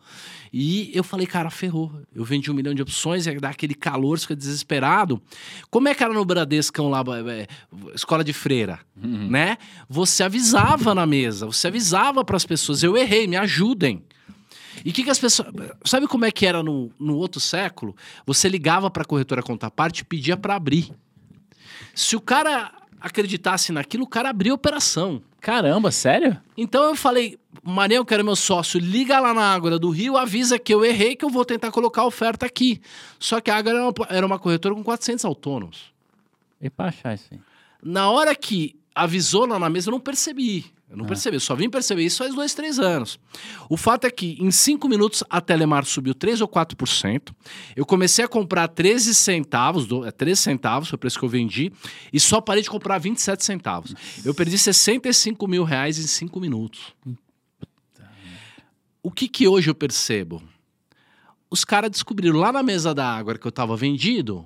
[0.51, 1.91] E eu falei, cara, ferrou.
[2.13, 5.21] Eu vendi um milhão de opções, ia dar aquele calor, fica desesperado.
[5.69, 7.47] Como é que era no Bradescão lá, é,
[7.93, 9.29] escola de freira, Uhum.
[9.29, 9.57] né?
[9.87, 14.03] Você avisava na mesa, você avisava para as pessoas, eu errei, me ajudem.
[14.85, 15.49] E o que, que as pessoas.
[15.85, 17.95] Sabe como é que era no, no outro século?
[18.25, 20.91] Você ligava para a corretora contraparte e pedia para abrir.
[21.93, 25.21] Se o cara acreditasse naquilo, o cara abria a operação.
[25.39, 26.37] Caramba, sério?
[26.57, 30.59] Então eu falei, Manel, que era meu sócio, liga lá na Ágora do Rio, avisa
[30.59, 32.81] que eu errei, que eu vou tentar colocar a oferta aqui.
[33.19, 35.93] Só que a Ágora era uma, era uma corretora com 400 autônomos.
[36.61, 37.39] E pra achar isso aí?
[37.81, 40.65] Na hora que avisou lá na mesa, eu não percebi.
[40.89, 41.07] Eu não Ah.
[41.09, 43.19] percebi, só vim perceber isso faz dois, três anos.
[43.69, 47.35] O fato é que em cinco minutos a Telemar subiu 3 ou 4%.
[47.75, 51.29] Eu comecei a comprar 13 centavos, do, é, 13 centavos foi o preço que eu
[51.29, 51.73] vendi,
[52.13, 53.93] e só parei de comprar 27 centavos.
[54.23, 56.93] Eu perdi 65 mil reais em cinco minutos.
[59.03, 60.41] O que que hoje eu percebo?
[61.49, 64.45] Os caras descobriram lá na mesa da água que eu tava vendido.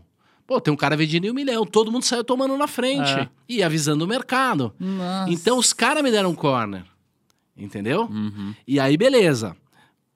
[0.52, 3.30] Pô, tem um cara vendendo em um milhão, todo mundo saiu tomando na frente É.
[3.47, 4.74] e avisando o mercado.
[4.78, 5.32] Nossa.
[5.32, 6.84] Então os caras me deram um corner.
[7.56, 8.02] Entendeu?
[8.12, 8.54] Uhum.
[8.68, 9.56] E aí, beleza.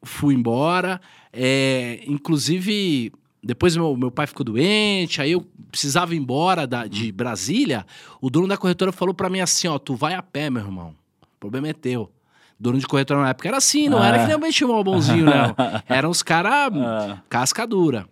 [0.03, 0.99] Fui embora.
[1.31, 7.11] é, inclusive, depois meu, meu pai ficou doente, aí eu precisava ir embora da- de
[7.13, 7.85] Brasília.
[8.19, 10.93] O dono da corretora falou pra mim assim: ó, tu vai a pé, meu irmão.
[11.23, 12.11] O problema é teu.
[12.59, 14.07] Dono de corretora na época era assim, não Ah.
[14.07, 15.55] era que nem o Benchimol bonzinho, não.
[15.87, 17.19] Eram os caras Ah.
[17.29, 18.05] casca dura.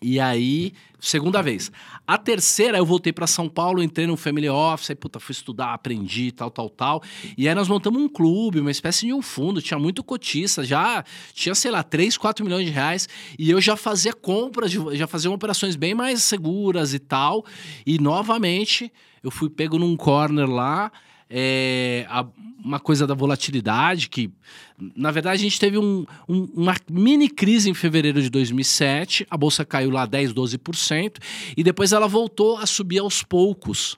[0.00, 1.70] E aí, segunda vez.
[2.06, 5.72] A terceira, eu voltei pra São Paulo, entrei no Family Office, aí, puta, fui estudar,
[5.72, 7.02] aprendi, tal, tal, tal.
[7.36, 11.04] E aí nós montamos um clube, uma espécie de um fundo, tinha muito cotista, já
[11.32, 13.08] tinha, sei lá, 3, 4 milhões de reais.
[13.38, 17.44] E eu já fazia compras, já fazia operações bem mais seguras e tal.
[17.84, 18.92] E novamente,
[19.22, 20.92] eu fui pego num corner lá,
[21.30, 22.26] é, a-
[22.64, 24.30] uma coisa da volatilidade, que
[24.96, 29.36] na verdade a gente teve um- um- uma mini crise em fevereiro de 2007, a
[29.36, 31.20] bolsa caiu lá 10, 12%,
[31.56, 33.96] e depois ela voltou a subir aos poucos.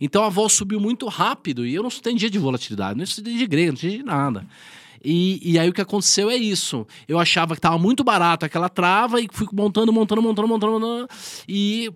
[0.00, 3.46] Então a vol subiu muito rápido, e eu não entendia de volatilidade, não entendia de
[3.46, 4.46] grego, não entendia de nada.
[5.02, 6.86] E, e aí o que aconteceu é isso.
[7.08, 11.08] Eu achava que estava muito barato aquela trava e fui montando, montando, montando, montando, montando.
[11.48, 11.90] E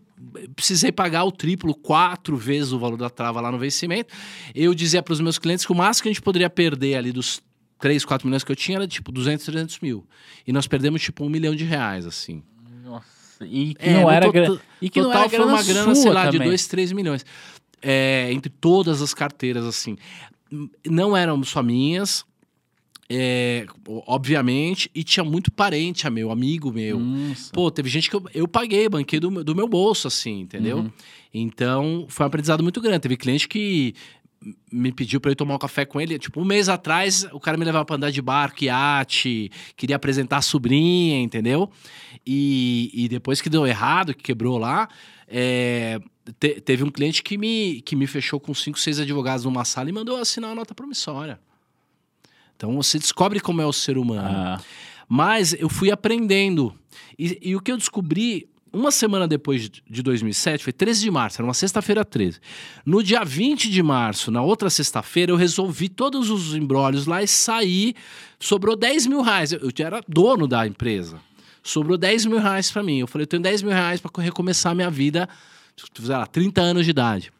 [0.54, 4.14] precisei pagar o triplo, quatro vezes o valor da trava lá no vencimento.
[4.54, 7.12] Eu dizia para os meus clientes que o máximo que a gente poderia perder ali
[7.12, 7.42] dos
[7.78, 10.06] 3, 4 milhões que eu tinha era tipo 200, 300 mil.
[10.46, 12.42] E nós perdemos tipo um milhão de reais, assim.
[12.82, 13.04] Nossa.
[13.42, 14.60] E que É, não era grana.
[14.80, 16.48] E que não Total era foi uma grana, sei lá, de também.
[16.48, 17.26] 2, 3 milhões.
[17.82, 19.98] É, entre todas as carteiras, assim.
[20.86, 22.24] Não eram só minhas,
[23.08, 23.66] é,
[24.06, 26.98] obviamente, e tinha muito parente meu, amigo meu.
[26.98, 27.52] Nossa.
[27.52, 30.78] Pô, teve gente que eu, eu paguei, banquei do, meu- do meu bolso, assim, entendeu?
[30.78, 30.90] Uhum.
[31.32, 33.00] Então, foi um aprendizado muito grande.
[33.00, 33.94] Teve cliente que
[34.70, 36.18] me pediu pra eu tomar um café com ele.
[36.18, 40.36] Tipo, um mês atrás, o cara me levava pra andar de barco, iate, queria apresentar
[40.38, 41.70] a sobrinha, entendeu?
[42.26, 44.88] E, e depois que deu errado, que quebrou lá,
[45.26, 45.98] é,
[46.38, 49.88] te- teve um cliente que me, que me fechou com cinco, seis advogados numa sala
[49.88, 51.38] e mandou assinar uma nota promissória.
[52.56, 54.28] Então, você descobre como é o ser humano.
[54.28, 54.60] Ah,
[55.08, 56.74] Mas eu fui aprendendo.
[57.18, 61.10] E, e o que eu descobri uma semana depois de- de 2007, foi 13 de
[61.10, 62.40] março, era uma sexta-feira 13.
[62.84, 67.28] No dia 20 de março, na outra sexta-feira, eu resolvi todos os embrólios lá e
[67.28, 67.94] saí.
[68.40, 69.52] Sobrou 10 mil reais.
[69.52, 71.20] Eu, eu era dono da empresa.
[71.62, 72.98] Sobrou 10 mil reais para mim.
[72.98, 75.28] Eu falei, eu tenho 10 mil reais para recomeçar a minha vida,
[75.76, 77.32] sei lá, 30 anos de idade.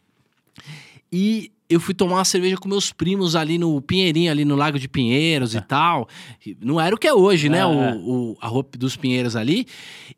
[1.12, 4.78] E eu fui tomar uma cerveja com meus primos ali no Pinheirinho, ali no Lago
[4.78, 6.08] de Pinheiros e tal.
[6.60, 7.58] Não era o que é hoje, né?
[7.58, 7.94] É, o, é.
[7.96, 9.66] o- a roupa dos Pinheiros ali.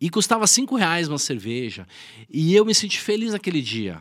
[0.00, 1.86] E custava cinco reais uma cerveja.
[2.28, 4.00] E eu me senti feliz naquele dia.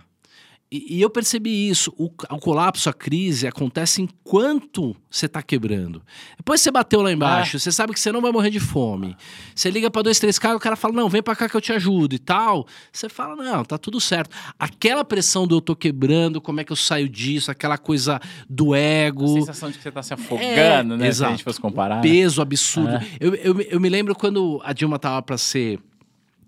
[0.87, 1.93] E, e eu percebi isso.
[1.97, 6.01] O, o colapso, a crise acontece enquanto você tá quebrando.
[6.37, 7.13] Depois você bateu lá É.
[7.13, 9.15] embaixo, você sabe que você não vai morrer de fome.
[9.53, 11.61] Você liga para dois, três caras, o cara fala: não, vem para cá que eu
[11.61, 12.67] te ajudo e tal.
[12.91, 14.35] Você fala: não, tá tudo certo.
[14.59, 18.19] Aquela pressão do eu tô quebrando, como é que eu saio disso, aquela coisa
[18.49, 19.27] do a ego.
[19.39, 21.03] sensação de que você tá se afogando, né?
[21.03, 21.31] Se a exato.
[21.31, 21.95] gente fosse comparar.
[21.97, 22.01] né?
[22.01, 22.95] peso absurdo.
[22.95, 23.05] É.
[23.19, 25.79] Eu, eu, me- eu me lembro quando a Dilma tava pra ser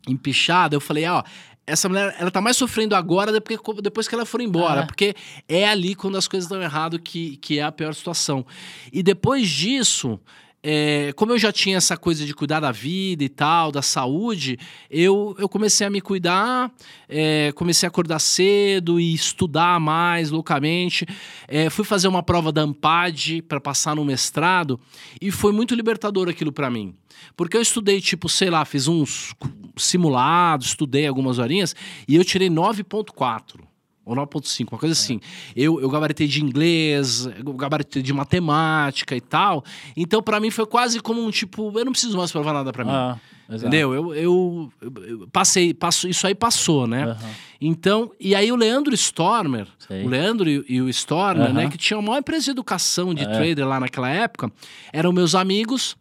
[0.07, 1.21] empichada, eu falei, ó,
[1.67, 4.85] essa mulher, ela tá mais sofrendo agora depois, depois que ela for embora, É.
[4.85, 5.13] porque
[5.47, 8.45] é ali quando as coisas dão errado que, que é a pior situação.
[8.91, 10.17] E depois disso,
[10.63, 14.57] é, como eu já tinha essa coisa de cuidar da vida e tal, da saúde,
[14.89, 16.71] eu, eu comecei a me cuidar,
[17.07, 21.05] é, comecei a acordar cedo e estudar mais loucamente.
[21.47, 24.79] É, fui fazer uma prova da AMPAD para passar no mestrado
[25.21, 26.95] e foi muito libertador aquilo para mim.
[27.35, 29.33] Porque eu estudei, tipo, sei lá, fiz uns
[29.75, 31.75] simulados, estudei algumas horinhas
[32.07, 33.66] e eu tirei 9,4
[34.07, 35.19] ou 9.5, uma coisa assim.
[35.55, 39.63] Eu, eu gabaritei de inglês, eu gabaritei de matemática e tal.
[39.95, 42.85] Então, pra mim, foi quase como um tipo, eu não preciso mais provar nada pra
[42.85, 42.91] mim.
[42.91, 43.19] Ah.
[43.49, 43.93] Entendeu?
[43.93, 47.03] Eu, eu, eu passei, passo, isso aí passou, né?
[47.05, 47.29] Aham.
[47.61, 50.03] Então, e aí o Leandro Stormer, Sei.
[50.03, 51.53] o Leandro e, e o Stormer, Aham.
[51.53, 53.25] né, que tinham a maior empresa de educação de É.
[53.25, 54.51] trader lá naquela época,
[54.91, 55.95] eram meus amigos.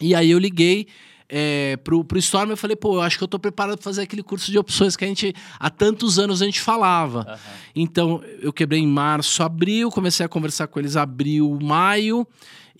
[0.00, 0.86] E aí eu liguei
[1.28, 4.02] é, pro, pro Stormer e falei, pô, eu acho que eu tô preparado pra fazer
[4.02, 7.26] aquele curso de opções que a gente, há tantos anos a gente falava.
[7.28, 7.38] Aham.
[7.76, 12.26] Então, eu quebrei em março, abril, comecei a conversar com eles abril, maio.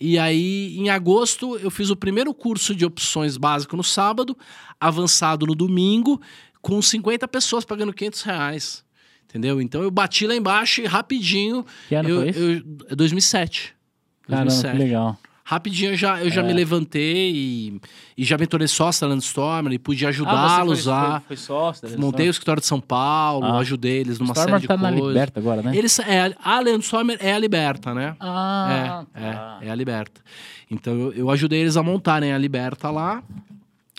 [0.01, 4.35] E aí, em agosto, eu fiz o primeiro curso de opções básico no sábado,
[4.79, 6.21] avançado no domingo,
[6.61, 8.83] com 50 pessoas pagando 500 reais.
[9.25, 9.61] Entendeu?
[9.61, 11.63] Então, eu bati lá embaixo e rapidinho...
[11.87, 12.39] Que ano eu, foi isso?
[12.39, 13.75] eu- é 2007.
[14.23, 14.77] Caramba, que 2007.
[14.79, 15.17] legal.
[15.49, 16.43] Rapidinho eu já, eu já É.
[16.45, 17.81] me levantei e,
[18.15, 21.09] e já me tornei sócio da Landstormer e pude Ah, ajudá-los foi, a...
[21.21, 23.57] foi, foi sócio Montei o escritório de São Paulo, Ah.
[23.57, 25.07] ajudei eles numa Stormer série de tá na coisas.
[25.07, 25.75] Liberta agora, né?
[25.75, 28.15] Eles, é, a Landstormer é a Liberta, né?
[28.19, 29.57] Ah, é, tá.
[29.63, 30.21] é, é a Liberta.
[30.69, 33.23] Então eu, eu ajudei eles a montarem a Liberta lá.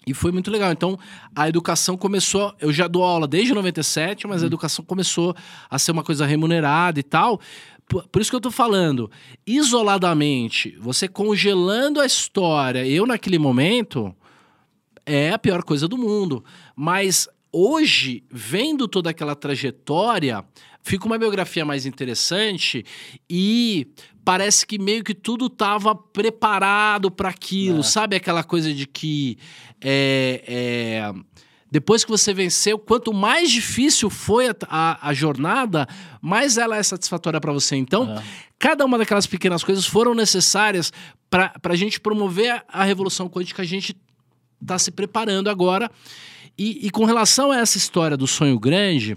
[0.07, 0.70] E foi muito legal.
[0.70, 0.96] Então
[1.34, 2.55] a educação começou.
[2.61, 5.34] Eu já dou aula desde 97, mas a educação começou
[5.68, 7.40] a ser uma coisa remunerada e tal.
[7.91, 9.11] Por, isso que eu tô falando.
[9.45, 14.14] Isoladamente, você congelando a história, eu naquele momento,
[15.05, 16.45] é a pior coisa do mundo.
[16.76, 20.45] Mas hoje, vendo toda aquela trajetória,
[20.84, 22.84] fica uma biografia mais interessante
[23.28, 23.88] e
[24.24, 27.80] parece que meio que tudo estava preparado para aquilo.
[27.80, 27.82] É.
[27.82, 29.36] Sabe aquela coisa de que
[29.80, 31.12] é, é,
[31.70, 35.86] depois que você venceu, quanto mais difícil foi a, a- a jornada,
[36.20, 37.76] mais ela é satisfatória para você.
[37.76, 38.22] Então, É.
[38.58, 40.92] cada uma daquelas pequenas coisas foram necessárias
[41.30, 43.96] para a gente promover a, a revolução quântica que a gente
[44.60, 45.90] está se preparando agora.
[46.58, 49.16] E, e com relação a essa história do sonho grande,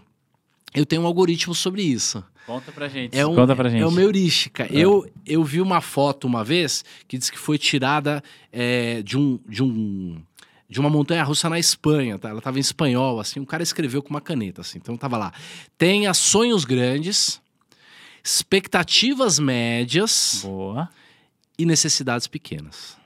[0.73, 2.23] eu tenho um algoritmo sobre isso.
[2.45, 3.17] Conta pra gente.
[3.17, 3.81] É, um, Conta pra gente.
[3.81, 4.67] é uma heurística.
[4.71, 9.39] Eu, eu vi uma foto uma vez que diz que foi tirada é, de, um,
[9.47, 10.21] de, um,
[10.69, 12.17] de uma montanha russa na Espanha.
[12.17, 12.29] Tá?
[12.29, 13.39] Ela estava em espanhol, assim.
[13.39, 14.77] Um cara escreveu com uma caneta, assim.
[14.77, 15.33] Então tava lá.
[15.77, 17.41] Tenha sonhos grandes,
[18.23, 20.89] expectativas médias Boa.
[21.57, 22.97] e necessidades pequenas.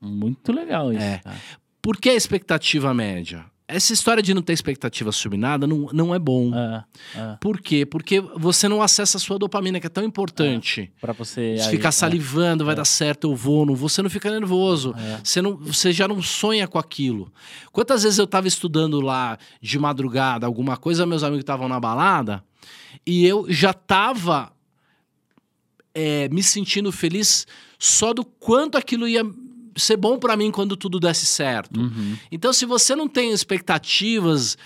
[0.00, 1.02] Muito legal isso.
[1.02, 1.18] É.
[1.18, 1.40] cara.
[1.80, 3.44] Por que a expectativa média?
[3.74, 6.52] Essa história de não ter expectativa sobre nada não, não é bom.
[6.54, 7.36] É, é.
[7.40, 7.86] Por quê?
[7.86, 10.92] Porque você não acessa a sua dopamina, que é tão importante.
[11.00, 11.56] Pra você.
[11.56, 11.92] Você aí- ficar é.
[11.92, 14.94] salivando, vai dar certo, eu vou, não vou, você não fica nervoso.
[14.96, 15.20] É.
[15.22, 17.32] Você, não, você já não sonha com aquilo.
[17.70, 22.44] Quantas vezes eu tava estudando lá de madrugada alguma coisa, meus amigos estavam na balada,
[23.06, 24.52] e eu já tava
[25.94, 27.46] é, me sentindo feliz
[27.78, 29.22] só do quanto aquilo ia
[29.76, 31.78] ser bom pra mim quando tudo desse certo.
[31.80, 32.16] Uhum.
[32.30, 34.56] Então, se você não tem expectativas,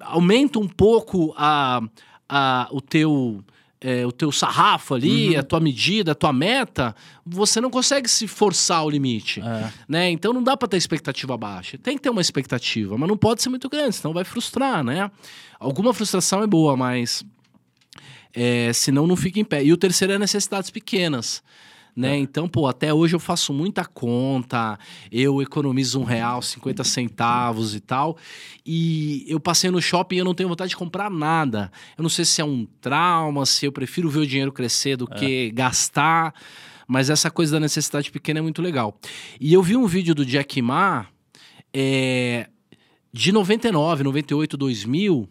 [0.00, 1.80] aumenta um pouco a,
[2.28, 3.44] a, o, teu,
[3.80, 5.40] é, o teu sarrafo ali, Uhum.
[5.40, 6.94] a tua medida, a tua meta,
[7.24, 9.40] você não consegue se forçar ao limite.
[9.40, 9.72] É.
[9.88, 10.10] Né?
[10.10, 11.78] Então não dá para ter expectativa baixa.
[11.78, 15.10] Tem que ter uma expectativa, mas não pode ser muito grande, senão vai frustrar, né?
[15.58, 17.24] Alguma frustração é boa, mas
[18.34, 19.64] é, senão não fica em pé.
[19.64, 21.42] E o terceiro é necessidades pequenas.
[21.96, 22.18] Né?
[22.18, 24.78] Então, pô, até hoje eu faço muita conta,
[25.10, 28.18] eu economizo um real, 50 centavos e tal.
[28.66, 31.72] E eu passei no shopping e eu não tenho vontade de comprar nada.
[31.96, 35.06] Eu não sei se é um trauma, se eu prefiro ver o dinheiro crescer do
[35.06, 36.34] que gastar.
[36.86, 39.00] Mas essa coisa da necessidade pequena é muito legal.
[39.40, 41.06] E eu vi um vídeo do Jack Ma
[41.72, 42.48] é,
[43.10, 45.28] de 99, 98, 2000,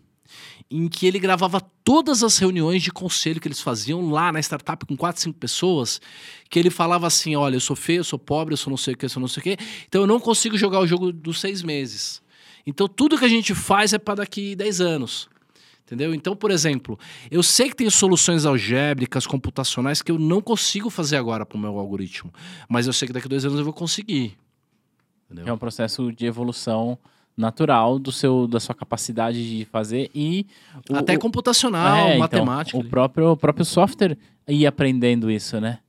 [0.70, 4.86] em que ele gravava todas as reuniões de conselho que eles faziam lá na startup
[4.86, 6.02] com 4, 5 pessoas,
[6.50, 8.94] que ele falava assim, olha, eu sou feio, eu sou pobre, eu sou não sei
[8.96, 9.58] o que, eu sou não sei o que,
[9.88, 12.22] então eu não consigo jogar o jogo dos seis meses.
[12.66, 15.30] Então tudo que a gente faz é para daqui 10 anos.
[15.86, 16.16] Entendeu?
[16.16, 16.98] Então, por exemplo,
[17.30, 21.62] eu sei que tem soluções algébricas, computacionais que eu não consigo fazer agora para o
[21.62, 22.34] meu algoritmo,
[22.68, 24.36] mas eu sei que daqui a dois anos eu vou conseguir.
[25.26, 25.48] Entendeu?
[25.48, 26.98] É um processo de evolução
[27.38, 30.46] natural do seu, da sua capacidade de fazer e
[30.90, 32.78] o- Até o- computacional, É, então, matemática.
[32.78, 32.90] o ali.
[32.90, 34.18] próprio, o próprio software
[34.48, 35.80] ir aprendendo isso, né?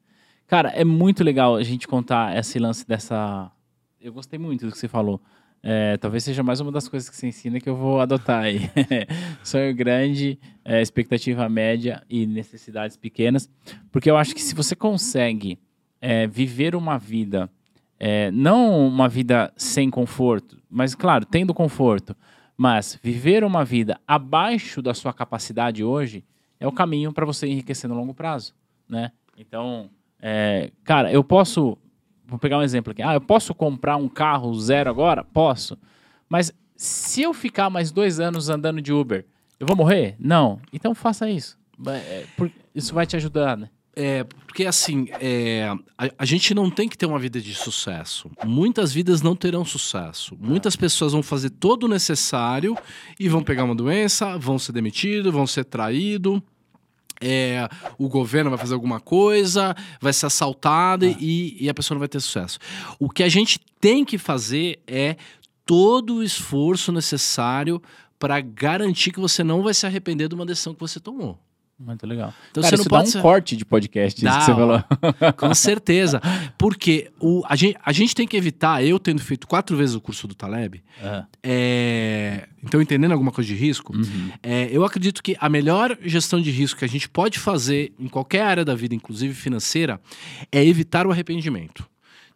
[0.47, 3.51] Cara, é muito legal a gente contar esse lance dessa.
[4.01, 5.21] Eu gostei muito do que você falou.
[5.63, 8.61] É, talvez seja mais uma das coisas que você ensina que eu vou adotar aí.
[9.43, 13.51] Sonho grande, é, expectativa média e necessidades pequenas.
[13.91, 15.59] Porque eu acho que se você consegue
[16.01, 17.51] é, viver uma vida
[17.99, 22.15] é, não uma vida sem conforto, mas claro, tendo conforto,
[22.57, 26.25] mas viver uma vida abaixo da sua capacidade hoje
[26.59, 28.55] é o caminho para você enriquecer no longo prazo,
[28.89, 29.13] né?
[29.39, 29.91] Então,
[30.21, 31.77] é, cara, eu posso,
[32.27, 33.03] vou pegar um exemplo aqui.
[33.03, 35.23] Ah, eu posso comprar um carro zero agora?
[35.23, 35.79] Posso.
[36.29, 39.27] Mas se eu ficar mais dois anos andando de Uber,
[39.61, 40.17] eu vou morrer?
[40.19, 40.61] Não.
[40.73, 41.59] Então faça isso.
[41.89, 42.25] É,
[42.75, 43.69] Isso vai te ajudar, né?
[43.99, 48.31] É, porque assim, é, a, a gente não tem que ter uma vida de sucesso.
[48.45, 50.37] Muitas vidas não terão sucesso.
[50.39, 52.77] Muitas pessoas vão fazer todo o necessário
[53.19, 56.43] e vão pegar uma doença, vão ser demitidos, vão ser traídos.
[57.19, 57.67] É,
[57.97, 62.09] o governo vai fazer alguma coisa, vai ser assaltado e, e a pessoa não vai
[62.09, 62.59] ter sucesso.
[62.99, 65.17] O que a gente tem que fazer é
[65.65, 67.81] todo o esforço necessário
[68.19, 71.39] para garantir que você não vai se arrepender de uma decisão que você tomou.
[71.79, 72.33] Muito legal.
[72.51, 74.55] Então Cara, você não isso pode dá um corte de podcast, isso Dá, que você
[74.55, 74.85] falou.
[75.37, 76.23] Com certeza.
[76.57, 80.01] Porque o, a, gente, a gente tem que evitar, eu tendo feito quatro vezes o
[80.01, 80.83] curso do Taleb,
[81.43, 84.31] é, então entendendo alguma coisa de risco, uhum.
[84.43, 88.09] é, eu acredito que a melhor gestão de risco que a gente pode fazer em
[88.09, 90.01] qualquer área da vida, inclusive financeira,
[90.51, 91.87] é evitar o arrependimento.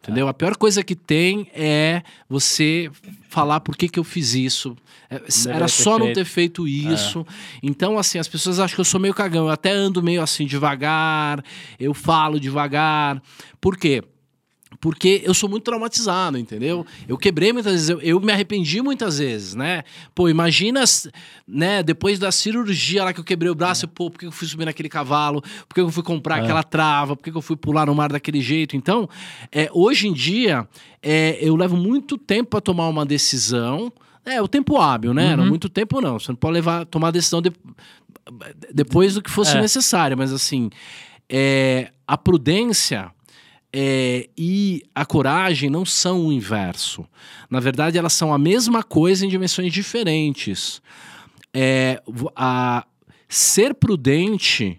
[0.01, 0.27] Entendeu?
[0.27, 2.89] A pior coisa que tem é você
[3.29, 4.75] falar por que, que eu fiz isso.
[5.07, 7.25] É, Era só não ter feito isso.
[7.61, 9.45] Então, assim, as pessoas acham que eu sou meio cagão.
[9.45, 11.43] Eu até ando meio assim devagar,
[11.79, 13.21] eu falo devagar.
[13.59, 14.03] Por quê?
[14.81, 16.83] Porque eu sou muito traumatizado, entendeu?
[17.07, 19.83] Eu quebrei muitas vezes, eu, eu me arrependi muitas vezes, né?
[20.15, 20.83] Pô, imagina,
[21.47, 24.31] né, depois da cirurgia lá que eu quebrei o braço, eu, pô, por que eu
[24.31, 25.39] fui subir naquele cavalo?
[25.69, 26.41] Por que eu fui comprar É.
[26.41, 27.15] aquela trava?
[27.15, 28.75] Por que eu fui pular no mar daquele jeito?
[28.75, 29.07] Então,
[29.51, 30.67] é, hoje em dia,
[31.01, 33.93] é, eu levo muito tempo para tomar uma decisão.
[34.25, 35.35] É, o tempo hábil, né?
[35.35, 35.49] Não Uhum.
[35.51, 36.17] muito tempo não.
[36.19, 37.51] Você não pode levar, tomar a decisão de-
[38.73, 39.61] depois do que fosse É.
[39.61, 40.69] necessário, mas assim,
[41.29, 43.11] é, a prudência
[43.73, 47.05] é, e a coragem não são o inverso.
[47.49, 50.81] Na verdade, elas são a mesma coisa em dimensões diferentes.
[51.53, 52.01] É,
[52.35, 52.85] a,
[53.27, 54.77] ser prudente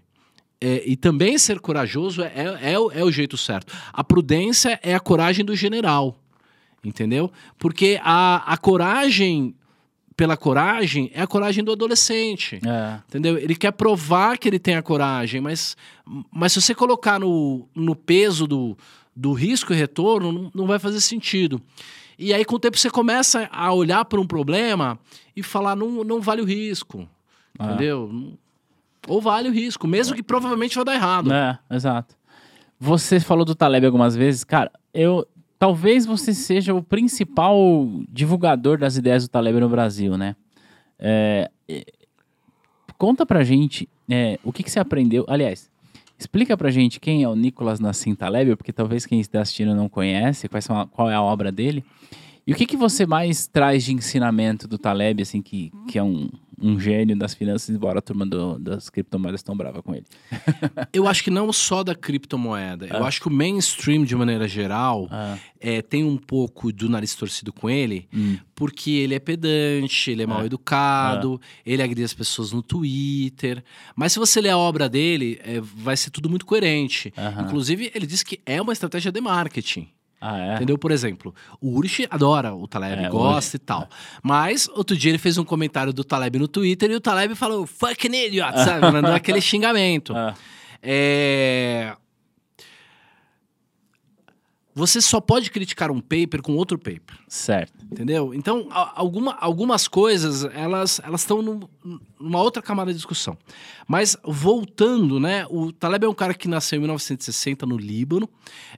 [0.61, 2.33] é, e também ser corajoso é,
[2.63, 3.73] é, é o- é o jeito certo.
[3.93, 6.19] A prudência é a coragem do general,
[6.85, 7.33] entendeu?
[7.59, 9.55] Porque a, a coragem
[10.17, 12.61] pela coragem é a coragem do adolescente.
[12.67, 12.99] É.
[13.09, 13.39] Entendeu?
[13.39, 15.77] Ele quer provar que ele tem a coragem, mas,
[16.31, 18.77] mas se você colocar no, no peso do,
[19.15, 21.61] do risco e retorno, não, não vai fazer sentido.
[22.19, 24.99] E aí, com o tempo, você começa a olhar para um problema
[25.35, 27.09] e falar: não, não vale o risco.
[27.59, 27.67] Ah.
[27.67, 28.37] Entendeu?
[29.09, 31.33] Ou vale o risco, mesmo que provavelmente vai dar errado.
[31.33, 32.15] É, exato.
[32.79, 34.71] Você falou do Taleb algumas vezes, cara.
[34.95, 35.27] Eu
[35.63, 40.35] talvez você seja o principal divulgador das ideias do Taleb no Brasil, né?
[40.99, 41.85] É, é,
[42.99, 45.25] conta pra gente é, o que, que você aprendeu.
[45.29, 45.71] Aliás,
[46.19, 49.89] explica pra gente quem é o Nicolas Nassim Taleb, porque talvez quem está assistindo não
[49.89, 50.49] conhece,
[50.91, 51.85] qual é a obra dele.
[52.45, 56.03] E o que, que você mais traz de ensinamento do Taleb, assim, que, que é
[56.03, 56.29] um,
[56.63, 60.05] um gênio das finanças, embora a turma do- das criptomoedas tão brava com ele?
[60.93, 62.87] Eu acho que não só da criptomoeda.
[62.87, 63.09] Eu Ah.
[63.09, 67.53] acho que o mainstream, de maneira geral, Ah, é, tem um pouco do nariz torcido
[67.53, 70.47] com ele, hum, porque ele é pedante, ele é mal É.
[70.47, 73.63] educado, ele agride as pessoas no Twitter.
[73.97, 77.13] Mas se você ler a obra dele, é, vai ser tudo muito coerente.
[77.41, 79.89] Inclusive, ele diz que é uma estratégia de marketing.
[80.25, 80.55] Ah, é?
[80.55, 80.79] Entendeu?
[80.79, 83.89] Por exemplo, o Urich adora o Taleb, É, o gosta e tal.
[84.23, 87.67] Mas outro dia ele fez um comentário do Taleb no Twitter e o Taleb falou
[87.67, 88.89] fucking idiot, sabe?
[88.93, 90.15] Mandou aquele xingamento.
[90.17, 90.33] Ah,
[90.81, 91.97] É...
[94.75, 97.82] Você só pode criticar um paper com outro paper, certo.
[97.93, 98.35] Entendeu?
[98.35, 101.61] Então, alguma, algumas coisas, elas estão num-
[102.19, 103.37] numa outra camada de discussão.
[103.87, 105.45] Mas, voltando, né?
[105.51, 108.29] O Taleb é um cara que nasceu em 1960 no Líbano.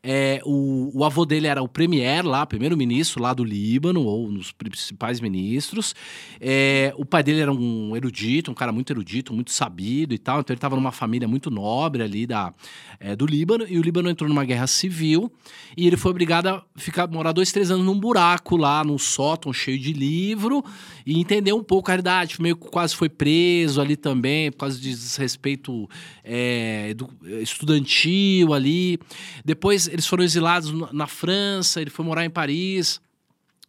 [0.02, 4.34] É, o, o avô dele era o premier lá, primeiro-ministro lá do Líbano, ou um
[4.34, 5.94] dos principais ministros.
[6.40, 10.40] É, o pai dele era um erudito, um cara muito erudito, muito sabido e tal.
[10.40, 12.52] Então ele estava numa família muito nobre ali da,
[12.98, 13.66] é, do Líbano.
[13.68, 15.30] E o Líbano entrou numa guerra civil
[15.76, 19.52] e ele foi obrigado a ficar, morar dois, três anos num buraco lá, num sótão
[19.52, 20.64] cheio de livro
[21.06, 22.40] e entender um pouco a realidade.
[22.40, 25.88] Meio que quase foi preso ali também, por causa de desrespeito
[26.24, 28.98] é, edu- estudantil ali.
[29.44, 33.00] Depois eles foram exilados na- França, ele foi morar em Paris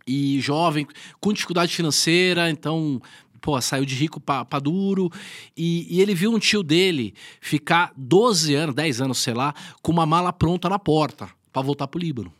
[0.07, 0.88] e jovem,
[1.19, 3.01] com dificuldade financeira, então,
[3.41, 5.11] pô, saiu de rico pra duro.
[5.57, 9.91] E, e ele viu um tio dele ficar 12 anos, 10 anos, sei lá, com
[9.91, 12.31] uma mala pronta na porta pra voltar pro Líbano.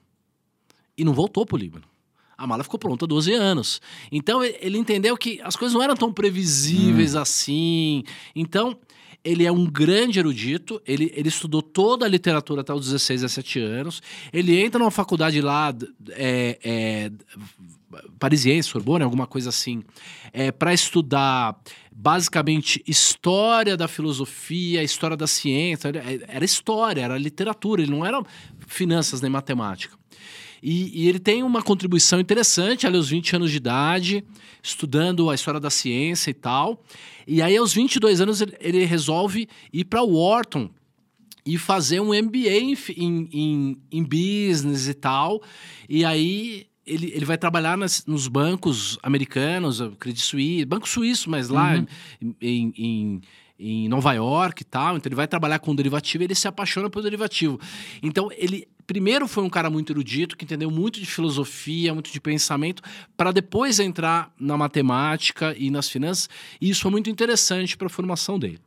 [0.98, 1.84] E não voltou pro Líbano.
[2.38, 3.82] A mala ficou pronta 12 anos.
[4.12, 8.04] Então ele entendeu que as coisas não eram tão previsíveis assim.
[8.36, 8.78] Então
[9.26, 13.60] ele é um grande erudito, ele, ele estudou toda a literatura até os 16, 17
[13.60, 14.02] anos.
[14.32, 15.74] Ele entra numa faculdade lá,
[16.12, 17.12] é, é,
[18.20, 19.84] parisiense, Sorbonne, alguma coisa assim,
[20.32, 21.60] é, para estudar
[21.92, 25.88] basicamente história da filosofia, história da ciência.
[25.88, 28.22] Era, era história, era literatura, ele não era
[28.68, 29.98] finanças nem matemática.
[30.68, 34.24] E, e ele tem uma contribuição interessante ali aos 20 anos de idade,
[34.64, 36.84] estudando a história da ciência e tal.
[37.28, 40.68] E aí, aos 22 anos, ele, resolve ir para Wharton
[41.46, 42.58] e fazer um MBA
[42.98, 45.40] em, em, em, business e tal.
[45.88, 51.48] E aí ele, ele vai trabalhar nas- nos bancos americanos, Credit Suisse, banco suíço, mas
[51.48, 51.78] lá
[52.20, 53.22] em, em, em-
[53.60, 54.98] em Nova York e tal.
[54.98, 57.60] Então ele vai trabalhar com derivativo e ele se apaixona pelo derivativo.
[58.02, 62.20] Então ele primeiro foi um cara muito erudito, que entendeu muito de filosofia, muito de
[62.20, 62.82] pensamento,
[63.18, 66.30] para depois entrar na matemática e nas finanças.
[66.60, 68.60] E isso foi muito interessante para a formação dele.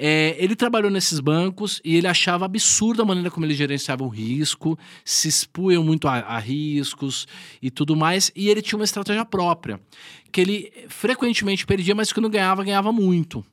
[0.00, 4.10] É, ele trabalhou nesses bancos e ele achava absurda a maneira como eles gerenciavam o
[4.10, 7.26] risco, se expunham muito a, a riscos
[7.60, 8.30] e tudo mais.
[8.36, 9.80] E ele tinha uma estratégia própria,
[10.30, 13.44] que ele frequentemente perdia, mas quando ganhava, ganhava muito.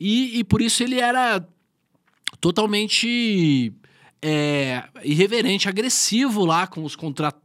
[0.00, 1.46] E, e por isso ele era
[2.40, 3.72] totalmente
[4.22, 7.40] é, irreverente, agressivo lá com os contratos.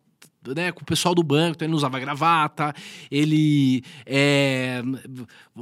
[0.58, 2.74] Né, com o pessoal do banco, então ele não usava gravata,
[3.10, 4.82] ele é,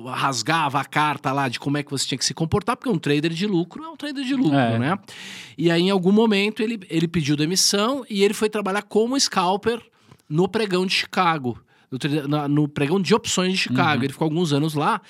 [0.08, 2.98] rasgava a carta lá de como é que você tinha que se comportar, porque um
[2.98, 4.80] trader de lucro é um trader de lucro, É.
[4.80, 4.98] né?
[5.56, 9.80] E aí, em algum momento, ele, ele pediu demissão e ele foi trabalhar como scalper
[10.28, 11.60] no pregão de Chicago.
[11.92, 14.04] No, na- no pregão de opções de Chicago.
[14.04, 15.02] Ele ficou alguns anos lá.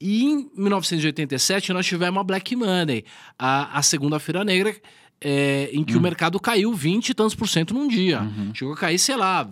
[0.00, 3.02] E em 1987, nós tivemos a Black Monday,
[3.38, 4.76] a, a segunda-feira negra,
[5.20, 8.20] é, em que o mercado caiu 20 e tantos por cento num dia.
[8.54, 9.48] Chegou a cair, sei lá,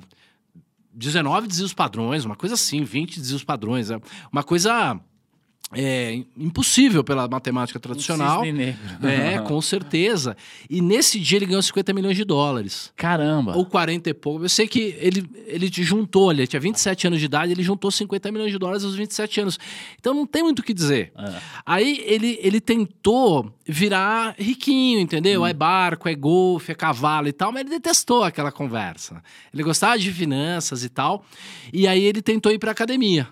[0.93, 3.91] 19 desvios padrões, uma coisa assim, 20 desvios padrões.
[3.91, 4.01] é
[4.33, 4.99] Uma coisa
[5.73, 8.43] é, impossível pela matemática tradicional.
[8.43, 8.79] Um negro.
[9.03, 10.37] É, com certeza.
[10.71, 12.93] E nesse dia ele ganhou 50 milhões de dólares.
[12.95, 13.57] Caramba.
[13.57, 14.45] Ou 40 e pouco.
[14.45, 17.91] Eu sei que ele, ele te juntou, ele tinha 27 anos de idade, ele juntou
[17.91, 19.59] 50 milhões de dólares aos 27 anos.
[19.99, 21.13] Então não tem muito o que dizer.
[21.19, 21.35] É.
[21.65, 25.45] Aí ele, ele tentou virar riquinho, entendeu?
[25.45, 29.21] É barco, é golfe, é cavalo e tal, mas ele detestou aquela conversa.
[29.53, 31.25] Ele gostava de finanças e tal.
[31.73, 33.29] E aí ele tentou ir pra academia.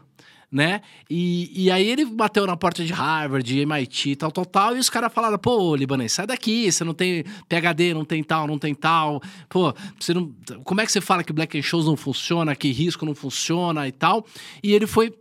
[0.55, 0.83] Né?
[1.11, 4.79] E, e aí ele bateu na porta de Harvard, de MIT, tal, tal, tal, e
[4.79, 8.57] os caras falaram, pô, Libanês, sai daqui, você não tem PHD, não tem tal, não
[8.57, 10.33] tem tal, pô, você não...
[10.63, 13.91] Como é que você fala que Black Shows não funciona, que risco não funciona e
[13.91, 14.25] tal?
[14.63, 15.13] E ele foi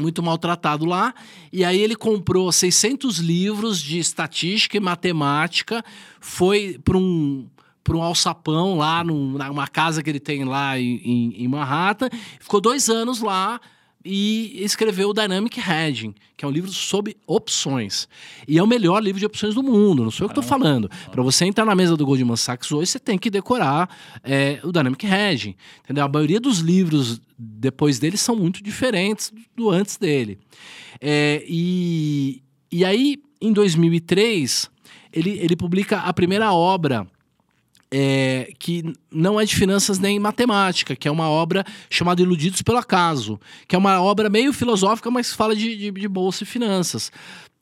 [0.00, 1.12] muito maltratado lá.
[1.52, 5.84] E aí ele comprou 600 livros de estatística e matemática,
[6.18, 7.46] foi para um
[7.84, 12.08] para um alçapão lá num- numa casa que ele tem lá em, em- em Manhattan,
[12.38, 13.60] ficou dois anos lá
[14.04, 18.08] e escreveu o Dynamic Hedging, que é um livro sobre opções.
[18.46, 20.90] E é o melhor livro de opções do mundo, não sou eu que estou falando.
[21.10, 23.88] Para você entrar na mesa do Goldman Sachs hoje, você tem que decorar
[24.24, 25.54] é, o Dynamic Hedging.
[25.84, 26.04] Entendeu?
[26.04, 30.38] A maioria dos livros depois dele são muito diferentes do antes dele.
[31.00, 34.70] É, e, e aí, em 2003,
[35.12, 37.06] ele, ele publica a primeira obra
[37.92, 42.78] é, que não é de finanças nem matemática, que é uma obra chamada Iludidos pelo
[42.78, 43.38] Acaso,
[43.68, 47.12] que é uma obra meio filosófica, mas fala de, de, de bolsa e finanças.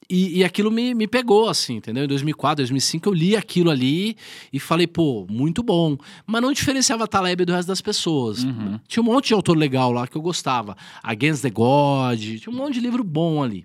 [0.09, 2.05] E, e aquilo me, me pegou, assim, entendeu?
[2.05, 4.17] Em 2004, 2005, eu li aquilo ali
[4.53, 5.97] e falei, pô, muito bom.
[6.27, 8.45] Mas não diferenciava a Taleb do resto das pessoas.
[8.89, 10.77] Tinha um monte de autor legal lá que eu gostava.
[11.01, 13.65] Against the God, tinha um monte de livro bom ali.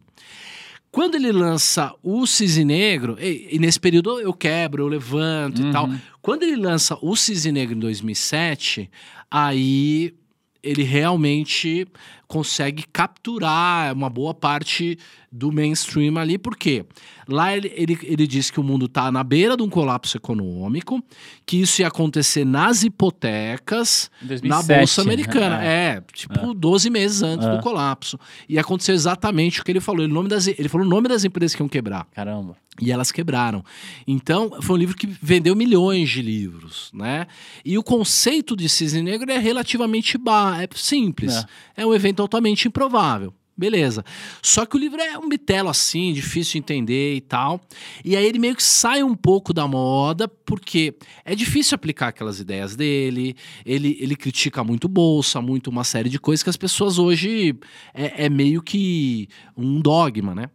[0.95, 5.69] Quando ele lança o Cisne Negro, e, e nesse período eu quebro, eu levanto e
[5.69, 5.89] tal.
[6.21, 8.89] Quando ele lança o Cisne Negro em 2007,
[9.29, 10.15] aí
[10.63, 11.85] ele realmente
[12.27, 14.97] consegue capturar uma boa parte
[15.31, 16.85] do mainstream ali, porque
[17.27, 21.03] lá ele, ele, ele diz que o mundo está na beira de um colapso econômico,
[21.45, 25.57] que isso ia acontecer nas hipotecas, Em na 2007, Bolsa Americana.
[25.57, 25.67] né?
[25.97, 27.55] É, tipo 12 meses antes É.
[27.55, 28.19] do colapso.
[28.47, 30.03] E aconteceu exatamente o que ele falou.
[30.03, 32.05] Ele, nome das, ele falou o nome das empresas que iam quebrar.
[32.13, 32.55] Caramba.
[32.81, 33.63] E elas quebraram.
[34.05, 37.25] Então, foi um livro que vendeu milhões de livros, né?
[37.63, 41.45] E o conceito de cisne negro é relativamente ba é simples.
[41.77, 41.85] É.
[41.85, 43.33] um evento altamente improvável.
[43.57, 44.03] Beleza.
[44.41, 47.61] Só que o livro é um bitelo assim, difícil de entender e tal.
[48.03, 50.93] E aí ele meio que sai um pouco da moda, porque
[51.23, 53.33] é difícil aplicar aquelas ideias dele.
[53.65, 57.57] Ele, ele critica muito bolsa, muito uma série de coisas que as pessoas hoje
[57.93, 60.49] é, é meio que um dogma, né?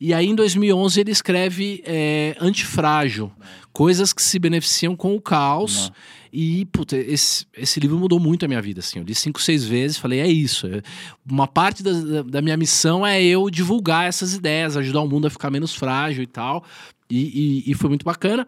[0.00, 3.32] E aí, em 2011, ele escreve é, Antifrágil,
[3.72, 5.88] coisas que se beneficiam com o caos.
[5.88, 6.17] Não.
[6.32, 8.98] E, puta, esse, esse livro mudou muito a minha vida, assim.
[8.98, 10.66] Eu li cinco, seis vezes, falei, é isso.
[10.66, 10.82] é-
[11.28, 15.30] Uma parte da, da- minha missão é eu divulgar essas ideias, ajudar o mundo a
[15.30, 16.64] ficar menos frágil e tal.
[17.10, 18.46] E, e- e foi muito bacana.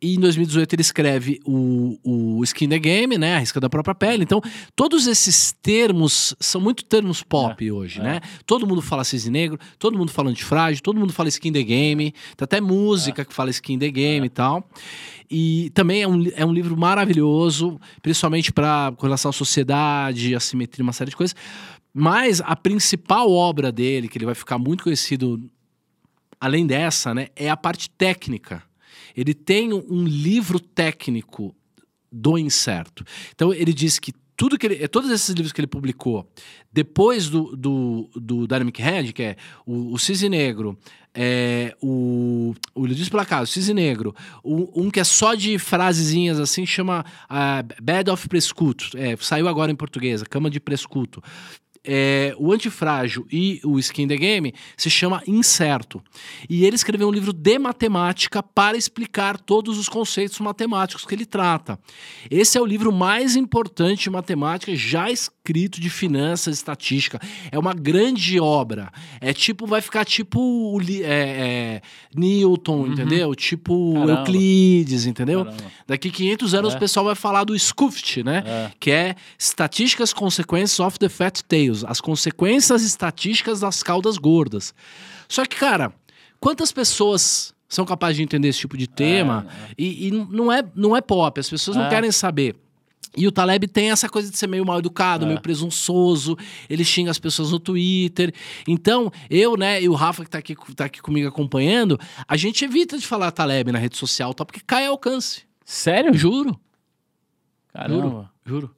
[0.00, 3.36] E em 2018 ele escreve o, o Skin the Game, né?
[3.36, 4.24] A risca da própria pele.
[4.24, 4.42] Então,
[4.74, 8.02] todos esses termos são muito termos pop hoje, é.
[8.02, 8.20] né?
[8.44, 12.12] Todo mundo fala cisne negro, todo mundo fala antifrágil, todo mundo fala Skin the Game.
[12.36, 14.68] Tem até música que fala Skin the Game e tal.
[15.30, 20.82] E também é um, é um livro maravilhoso, principalmente para com relação à sociedade, assimetria,
[20.82, 21.34] uma série de coisas.
[21.92, 25.42] Mas a principal obra dele, que ele vai ficar muito conhecido
[26.38, 28.62] além dessa, né, é a parte técnica.
[29.16, 31.54] Ele tem um livro técnico
[32.12, 33.04] do incerto.
[33.34, 36.28] Então ele diz que tudo que ele, todos esses livros que ele publicou
[36.70, 40.78] depois do, do, do Dynamic Head, que é o, o Cisne Negro,
[41.14, 44.14] é, o, o Iludidos pela Casa, o Cisne Negro,
[44.44, 49.48] o- um que é só de frasezinhas assim, chama ah, Bed of Prescuto, é, saiu
[49.48, 51.22] agora em português, a Cama de Prescuto.
[51.86, 56.02] É, o Antifrágil e o Skin the Game se chama Incerto.
[56.48, 61.24] E ele escreveu um livro de matemática para explicar todos os conceitos matemáticos que ele
[61.26, 61.78] trata.
[62.30, 67.20] Esse é o livro mais importante de matemática já escrito de finanças e estatística.
[67.52, 68.90] É uma grande obra.
[69.20, 71.82] É tipo, vai ficar tipo é, é,
[72.14, 73.34] Newton, entendeu?
[73.34, 73.94] Tipo Uhum.
[74.06, 74.20] Caramba.
[74.20, 75.44] Euclides, entendeu?
[75.44, 75.64] Caramba.
[75.86, 76.76] Daqui 500 anos É.
[76.76, 78.42] o pessoal vai falar do SCUFT, né?
[78.46, 78.70] É.
[78.80, 81.75] Que é Estatísticas Consequences of the Fat Tails.
[81.84, 84.74] As consequências estatísticas das caudas gordas.
[85.28, 85.92] Só que, cara,
[86.40, 89.46] quantas pessoas são capazes de entender esse tipo de tema?
[89.76, 91.88] E, e não, é, não é pop, as pessoas não É.
[91.88, 92.54] querem saber.
[93.18, 95.28] E o Taleb tem essa coisa de ser meio mal educado, É.
[95.28, 96.36] meio presunçoso,
[96.68, 98.32] ele xinga as pessoas no Twitter.
[98.68, 101.98] Então, eu, né, e o Rafa que tá aqui, tá aqui comigo acompanhando,
[102.28, 104.44] a gente evita de falar Taleb na rede social, tá?
[104.44, 105.42] Porque cai alcance.
[105.64, 106.12] Sério?
[106.14, 106.60] Juro,
[107.72, 108.30] Caramba.
[108.44, 108.74] juro.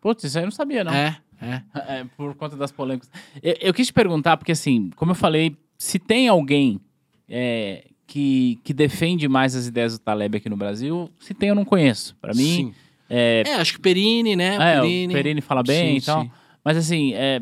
[0.00, 0.92] Putz, isso aí eu não sabia, não.
[0.92, 1.62] É, é.
[2.00, 3.10] É, por conta das polêmicas.
[3.42, 6.80] Eu, eu quis te perguntar, porque assim, como eu falei, se tem alguém
[7.28, 11.54] é, que, que defende mais as ideias do Taleb aqui no Brasil, se tem, eu
[11.54, 12.16] não conheço.
[12.20, 12.74] Pra mim, Sim.
[13.10, 14.56] é, É, acho que Perini, né?
[14.56, 15.12] é, Perini.
[15.12, 16.22] o Perini fala bem Sim, e tal.
[16.22, 16.30] sim.
[16.64, 17.40] Mas assim, é,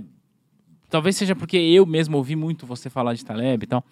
[0.91, 3.85] talvez seja porque eu mesmo ouvi muito você falar de Taleb e tal.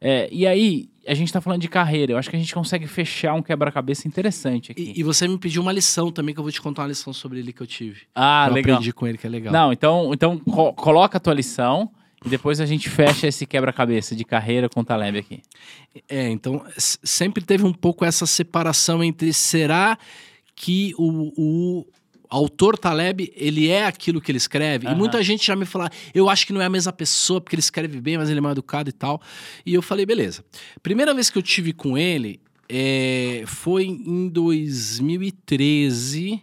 [0.00, 2.12] É, e aí, a gente tá falando de carreira.
[2.12, 4.92] Eu acho que a gente consegue fechar um quebra-cabeça interessante aqui.
[4.94, 7.12] E, e você me pediu uma lição também, que eu vou te contar uma lição
[7.12, 8.02] sobre ele que eu tive.
[8.14, 8.74] ah, eu legal.
[8.76, 9.52] aprendi com ele, que é legal.
[9.52, 11.90] Não, então, então co- coloca a tua lição
[12.24, 15.42] e depois a gente fecha esse quebra-cabeça de carreira com o Taleb aqui.
[16.08, 19.96] É, então sempre teve um pouco essa separação entre será
[20.54, 21.86] que o, o
[22.28, 24.86] autor Taleb, ele é aquilo que ele escreve?
[24.86, 24.94] Aham.
[24.94, 27.54] E muita gente já me fala, eu acho que não é a mesma pessoa, porque
[27.54, 29.20] ele escreve bem, mas ele é mal educado e tal.
[29.64, 30.44] E eu falei, beleza.
[30.82, 36.42] Primeira vez que eu tive com ele é, foi em 2013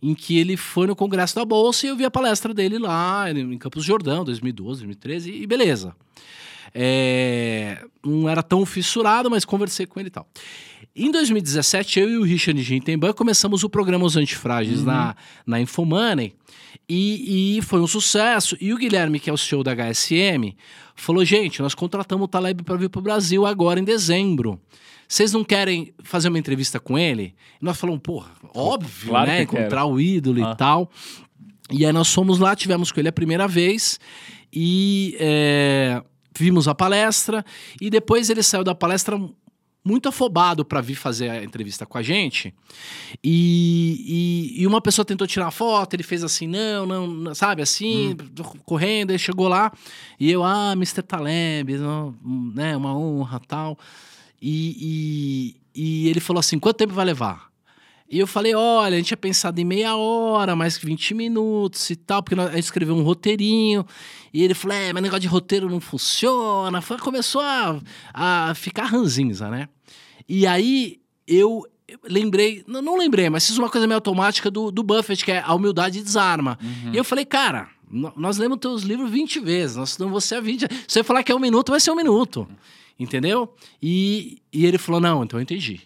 [0.00, 3.30] em que ele foi no Congresso da Bolsa e eu vi a palestra dele lá
[3.30, 5.94] em Campos Jordão, 2012, 2013, e beleza.
[6.74, 10.28] É, não era tão fissurado, mas conversei com ele e tal.
[10.94, 15.14] Em 2017, eu e o Richard Gintenban começamos o programa Os Antifrágeis na,
[15.46, 16.34] na Infomoney
[16.88, 18.56] e, e foi um sucesso.
[18.60, 20.56] E o Guilherme, que é o CEO da HSM,
[20.96, 24.60] falou: gente, nós contratamos o Taleb para vir para o Brasil agora em dezembro.
[25.06, 27.34] Vocês não querem fazer uma entrevista com ele?
[27.62, 29.42] E nós falamos, porra, óbvio, Claro né?
[29.42, 29.60] eu quero.
[29.60, 30.52] Encontrar o ídolo Ah.
[30.52, 30.90] e tal.
[31.70, 34.00] E aí nós fomos lá, tivemos com ele a primeira vez
[34.52, 36.02] e é,
[36.36, 37.44] vimos a palestra.
[37.80, 39.18] E depois ele saiu da palestra
[39.84, 42.54] muito afobado para vir fazer a entrevista com a gente.
[43.22, 47.62] E, e, e uma pessoa tentou tirar foto, ele fez assim, não, não, não, sabe,
[47.62, 48.16] assim,
[48.64, 49.72] correndo, aí chegou lá.
[50.20, 51.02] E eu, ah, Mr.
[51.02, 51.78] Taleb,
[52.54, 53.78] né, uma honra tal.
[54.40, 57.47] E, e, e ele falou assim: quanto tempo vai levar?
[58.10, 61.96] E eu falei: olha, a gente tinha pensado em meia hora, mais 20 minutos e
[61.96, 63.84] tal, porque nós, a gente escreveu um roteirinho.
[64.32, 66.80] E ele falou: é, mas negócio de roteiro não funciona.
[66.80, 67.78] Foi, começou a,
[68.14, 69.68] a ficar ranzinza, né?
[70.26, 71.66] E aí eu
[72.08, 75.42] lembrei, não, não lembrei, mas fiz uma coisa meio automática do, do Buffett, que é
[75.44, 76.58] a humildade desarma.
[76.92, 77.68] E eu falei: cara.
[77.90, 80.60] Nós lemos teus livros 20 vezes, nós estudamos você há 20.
[80.60, 82.46] Se você falar que é um minuto, vai ser um minuto.
[83.00, 83.54] Entendeu?
[83.82, 85.80] E, e ele falou: não, então eu entendi.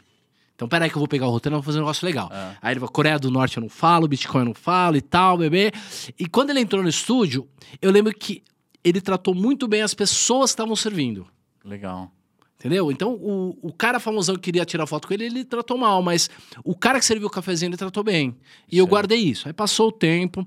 [0.62, 2.28] Então, peraí que eu vou pegar o roteiro, eu vou fazer um negócio legal.
[2.30, 2.54] Ah.
[2.62, 5.36] Aí ele falou, Coreia do Norte eu não falo, Bitcoin eu não falo e tal,
[5.36, 5.72] bebê.
[6.16, 7.48] E quando ele entrou no estúdio,
[7.80, 8.44] eu lembro que
[8.84, 11.26] ele tratou muito bem as pessoas que estavam servindo.
[11.64, 12.12] Legal.
[12.60, 12.92] Entendeu?
[12.92, 16.30] Então, o, o cara famosão que queria tirar foto com ele, ele tratou mal, mas
[16.62, 18.36] o cara que serviu o cafezinho, ele tratou bem.
[18.70, 18.90] E eu Certo.
[18.90, 19.48] guardei isso.
[19.48, 20.46] Aí passou o tempo,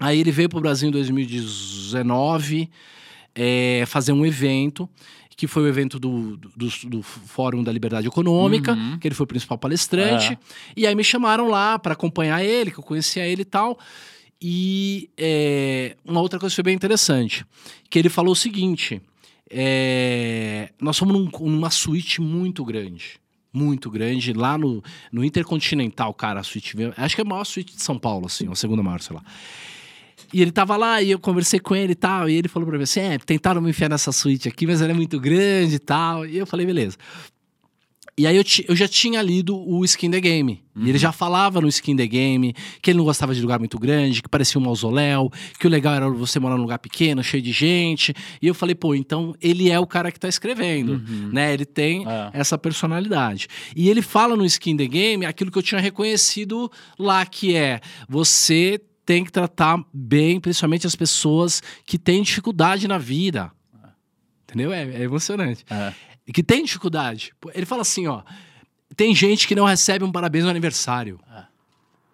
[0.00, 2.68] aí ele veio pro Brasil em 2019.
[3.36, 4.88] é, fazer um evento,
[5.36, 8.98] que foi o evento do, do, do- Fórum da Liberdade Econômica, Uhum.
[8.98, 10.38] que ele foi o principal palestrante.
[10.76, 13.78] E aí me chamaram lá para acompanhar ele, que eu conhecia ele e tal.
[14.40, 17.44] E é, uma outra coisa que foi bem interessante,
[17.88, 19.00] que ele falou o seguinte:
[19.50, 23.22] é, nós fomos num- numa suíte muito grande.
[23.52, 24.82] Muito grande, lá no,
[25.12, 26.76] no Intercontinental, cara, a suíte.
[26.96, 29.22] Acho que é a maior suíte de São Paulo, assim, a segunda maior, sei lá.
[30.34, 32.28] E ele tava lá e eu conversei com ele e tal.
[32.28, 34.90] E ele falou pra mim assim: é, tentaram me enfiar nessa suíte aqui, mas ela
[34.90, 36.26] é muito grande e tal.
[36.26, 36.96] E eu falei, beleza.
[38.16, 40.62] E aí eu, eu já tinha lido o Skin the Game.
[40.76, 43.76] E ele já falava no Skin the Game que ele não gostava de lugar muito
[43.78, 47.42] grande, que parecia um mausoléu, que o legal era você morar num lugar pequeno, cheio
[47.42, 48.14] de gente.
[48.40, 51.00] E eu falei, pô, então ele é o cara que tá escrevendo,
[51.32, 51.52] né?
[51.54, 52.30] Ele tem É.
[52.32, 53.48] essa personalidade.
[53.74, 57.80] E ele fala no Skin the Game aquilo que eu tinha reconhecido lá, que é
[58.08, 63.52] você tem que tratar bem, principalmente as pessoas que têm dificuldade na vida.
[64.44, 64.72] Entendeu?
[64.72, 65.64] É, é emocionante.
[65.70, 65.92] É.
[66.32, 67.32] Que tem dificuldade.
[67.54, 68.22] Ele fala assim, ó.
[68.96, 71.18] Tem gente que não recebe um parabéns no aniversário.
[71.28, 71.48] Ah.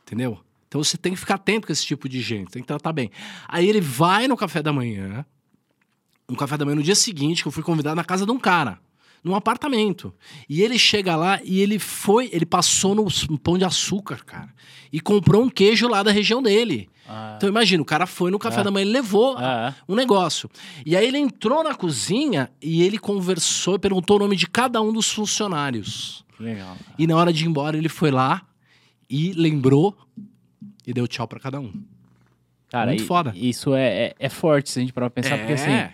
[0.02, 0.40] Entendeu?
[0.66, 3.10] Então você tem que ficar atento com esse tipo de gente, tem que tratar bem.
[3.48, 5.26] Aí ele vai no café da manhã,
[6.28, 8.38] um café da manhã no dia seguinte, que eu fui convidado na casa de um
[8.38, 8.78] cara,
[9.22, 10.12] num apartamento.
[10.48, 13.06] E ele chega lá e ele foi, ele passou no
[13.38, 14.48] pão de açúcar, cara,
[14.92, 16.88] e comprou um queijo lá da região dele.
[17.08, 18.62] Ah, Então imagina, o cara foi no café Ah.
[18.64, 20.48] da manhã, ele levou ah, um negócio.
[20.86, 24.80] E aí ele entrou na cozinha e ele conversou e perguntou o nome de cada
[24.80, 26.24] um dos funcionários.
[26.38, 26.76] legal.
[26.98, 28.42] E na hora de ir embora, ele foi lá
[29.08, 29.96] e lembrou
[30.86, 31.72] e deu tchau pra cada um.
[32.70, 33.32] Cara, Muito e- foda.
[33.34, 35.92] isso é, é, é forte se a gente parar pra pensar, porque assim, É.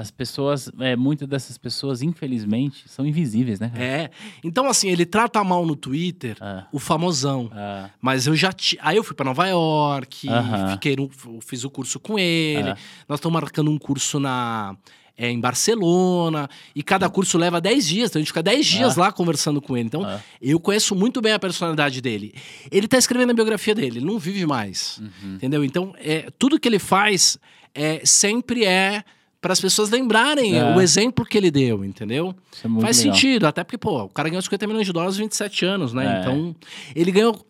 [0.00, 3.68] as pessoas, é, muitas dessas pessoas, infelizmente, são invisíveis, né?
[3.68, 3.82] cara?
[3.84, 4.10] É.
[4.44, 7.50] Então, assim, ele trata mal no Twitter Ah, o famosão.
[7.52, 8.50] ah, Mas eu já.
[8.80, 10.28] Aí eu fui pra Nova York,
[10.72, 11.10] fiquei no-
[11.40, 12.70] fiz o curso com ele.
[12.70, 12.76] Ah.
[13.08, 14.76] Nós estamos marcando um curso na.
[15.20, 18.96] é, em Barcelona, e cada curso leva 10 dias, então a gente fica 10 dias
[18.96, 19.00] Ah.
[19.00, 19.86] lá conversando com ele.
[19.88, 22.32] Então, ah, eu conheço muito bem a personalidade dele.
[22.70, 25.00] Ele tá escrevendo a biografia dele, ele não vive mais.
[25.02, 25.34] uhum.
[25.34, 25.64] Entendeu?
[25.64, 27.36] Então, é, tudo que ele faz
[27.74, 29.02] é, sempre é
[29.40, 30.74] para as pessoas lembrarem É.
[30.74, 32.34] o exemplo que ele deu, entendeu?
[32.64, 33.14] É muito Faz legal.
[33.14, 36.16] sentido, até porque, pô, o cara ganhou 50 milhões de dólares aos 27 anos, né?
[36.16, 36.20] É.
[36.20, 36.56] Então,
[36.94, 37.46] ele ganhou.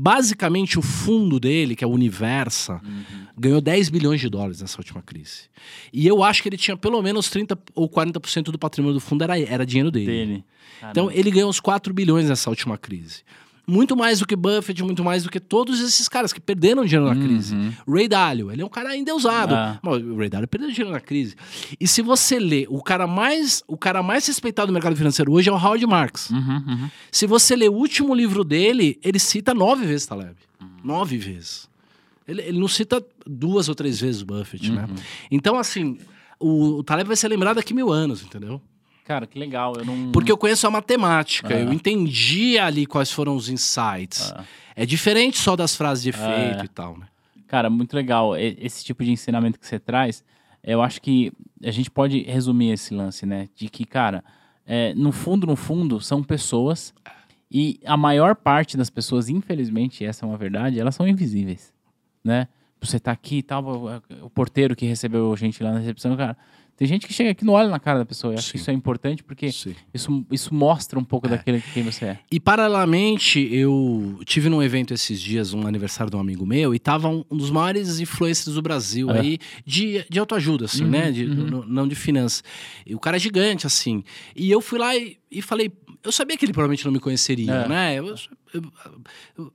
[0.00, 3.02] Basicamente, o fundo dele, que é o Universa, Uhum.
[3.36, 5.48] ganhou 10 bilhões de dólares nessa última crise.
[5.92, 9.24] E eu acho que ele tinha pelo menos 30 ou 40% do patrimônio do fundo
[9.24, 10.06] era, era dinheiro dele.
[10.06, 10.44] Dele.
[10.88, 13.22] Então, ele ganhou uns 4 bilhões nessa última crise.
[13.68, 17.06] Muito mais do que Buffett, muito mais do que todos esses caras que perderam dinheiro
[17.06, 17.54] na crise.
[17.54, 17.72] Uhum.
[17.86, 19.54] Ray Dalio, ele é um cara endeusado.
[19.54, 19.78] Ah.
[19.82, 21.36] Mas O Ray Dalio perdeu dinheiro na crise.
[21.78, 25.50] E se você lê, o cara mais, o cara mais respeitado do mercado financeiro hoje
[25.50, 26.30] é o Howard Marks.
[26.30, 26.90] Uhum, uhum.
[27.12, 30.34] Se você lê o último livro dele, ele cita nove vezes Taleb.
[30.58, 30.68] Uhum.
[30.82, 31.68] Nove vezes.
[32.26, 34.86] Ele, ele não cita duas ou três vezes o Buffett, né?
[34.88, 34.96] Uhum.
[35.30, 35.98] Então, assim,
[36.40, 38.62] o, o Taleb vai ser lembrado daqui mil anos, entendeu?
[39.08, 39.72] Cara, que legal.
[39.78, 40.12] Eu não.
[40.12, 41.58] Porque eu conheço a matemática, Ah.
[41.60, 44.34] eu entendi ali quais foram os insights.
[44.36, 44.44] Ah.
[44.76, 46.64] É diferente só das frases de efeito Ah.
[46.64, 47.06] e tal, né?
[47.46, 48.36] Cara, muito legal.
[48.36, 50.22] Esse tipo de ensinamento que você traz,
[50.62, 51.32] eu acho que
[51.64, 53.48] a gente pode resumir esse lance, né?
[53.56, 54.22] De que, cara,
[54.66, 56.92] é, no fundo, no fundo, são pessoas
[57.50, 61.72] e a maior parte das pessoas, infelizmente, essa é uma verdade, elas são invisíveis,
[62.22, 62.46] né?
[62.78, 66.14] Você tá aqui e tal, o- o porteiro que recebeu a gente lá na recepção,
[66.14, 66.36] cara,
[66.78, 68.32] tem gente que chega aqui e não olha na cara da pessoa.
[68.32, 69.74] Eu acho que isso é importante porque Sim.
[69.92, 72.18] isso, isso mostra um pouco daquele quem você é.
[72.30, 76.78] E paralelamente, eu tive num evento esses dias, um aniversário de um amigo meu, e
[76.78, 79.18] tava um, um dos maiores influencers do Brasil É.
[79.20, 81.10] aí, de, de autoajuda, assim, Uhum, né?
[81.10, 81.46] De- uhum.
[81.62, 82.44] n- não de finanças.
[82.86, 84.04] E o cara é gigante, assim.
[84.36, 85.72] E eu fui lá e, e falei,
[86.04, 87.68] eu sabia que ele provavelmente não me conheceria, É.
[87.68, 87.94] né?
[87.98, 88.14] Eu-
[88.54, 88.62] eu-
[89.36, 89.52] eu-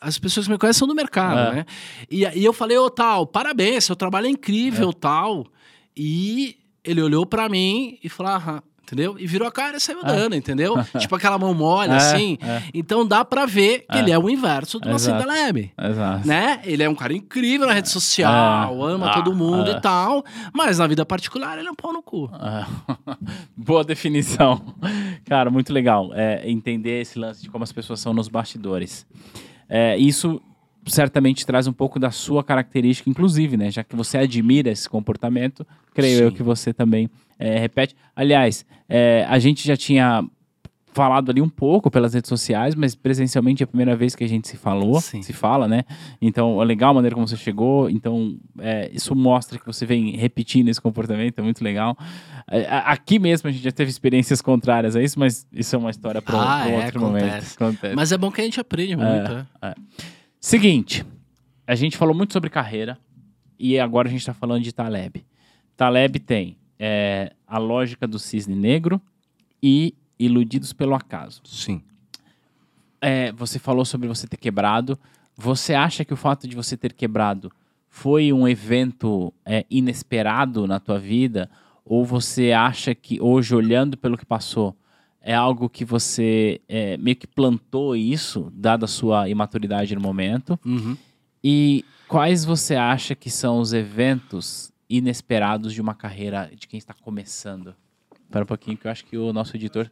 [0.00, 1.56] as pessoas que me conhecem são do mercado, É.
[1.56, 1.66] né?
[2.08, 5.46] E, e eu falei, ô tal, parabéns, seu trabalho é incrível, tal.
[5.96, 9.16] E ele olhou pra mim e falou, aham, entendeu?
[9.18, 10.04] E virou a cara e saiu É.
[10.04, 10.74] dando, entendeu?
[10.98, 12.36] tipo aquela mão mole, É, assim.
[12.42, 12.62] é.
[12.74, 14.00] Então dá pra ver que É.
[14.00, 15.26] ele é o inverso do Nassim Exato.
[15.26, 15.72] Taleb.
[15.80, 16.26] Exato.
[16.26, 16.60] Né?
[16.64, 18.92] Ele é um cara incrível na rede social, É.
[18.92, 19.74] ama Ah, todo mundo é.
[19.74, 22.28] e tal, mas na vida particular ele é um pau no cu.
[22.32, 22.66] Ah,
[23.56, 24.60] Boa definição.
[25.26, 26.10] Cara, muito legal.
[26.14, 29.06] É, entender esse lance de como as pessoas são nos bastidores.
[29.68, 30.40] É, isso
[30.86, 33.70] certamente traz um pouco da sua característica, inclusive, né?
[33.70, 36.36] Já que você admira esse comportamento, creio eu Sim.
[36.36, 37.08] que você também
[37.38, 37.94] é, repete.
[38.14, 40.24] Aliás, é, a gente já tinha
[40.92, 44.28] falado ali um pouco pelas redes sociais, mas presencialmente é a primeira vez que a
[44.28, 45.22] gente se falou, Sim.
[45.22, 45.84] se fala, né?
[46.20, 47.88] Então, é legal a maneira como você chegou.
[47.88, 51.96] Então, é, isso mostra que você vem repetindo esse comportamento, é muito legal.
[52.50, 55.90] É, Aqui mesmo a gente já teve experiências contrárias a isso, mas isso é uma
[55.90, 57.24] história para Ah, é, outro momento.
[57.24, 57.54] acontece.
[57.54, 57.94] Acontece.
[57.94, 59.46] Mas é bom que a gente aprende muito, né?
[60.40, 61.04] Seguinte,
[61.66, 62.98] a gente falou muito sobre carreira
[63.58, 65.22] e agora a gente está falando de Taleb.
[65.76, 68.98] Taleb tem é, a lógica do cisne negro
[69.62, 71.42] e iludidos pelo acaso.
[71.44, 71.82] Sim.
[73.02, 74.98] É, você falou sobre você ter quebrado.
[75.36, 77.52] Você acha que o fato de você ter quebrado
[77.90, 81.50] foi um evento é, inesperado na tua vida?
[81.84, 84.74] Ou você acha que hoje, olhando pelo que passou,
[85.20, 90.58] é algo que você é, meio que plantou isso, dada a sua imaturidade no momento?
[90.64, 90.96] Uhum.
[91.42, 96.94] E quais você acha que são os eventos inesperados de uma carreira de quem está
[96.94, 97.74] começando?
[98.24, 99.90] Espera um pouquinho que eu acho que o nosso editor...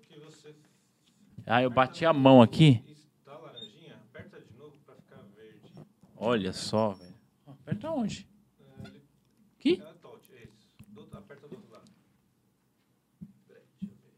[1.51, 2.83] Ah, eu bati a mão aqui.
[3.19, 5.73] está laranjinha, aperta de novo para ficar verde.
[6.15, 7.15] Olha só, velho.
[7.47, 8.29] Aperta onde?
[9.59, 9.83] Aqui?
[9.83, 10.69] É touch, é isso.
[10.89, 11.91] Do, aperta do outro lado.
[13.47, 14.15] Peraí, deixa eu ver.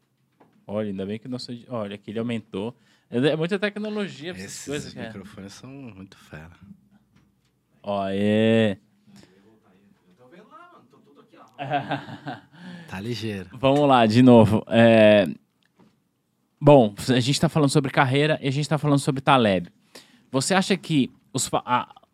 [0.70, 1.52] Olha, ainda bem que o nosso...
[1.68, 2.76] Olha, aqui ele aumentou.
[3.10, 5.09] É muita tecnologia Esses coisas, cara.
[5.09, 6.52] microfones são muito fera.
[7.82, 8.78] Ó, é...
[10.06, 10.84] Eu tô vendo lá, mano.
[10.88, 12.40] Tô tudo aqui, ó.
[12.88, 13.51] Tá ligeiro.
[13.52, 14.64] Vamos lá, de novo.
[14.68, 15.26] É,
[16.60, 19.68] Bom, a gente está falando sobre carreira e a gente está falando sobre Taleb.
[20.30, 21.51] Você acha que os,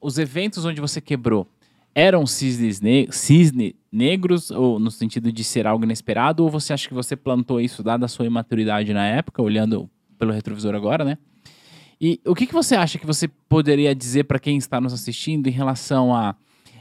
[0.01, 1.49] os eventos onde você quebrou
[1.97, 6.87] eram cisnes ne- cisne negros, ou no sentido de ser algo inesperado, ou você acha
[6.87, 11.17] que você plantou isso dada a sua imaturidade na época, olhando pelo retrovisor agora, né?
[11.99, 15.47] E o que, que você acha que você poderia dizer para quem está nos assistindo
[15.47, 16.37] em relação a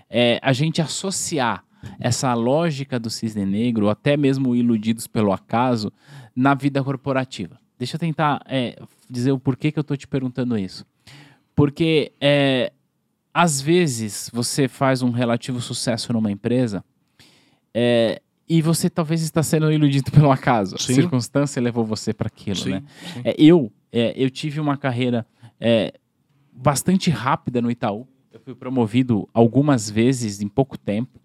[0.09, 1.63] é, a gente associar
[1.97, 5.93] essa lógica do cisne negro, ou até mesmo iludidos pelo acaso,
[6.35, 7.57] na vida corporativa?
[7.79, 8.77] Deixa eu tentar é,
[9.09, 10.85] dizer o porquê que eu estou te perguntando isso.
[11.55, 12.73] Porque é,
[13.37, 16.81] às vezes você faz um relativo sucesso numa empresa
[17.73, 20.77] é, e você talvez está sendo iludido pelo acaso.
[20.79, 20.93] Sim.
[20.93, 22.83] A circunstância levou você para aquilo, Sim, né?
[23.13, 23.21] sim.
[23.25, 25.25] É, eu, é, eu tive uma carreira
[25.59, 25.93] é,
[26.53, 28.07] bastante rápida no Itaú.
[28.31, 31.19] Eu fui promovido algumas vezes em pouco tempo.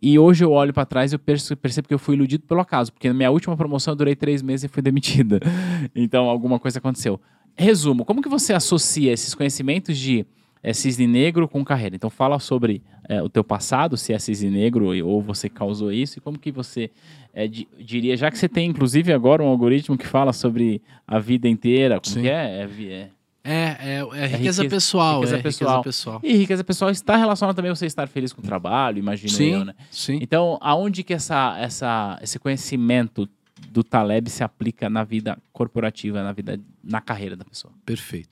[0.00, 2.60] E hoje eu olho para trás e eu perce- percebo que eu fui iludido pelo
[2.60, 5.40] acaso, porque na minha última promoção eu durei três meses e fui demitida.
[5.96, 7.20] Então alguma coisa aconteceu.
[7.56, 10.24] Resumo, como que você associa esses conhecimentos de
[10.62, 11.96] é, cisne negro com carreira?
[11.96, 16.18] Então fala sobre é, o teu passado, se é cisne negro ou você causou isso,
[16.18, 16.90] e como que você
[17.32, 21.18] é, di- diria, já que você tem inclusive agora um algoritmo que fala sobre a
[21.18, 22.22] vida inteira, como Sim.
[22.22, 22.60] que é?
[22.62, 23.08] É vi- é
[23.42, 25.14] É, é, é riqueza, pessoal.
[25.20, 25.82] riqueza é pessoal.
[25.82, 26.20] pessoal.
[26.22, 29.52] E riqueza pessoal está relacionada também a você estar feliz com o trabalho, imagino Sim,
[29.52, 29.74] eu, né?
[29.90, 30.18] sim.
[30.20, 33.26] Então, aonde que essa, essa, esse conhecimento
[33.70, 37.72] do Taleb se aplica na vida corporativa, na vida, na carreira da pessoa?
[37.84, 38.28] Perfeito.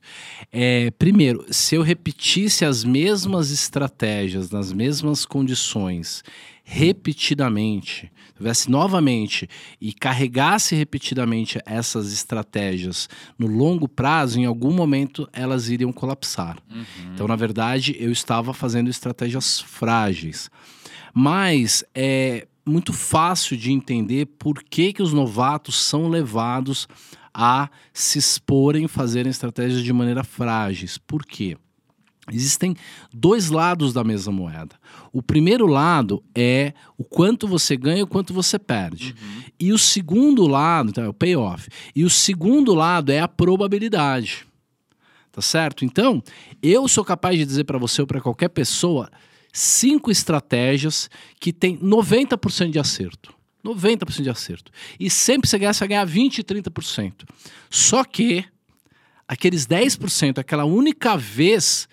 [0.53, 6.23] É, primeiro, se eu repetisse as mesmas estratégias, nas mesmas condições,
[6.65, 9.49] repetidamente, tivesse novamente
[9.81, 16.59] e carregasse repetidamente essas estratégias no longo prazo, em algum momento elas iriam colapsar.
[17.15, 20.51] Então, na verdade, eu estava fazendo estratégias frágeis.
[21.15, 26.87] Mas é muito fácil de entender por que, que os novatos são levados
[27.33, 30.99] a se exporem, fazerem estratégias de maneira frágeis.
[30.99, 31.57] Por quê?
[32.31, 32.77] Existem
[33.13, 34.77] dois lados da mesma moeda.
[35.13, 39.15] O primeiro lado é o quanto você ganha e o quanto você perde.
[39.59, 41.69] E o segundo lado, então, é o payoff.
[41.95, 44.47] E o segundo lado é a probabilidade.
[45.33, 45.85] Tá certo?
[45.85, 46.23] Então,
[46.63, 49.11] eu sou capaz de dizer para você ou para qualquer pessoa
[49.59, 51.11] cinco estratégias
[51.41, 53.35] que tem 90% de acerto.
[53.65, 54.71] 90% de acerto.
[54.99, 57.25] E sempre você vai ganhar 20, 30%.
[57.69, 58.45] Só que
[59.27, 61.89] aqueles 10%, aquela única vez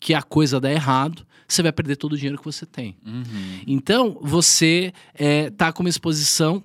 [0.00, 2.96] que a coisa dá errado, você vai perder todo o dinheiro que você tem.
[3.66, 6.62] Então, você está com uma exposição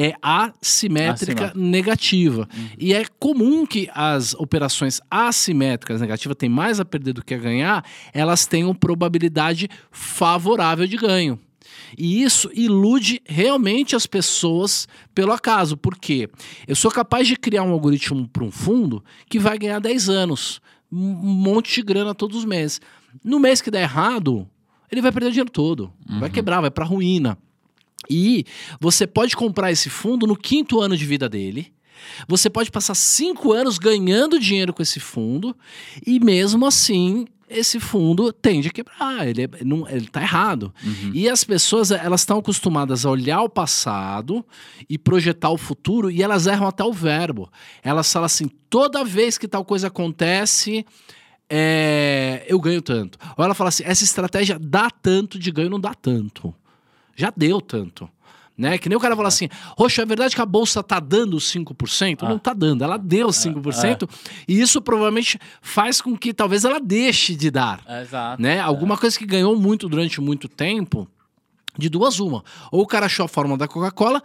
[0.00, 1.52] é assimétrica Assimétrica.
[1.58, 2.48] negativa.
[2.78, 7.38] E é comum que as operações assimétricas negativas têm mais a perder do que a
[7.38, 7.84] ganhar,
[8.14, 11.36] elas tenham probabilidade favorável de ganho.
[11.96, 15.76] E isso ilude realmente as pessoas pelo acaso.
[15.76, 16.30] Por quê?
[16.66, 20.60] Eu sou capaz de criar um algoritmo para um fundo que vai ganhar 10 anos,
[20.92, 22.80] um monte de grana todos os meses.
[23.24, 24.48] No mês que der errado,
[24.92, 25.92] ele vai perder o dinheiro todo.
[26.20, 27.36] Vai quebrar, vai para ruína.
[28.10, 28.44] E
[28.80, 31.72] você pode comprar esse fundo no quinto ano de vida dele.
[32.28, 35.54] Você pode passar cinco anos ganhando dinheiro com esse fundo
[36.06, 39.26] e mesmo assim esse fundo tende a quebrar.
[39.26, 40.72] Ele, é- não, ele tá errado.
[41.14, 44.44] E as pessoas elas estão acostumadas a olhar o passado
[44.88, 47.50] e projetar o futuro e elas erram até o verbo.
[47.82, 50.84] Elas falam assim: toda vez que tal coisa acontece,
[51.50, 53.18] é, eu ganho tanto.
[53.36, 56.54] Ou ela fala assim: essa estratégia dá tanto de ganho, não dá tanto.
[57.18, 58.08] Já deu tanto.
[58.56, 58.76] Né?
[58.78, 62.18] Que nem o cara fala assim: Roxo, é verdade que a bolsa tá dando 5%?
[62.22, 62.28] Ah.
[62.28, 64.08] Não tá dando, ela deu 5%,
[64.48, 68.42] e isso provavelmente faz com que talvez ela deixe de dar Exato.
[68.42, 68.58] né?
[68.58, 71.06] Alguma coisa que ganhou muito durante muito tempo
[71.78, 72.42] De duas, uma.
[72.72, 74.20] Ou o cara achou a fórmula da Coca-Cola,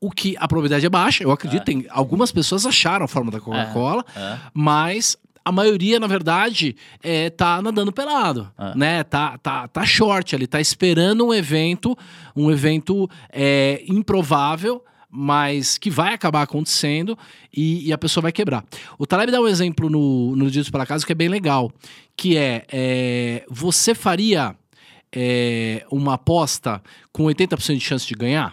[0.00, 1.64] o que a probabilidade é baixa, eu acredito.
[1.64, 4.38] Tem, algumas pessoas acharam a fórmula da Coca-Cola, É.
[4.52, 5.16] mas
[5.46, 8.74] a maioria, na verdade, é, tá nadando pelado, Ah.
[8.74, 9.04] né?
[9.04, 11.96] Tá, tá, tá short ali, tá esperando um evento,
[12.34, 17.16] um evento é, improvável, mas que vai acabar acontecendo
[17.56, 18.64] e, e a pessoa vai quebrar.
[18.98, 21.70] O Taleb dá um exemplo no, no Dito pela Casa que é bem legal,
[22.16, 24.56] que é, é, você faria
[25.14, 26.82] é, uma aposta
[27.12, 28.52] com 80% de chance de ganhar?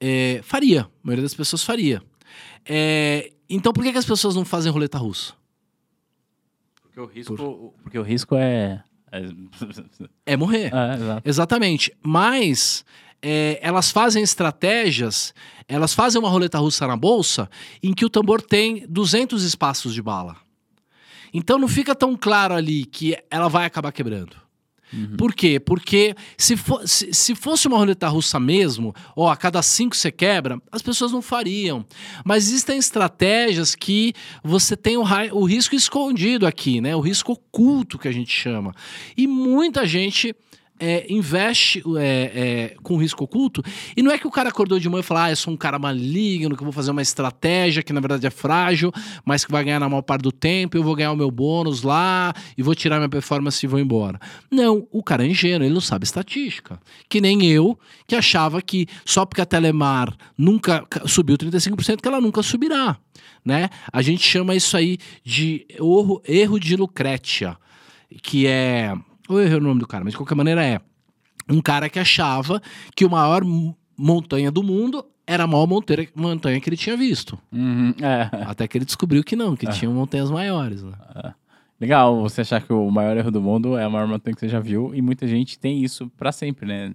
[0.00, 2.02] É, faria, a maioria das pessoas faria.
[2.64, 5.34] É, então por que, que as pessoas não fazem roleta russa?
[6.82, 8.82] Porque o risco, porque o risco é.
[9.10, 9.22] É,
[10.26, 10.72] É morrer.
[10.72, 11.22] é.
[11.28, 11.92] Exatamente.
[12.02, 12.84] Mas
[13.20, 15.34] é, elas fazem estratégias,
[15.66, 17.48] elas fazem uma roleta russa na bolsa
[17.82, 20.36] em que o tambor tem 200 espaços de bala.
[21.32, 24.36] Então não fica tão claro ali que ela vai acabar quebrando.
[25.16, 25.58] Por quê?
[25.58, 26.54] Porque se,
[26.84, 31.12] se, se fosse uma roleta russa mesmo, ó, a cada cinco você quebra, as pessoas
[31.12, 31.84] não fariam.
[32.24, 34.12] Mas existem estratégias que
[34.42, 36.94] você tem o, o risco escondido aqui, né?
[36.94, 38.74] O risco oculto que a gente chama.
[39.16, 40.34] E muita gente
[40.84, 42.02] é, investe é,
[42.72, 43.62] é, com risco oculto.
[43.96, 45.56] E não é que o cara acordou de manhã e falou: Ah, eu sou um
[45.56, 48.92] cara maligno, que eu vou fazer uma estratégia que na verdade é frágil,
[49.24, 51.82] mas que vai ganhar na maior parte do tempo, eu vou ganhar o meu bônus
[51.82, 54.20] lá e vou tirar minha performance e vou embora.
[54.50, 56.78] Não, o cara é ingênuo, ele não sabe estatística.
[57.08, 62.08] Que nem eu, que achava que só porque a Telemar nunca ca- subiu 35%, que
[62.08, 62.98] ela nunca subirá.
[63.44, 63.68] Né?
[63.92, 67.56] A gente chama isso aí de erro, erro de Lucrétia,
[68.22, 68.94] que é.
[69.28, 70.80] Eu errei o nome do cara, mas de qualquer maneira é.
[71.48, 72.60] Um cara que achava
[72.94, 73.42] que o maior
[73.96, 77.38] montanha do mundo era a maior monteira- montanha que ele tinha visto.
[77.52, 78.28] Uhum, é.
[78.46, 80.82] Até que ele descobriu que não, que tinham montanhas maiores.
[80.82, 80.92] Né?
[81.80, 84.48] Legal você achar que o maior erro do mundo é a maior montanha que você
[84.48, 84.94] já viu.
[84.94, 86.94] E muita gente tem isso pra sempre, né?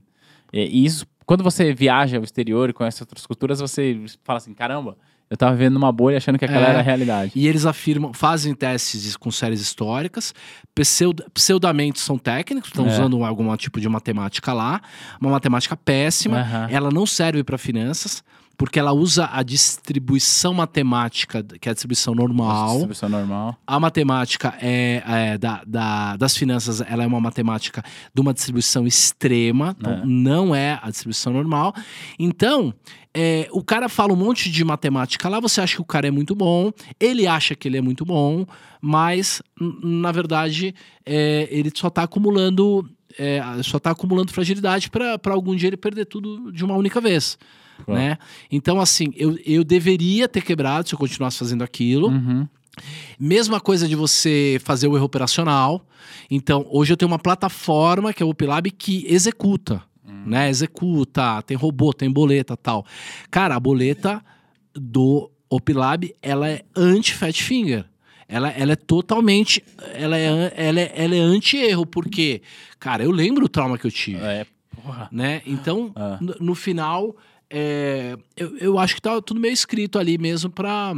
[0.53, 4.97] E isso, quando você viaja ao exterior e conhece outras culturas, você fala assim: caramba,
[5.29, 6.69] eu tava vivendo numa bolha achando que aquela É.
[6.69, 7.31] era a realidade.
[7.35, 10.33] E eles afirmam, fazem testes com séries históricas,
[10.73, 12.89] pseud, pseudamente são técnicos, estão É.
[12.93, 14.81] usando algum tipo de matemática lá,
[15.21, 16.67] uma matemática péssima, Aham.
[16.71, 18.23] ela não serve para finanças,
[18.59, 22.67] porque ela usa a distribuição matemática, que é a distribuição normal.
[22.71, 23.55] Distribuição normal.
[23.65, 27.81] A matemática é, é, da, da- das finanças, ela é uma matemática
[28.13, 30.01] de uma distribuição extrema, então É.
[30.05, 31.73] não é a distribuição normal.
[32.19, 32.73] Então,
[33.13, 36.11] é, o cara fala um monte de matemática lá, você acha que o cara é
[36.11, 36.69] muito bom,
[36.99, 38.45] ele acha que ele é muito bom,
[38.81, 39.41] mas
[39.81, 40.75] na verdade
[41.05, 42.87] é, ele só está acumulando,
[43.17, 47.37] é, só tá acumulando fragilidade para algum dia ele perder tudo de uma única vez.
[47.85, 47.99] Claro.
[48.01, 48.17] Né?
[48.51, 52.07] Então, assim, eu, eu deveria ter quebrado se eu continuasse fazendo aquilo.
[52.09, 52.47] Uhum.
[53.19, 55.85] Mesma coisa de você fazer o erro operacional.
[56.31, 59.81] Então, hoje eu tenho uma plataforma que é o Opilab que executa,
[60.25, 60.49] né?
[60.49, 62.85] Executa, tem robô, tem boleta, tal.
[63.29, 64.23] Cara, a boleta
[64.73, 67.85] do Opilab, ela é anti-fat finger.
[68.27, 72.41] Ela, ela é totalmente, ela é, ela é, ela é anti-erro, porque,
[72.79, 74.45] cara, eu lembro o trauma que eu tive É,
[74.83, 75.09] porra.
[75.11, 75.41] né?
[75.47, 76.17] Então, Ah.
[76.21, 77.15] no, no final,
[77.49, 80.93] é, eu, eu acho que tá tudo meio escrito ali mesmo pra,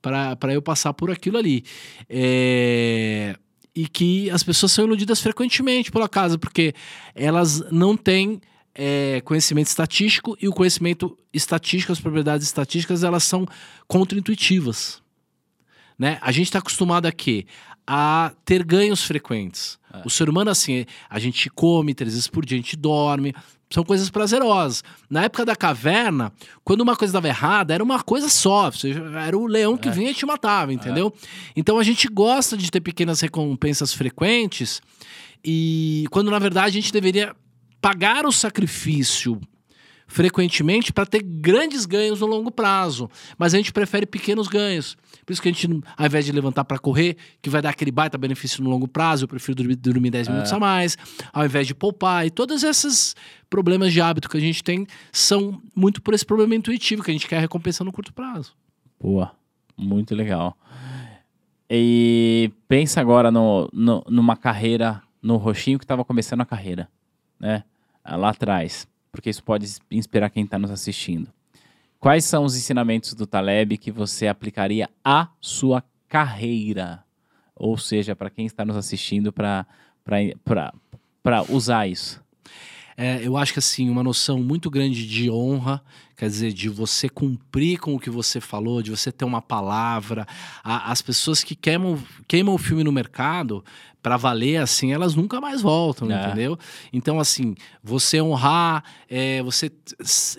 [0.00, 1.64] pra eu passar por aquilo ali.
[2.08, 3.36] É,
[3.74, 6.74] e que as pessoas são iludidas frequentemente pela casa, porque
[7.14, 8.40] elas não têm
[8.74, 13.46] é, conhecimento estatístico e o conhecimento estatístico, as propriedades estatísticas, elas são
[13.86, 15.02] contraintuitivas.
[15.98, 16.18] Né?
[16.20, 17.44] A gente está acostumado a quê?
[17.86, 19.78] A ter ganhos frequentes.
[19.92, 20.02] É.
[20.04, 23.34] O ser humano, assim, a gente come três vezes por dia, a gente dorme.
[23.70, 24.82] São coisas prazerosas.
[25.10, 26.32] Na época da caverna,
[26.64, 28.70] quando uma coisa dava errada, era uma coisa só.
[29.26, 29.92] Era o leão que É.
[29.92, 31.12] vinha e te matava, entendeu?
[31.54, 34.80] Então a gente gosta de ter pequenas recompensas frequentes.
[35.44, 37.34] E quando na verdade a gente deveria
[37.80, 39.38] pagar o sacrifício
[40.08, 43.08] frequentemente para ter grandes ganhos no longo prazo.
[43.38, 44.96] Mas a gente prefere pequenos ganhos.
[45.24, 47.92] Por isso que a gente, ao invés de levantar para correr, que vai dar aquele
[47.92, 50.96] baita benefício no longo prazo, eu prefiro dormir, dormir 10 minutos a mais,
[51.32, 52.26] ao invés de poupar.
[52.26, 53.14] E todos esses
[53.50, 57.14] problemas de hábito que a gente tem são muito por esse problema intuitivo, que a
[57.14, 58.54] gente quer a recompensa no curto prazo.
[58.98, 59.30] Boa,
[59.76, 60.56] muito legal.
[61.70, 66.88] E pensa agora no, no- numa carreira, no roxinho que estava começando a carreira,
[67.38, 67.62] né?
[68.06, 71.28] Lá atrás, porque isso pode inspirar quem está nos assistindo.
[71.98, 77.02] Quais são os ensinamentos do Taleb que você aplicaria à sua carreira?
[77.56, 79.66] Ou seja, para quem está nos assistindo para
[81.48, 82.22] usar isso?
[82.96, 85.80] é, eu acho que assim, uma noção muito grande de honra,
[86.16, 90.26] quer dizer, de você cumprir com o que você falou, de você ter uma palavra.
[90.64, 91.96] A- as pessoas que queimam,
[92.26, 93.64] queimam o filme no mercado
[94.02, 96.26] para valer, assim, elas nunca mais voltam, É.
[96.26, 96.58] entendeu?
[96.92, 99.70] Então, assim, você honrar, é, você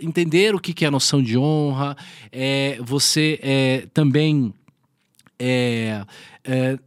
[0.01, 1.95] entender o que, que é a noção de honra,
[2.31, 4.53] é, você é, também
[5.37, 6.03] é,
[6.43, 6.77] é,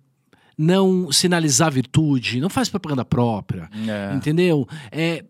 [0.56, 3.68] não sinalizar virtude, não faz propaganda própria.
[3.88, 4.14] É.
[4.14, 4.66] Entendeu?
[4.90, 5.24] É,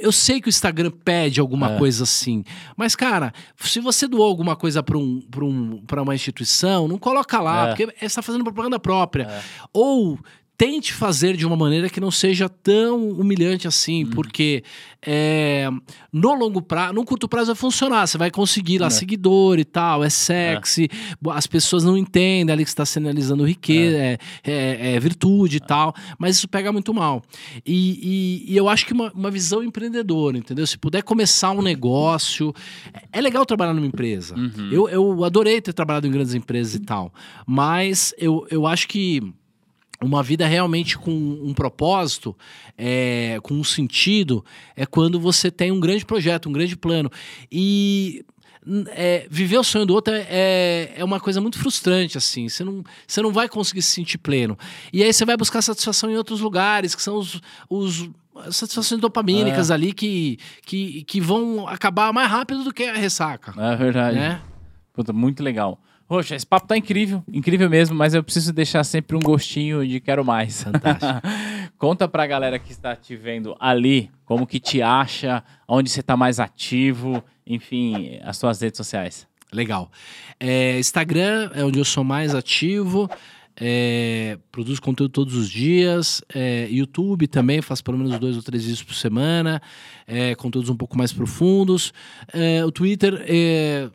[0.00, 1.78] eu sei que o Instagram pede alguma É.
[1.78, 2.44] coisa assim,
[2.76, 6.98] mas, cara, se você doou alguma coisa para um, pra um, pra uma instituição, não
[6.98, 9.28] coloca lá, porque você está fazendo propaganda própria.
[9.72, 10.18] Ou
[10.58, 14.10] tente fazer de uma maneira que não seja tão humilhante assim, Uhum.
[14.10, 14.64] porque
[15.08, 15.68] é,
[16.12, 18.90] no longo prazo, no curto prazo vai funcionar, você vai conseguir lá É.
[18.90, 20.88] seguidor e tal, é sexy,
[21.30, 25.60] as pessoas não entendem ali que você está sinalizando riqueza, é, é- é virtude e
[25.60, 27.22] tal, mas isso pega muito mal.
[27.64, 30.66] E, e- e eu acho que uma, uma visão empreendedora, entendeu?
[30.66, 32.52] Se puder começar um negócio,
[32.92, 34.34] é- é legal trabalhar numa empresa.
[34.34, 34.70] Uhum.
[34.72, 37.12] Eu, eu adorei ter trabalhado em grandes empresas e tal,
[37.46, 39.20] mas eu, eu acho que
[40.02, 42.36] uma vida realmente com um propósito,
[42.76, 44.44] é, com um sentido,
[44.74, 47.10] é quando você tem um grande projeto, um grande plano.
[47.50, 48.24] E
[48.88, 52.48] é, viver o sonho do outro é- é, é uma coisa muito frustrante, assim.
[52.48, 54.58] Você não, você não vai conseguir se sentir pleno.
[54.92, 57.40] E aí você vai buscar satisfação em outros lugares, que são os.
[57.68, 62.92] os as satisfações dopamínicas ali que, que, que vão acabar mais rápido do que a
[62.92, 63.54] ressaca.
[63.56, 64.18] É verdade.
[64.18, 64.42] Né?
[64.92, 65.80] Puta, muito legal.
[66.08, 69.98] Roxa, esse papo tá incrível, incrível mesmo, mas eu preciso deixar sempre um gostinho de
[69.98, 70.62] quero mais.
[70.62, 71.20] Fantástico.
[71.76, 76.16] Conta pra galera que está te vendo ali, como que te acha, onde você tá
[76.16, 79.26] mais ativo, enfim, as suas redes sociais.
[79.52, 79.90] Legal.
[80.38, 83.10] É, Instagram é onde eu sou mais ativo.
[83.58, 86.22] é, produzo conteúdo todos os dias.
[86.32, 89.60] é, YouTube também, faço pelo menos dois ou três vídeos por semana.
[90.06, 91.92] é, conteúdos um pouco mais profundos.
[92.32, 93.88] É, o Twitter, é,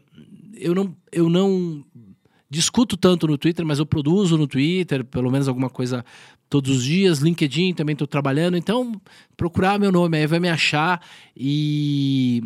[0.62, 1.84] eu, não, eu não
[2.50, 6.06] discuto tanto no Twitter, mas eu produzo no Twitter, pelo menos alguma coisa
[6.50, 7.20] todos os dias.
[7.20, 8.58] LinkedIn também estou trabalhando.
[8.58, 9.02] Então,
[9.36, 11.02] procurar meu nome aí vai me achar.
[11.36, 12.44] E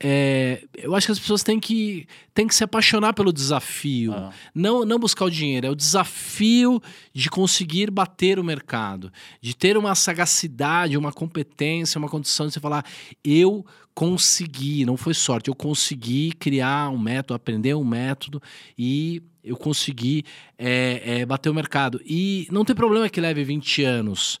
[0.00, 4.12] é, eu acho que as pessoas têm que, têm que se apaixonar pelo desafio.
[4.12, 4.30] Ah.
[4.54, 6.80] Não, não buscar o dinheiro, é o desafio
[7.12, 12.60] de conseguir bater o mercado, de ter uma sagacidade, uma competência, uma condição de você
[12.60, 12.84] falar:
[13.24, 18.40] eu consegui, não foi sorte, eu consegui criar um método, aprender um método
[18.78, 20.24] e eu consegui
[20.56, 22.00] é, é, bater o mercado.
[22.04, 24.38] E não tem problema que leve 20 anos,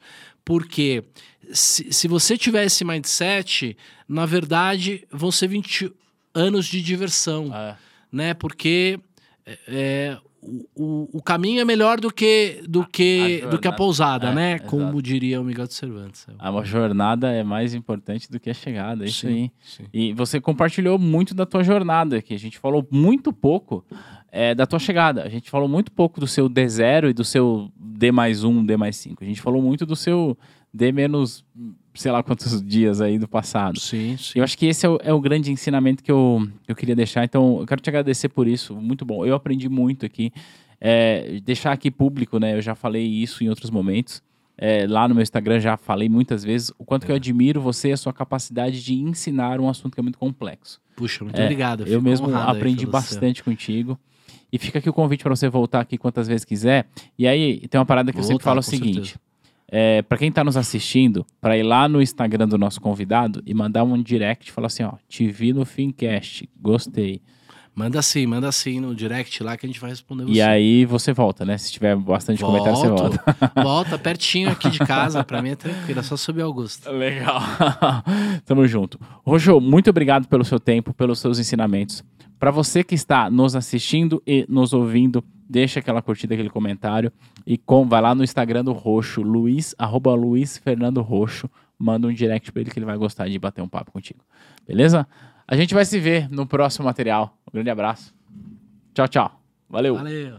[0.48, 1.04] porque
[1.52, 3.76] se, se você tiver esse mindset,
[4.08, 5.92] na verdade vão ser 20
[6.34, 7.76] anos de diversão É.
[8.10, 8.32] né?
[8.32, 8.98] Porque
[9.44, 10.18] é, é,
[10.74, 14.34] o, o- caminho é melhor do que do que a do que a pousada, É,
[14.34, 14.54] né?
[14.54, 14.70] exato.
[14.70, 16.26] Como diria o Miguel de Cervantes.
[16.38, 19.50] A jornada é mais importante do que a chegada, é isso Sim, aí.
[19.60, 19.84] sim.
[19.92, 23.84] E você compartilhou muito da tua jornada, que a gente falou muito pouco
[24.30, 25.22] é, da tua chegada.
[25.22, 28.76] A gente falou muito pouco do seu D0 e do seu D mais 1, D
[28.76, 29.22] mais 5.
[29.24, 30.36] A gente falou muito do seu
[30.72, 31.44] D menos,
[31.94, 33.80] sei lá quantos dias aí do passado.
[33.80, 34.38] Sim, sim.
[34.38, 37.24] Eu acho que esse é o, é o grande ensinamento que eu, eu queria deixar.
[37.24, 38.74] Então, eu quero te agradecer por isso.
[38.76, 39.24] Muito bom.
[39.24, 40.32] Eu aprendi muito aqui.
[40.80, 42.54] É, deixar aqui público, né?
[42.54, 44.22] Eu já falei isso em outros momentos.
[44.60, 47.90] É, lá no meu Instagram já falei muitas vezes o quanto que eu admiro você
[47.90, 50.80] e a sua capacidade de ensinar um assunto que é muito complexo.
[50.96, 51.86] Puxa, muito É, obrigado.
[51.86, 53.96] Eu mesmo aprendi bastante contigo.
[54.52, 56.86] E fica aqui o convite para você voltar aqui quantas vezes quiser.
[57.18, 59.16] E aí, tem uma parada que eu Vou sempre voltar, falo o seguinte:
[59.70, 63.52] é, para quem tá nos assistindo, para ir lá no Instagram do nosso convidado e
[63.52, 67.20] mandar um direct e falar assim: ó, te vi no Fincast, gostei.
[67.78, 70.32] Manda sim, manda sim no direct lá que a gente vai responder você.
[70.32, 71.56] E aí você volta, né?
[71.56, 73.20] Se tiver bastante comentário, você Volto.
[73.24, 73.52] volta.
[73.62, 76.90] Volta pertinho aqui de casa, pra mim é tranquilo, é só subir Augusto.
[76.90, 77.40] Legal.
[78.44, 78.98] Tamo junto.
[79.24, 82.02] Rojo, muito obrigado pelo seu tempo, pelos seus ensinamentos.
[82.36, 87.12] Para você que está nos assistindo e nos ouvindo, deixa aquela curtida, aquele comentário
[87.46, 91.48] e com, vai lá no Instagram do Roxo, Luiz, arroba Luiz Fernando Roxo,
[91.78, 94.18] manda um direct para ele que ele vai gostar de bater um papo contigo.
[94.66, 95.06] Beleza?
[95.50, 97.37] A gente vai se ver no próximo material.
[97.48, 98.14] Um grande abraço.
[98.94, 99.40] Tchau, tchau.
[99.68, 99.96] Valeu.
[99.96, 100.38] Valeu.